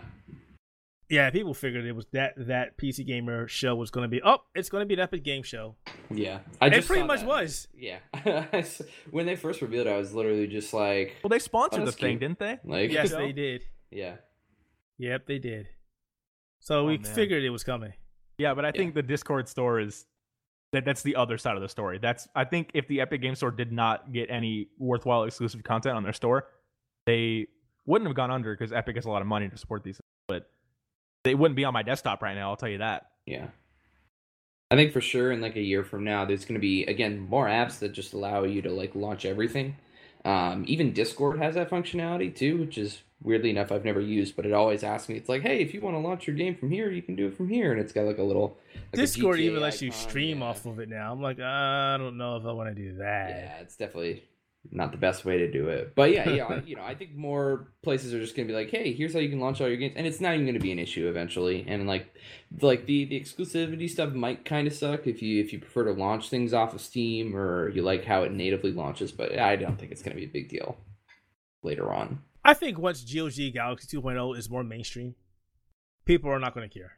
[1.09, 4.21] Yeah, people figured it was that that PC gamer show was gonna be.
[4.23, 5.75] Oh, it's gonna be an Epic Game Show.
[6.09, 6.39] yeah.
[6.59, 7.27] I It pretty much that.
[7.27, 7.67] was.
[7.77, 7.99] Yeah,
[9.11, 11.91] when they first revealed it, I was literally just like, Well, they sponsored Oh, the
[11.91, 12.21] that's thing, cute.
[12.21, 12.59] didn't they?
[12.63, 13.63] like, Yes, they did.
[13.91, 14.15] yeah,
[14.97, 15.69] Yep, they did.
[16.59, 17.13] So Oh, we man.
[17.13, 17.93] figured it was coming.
[18.39, 18.77] Yeah, but I Yeah.
[18.77, 20.05] think the Discord store is
[20.71, 21.99] that that's the other side of the story.
[21.99, 25.95] That's I think if the Epic Game Store did not get any worthwhile exclusive content
[25.95, 26.47] on their store,
[27.05, 27.45] they
[27.85, 30.01] wouldn't have gone under because Epic has a lot of money to support these.
[31.25, 32.51] But they wouldn't be on my desktop right now.
[32.51, 33.07] I'll tell you that.
[33.25, 33.47] yeah.
[34.71, 37.19] I think for sure in like a year from now, there's going to be again
[37.19, 39.75] more apps that just allow you to like launch everything.
[40.23, 44.45] Um, even Discord has that functionality too, which is weirdly enough I've never used, but
[44.45, 45.15] it always asks me.
[45.15, 47.27] It's like, hey, if you want to launch your game from here, you can do
[47.27, 49.91] it from here, and it's got like a little like Discord GTA even lets you
[49.91, 50.45] stream yeah.
[50.45, 51.11] off of it now.
[51.11, 53.29] I'm like, uh, I don't know if I want to do that.
[53.29, 54.23] Yeah, it's definitely
[54.71, 55.93] not the best way to do it.
[55.95, 58.69] But yeah, yeah, I- you know, I think more places are just gonna be like,
[58.69, 60.71] hey, here's how you can launch all your games, and it's not even gonna be
[60.71, 61.65] an issue eventually.
[61.67, 62.13] And like,
[62.61, 65.91] like the the exclusivity stuff might kind of suck if you if you prefer to
[65.91, 69.11] launch things off of Steam or you like how it natively launches.
[69.11, 70.77] But I don't think it's gonna be a big deal
[71.63, 72.19] later on.
[72.43, 75.15] I think once GOG Galaxy 2.0 is more mainstream,
[76.05, 76.91] people are not going to care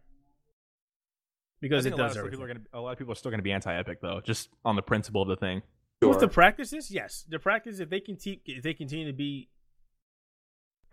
[1.62, 2.58] because it think a lot does of people everything.
[2.58, 4.76] are gonna, a lot of people are still going to be anti-Epic though, just on
[4.76, 5.62] the principle of the thing.
[6.02, 9.50] With the practices, yes, the practice if they can te- if they continue to be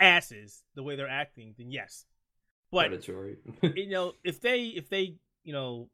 [0.01, 2.07] asses the way they're acting, then yes.
[2.71, 3.37] But predatory.
[3.63, 5.89] you know, if they if they you know,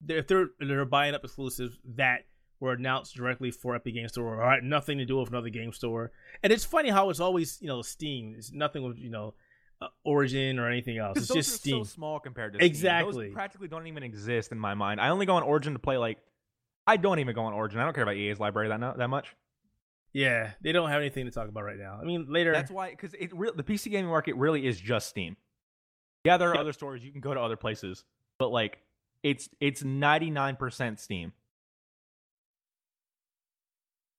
[0.00, 2.26] they're, if they're they're buying up exclusives that
[2.60, 5.72] were announced directly for Epic Game Store or had nothing to do with another game
[5.72, 8.34] store, and it's funny how it's always you know Steam.
[8.36, 9.34] It's nothing with you know
[9.80, 11.18] uh, Origin or anything else.
[11.18, 11.84] It's those just are Steam.
[11.84, 12.66] so small compared to Steam.
[12.66, 13.26] Exactly.
[13.26, 15.00] Those practically don't even exist in my mind.
[15.00, 16.18] I only go on Origin to play like.
[16.86, 17.80] I don't even go on Origin.
[17.80, 19.34] I don't care about EA's library that no, that much.
[20.12, 21.98] yeah, they don't have anything to talk about right now.
[22.00, 22.52] I mean, later.
[22.52, 25.36] That's why, because it re- the PC gaming market really is just Steam.
[26.24, 26.60] Yeah, there are Yep.
[26.60, 28.04] other stores you can go to other places,
[28.38, 28.78] but like
[29.22, 31.32] it's it's ninety nine percent Steam.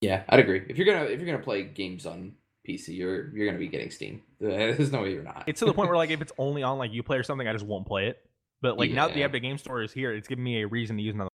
[0.02, 0.64] Yeah, I'd agree.
[0.70, 2.34] If you're gonna if you're gonna play games on
[2.68, 4.22] PC, you're you're gonna be getting Steam.
[4.40, 5.46] There's no way you're not.
[5.48, 7.54] It's to the point where like if it's only on like UPlay or something, I
[7.54, 8.24] just won't play it.
[8.62, 10.98] But like now that the Epic Game Store is here, it's giving me a reason
[10.98, 11.30] to use another.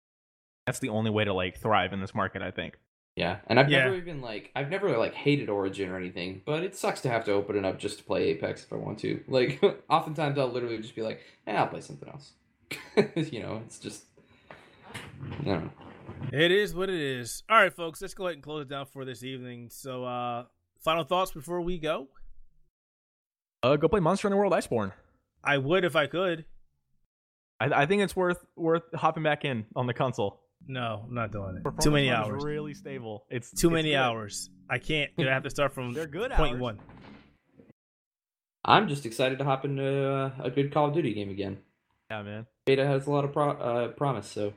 [0.66, 2.78] That's the only way to like thrive in this market, I think.
[3.16, 3.84] Yeah, and I've Yeah.
[3.84, 7.26] never even like I've never like hated Origin or anything, but it sucks to have
[7.26, 9.22] to open it up just to play Apex if I want to.
[9.28, 12.34] Like oftentimes I'll literally just be like, eh, I'll play something else.
[13.32, 14.06] you know, it's just
[15.42, 15.72] I don't know.
[16.32, 17.44] It is what it is.
[17.50, 19.70] All right, folks, let's go ahead and close it down for this evening.
[19.72, 20.46] So, uh
[20.80, 22.08] final thoughts before we go.
[23.64, 24.94] Uh, go play Monster Hunter World Iceborne.
[25.44, 26.46] I would if I could.
[27.60, 30.41] I, I think it's worth worth hopping back in on the console.
[30.72, 31.82] No, I'm not doing it.
[31.82, 32.44] Too many hours.
[32.46, 33.26] Really stable.
[33.30, 33.96] It's Too it's many good.
[33.98, 34.50] hours.
[34.70, 35.12] I can't.
[35.20, 36.62] I have to start from They're good point hours.
[36.62, 36.80] one.
[38.64, 41.58] I'm just excited to hop into uh, a good Call of Duty game again.
[42.10, 42.46] Yeah, man.
[42.66, 44.54] Beta has a lot of pro- uh, promise, so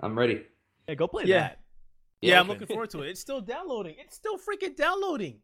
[0.00, 0.42] I'm ready.
[0.86, 1.38] Hey, go play Yeah.
[1.40, 1.58] that.
[2.20, 3.10] Yeah, yeah I'm looking forward to it.
[3.10, 3.96] It's still downloading.
[3.98, 5.40] It's still freaking downloading.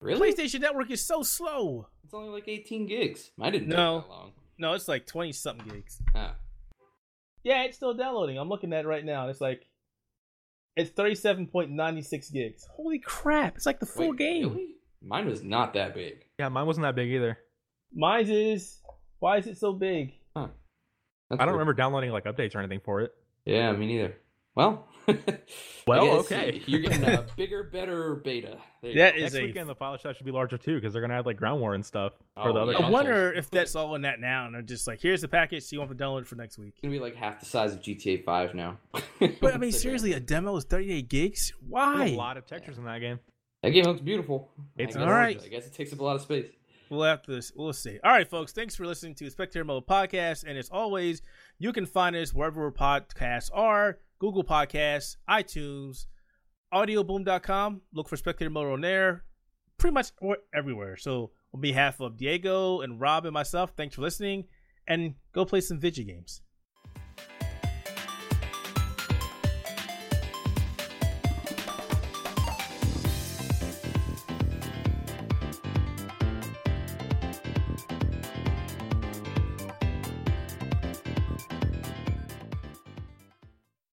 [0.00, 0.32] Really?
[0.32, 1.88] PlayStation Network is so slow.
[2.04, 3.30] It's only like 18 gigs.
[3.36, 4.00] Mine didn't No.
[4.00, 4.32] take that long.
[4.58, 6.00] No, it's like 20 something gigs.
[6.14, 6.36] Ah.
[7.44, 8.38] Yeah, it's still downloading.
[8.38, 9.28] I'm looking at it right now.
[9.28, 9.66] It's like
[10.76, 12.66] it's 37.96 gigs.
[12.76, 13.56] Holy crap!
[13.56, 14.48] It's like the full Wait, game.
[14.50, 14.74] Really?
[15.04, 16.24] Mine was not that big.
[16.38, 17.38] Yeah, mine wasn't that big either.
[17.92, 18.78] Mine is.
[19.18, 20.12] Why is it so big?
[20.34, 21.60] That's I don't weird.
[21.60, 23.12] remember downloading like updates or anything for it.
[23.46, 24.16] Yeah, me neither.
[24.54, 24.86] Well,
[25.86, 26.62] Well, okay.
[26.66, 28.58] You're getting a bigger, better beta.
[28.82, 29.16] There you That go.
[29.24, 29.46] is Next a.
[29.46, 31.74] weekend the file size should be larger too because they're gonna have like ground war
[31.74, 32.72] and stuff for the Oh, other.
[32.72, 32.86] yeah.
[32.86, 35.64] I wonder if that's all in that now, and they're just like, "Here's the package.
[35.64, 37.46] So you want to download it for next week." It's gonna be like half the
[37.46, 38.78] size of GTA 5 now.
[39.40, 41.50] But I mean, seriously, a demo is 38 gigs.
[41.60, 42.06] There's Why?
[42.06, 43.18] a lot of textures in that game.
[43.62, 44.50] that game looks beautiful.
[44.76, 45.40] It's alright.
[45.44, 46.46] I guess it takes up a lot of space.
[46.90, 47.40] We'll have to.
[47.56, 47.98] We'll see.
[48.04, 48.52] All right, folks.
[48.52, 51.22] Thanks for listening to Spectator Mode Podcast, and as always,
[51.58, 56.06] you can find us wherever podcasts are: Google Podcasts, iTunes,
[56.72, 57.80] AudioBoom.com.
[57.92, 59.24] Look for Spectator Mode on there.
[59.78, 60.12] Pretty much
[60.54, 60.96] everywhere.
[60.96, 64.44] So, on behalf of Diego and Rob and myself, thanks for listening,
[64.86, 66.40] and go play some video games.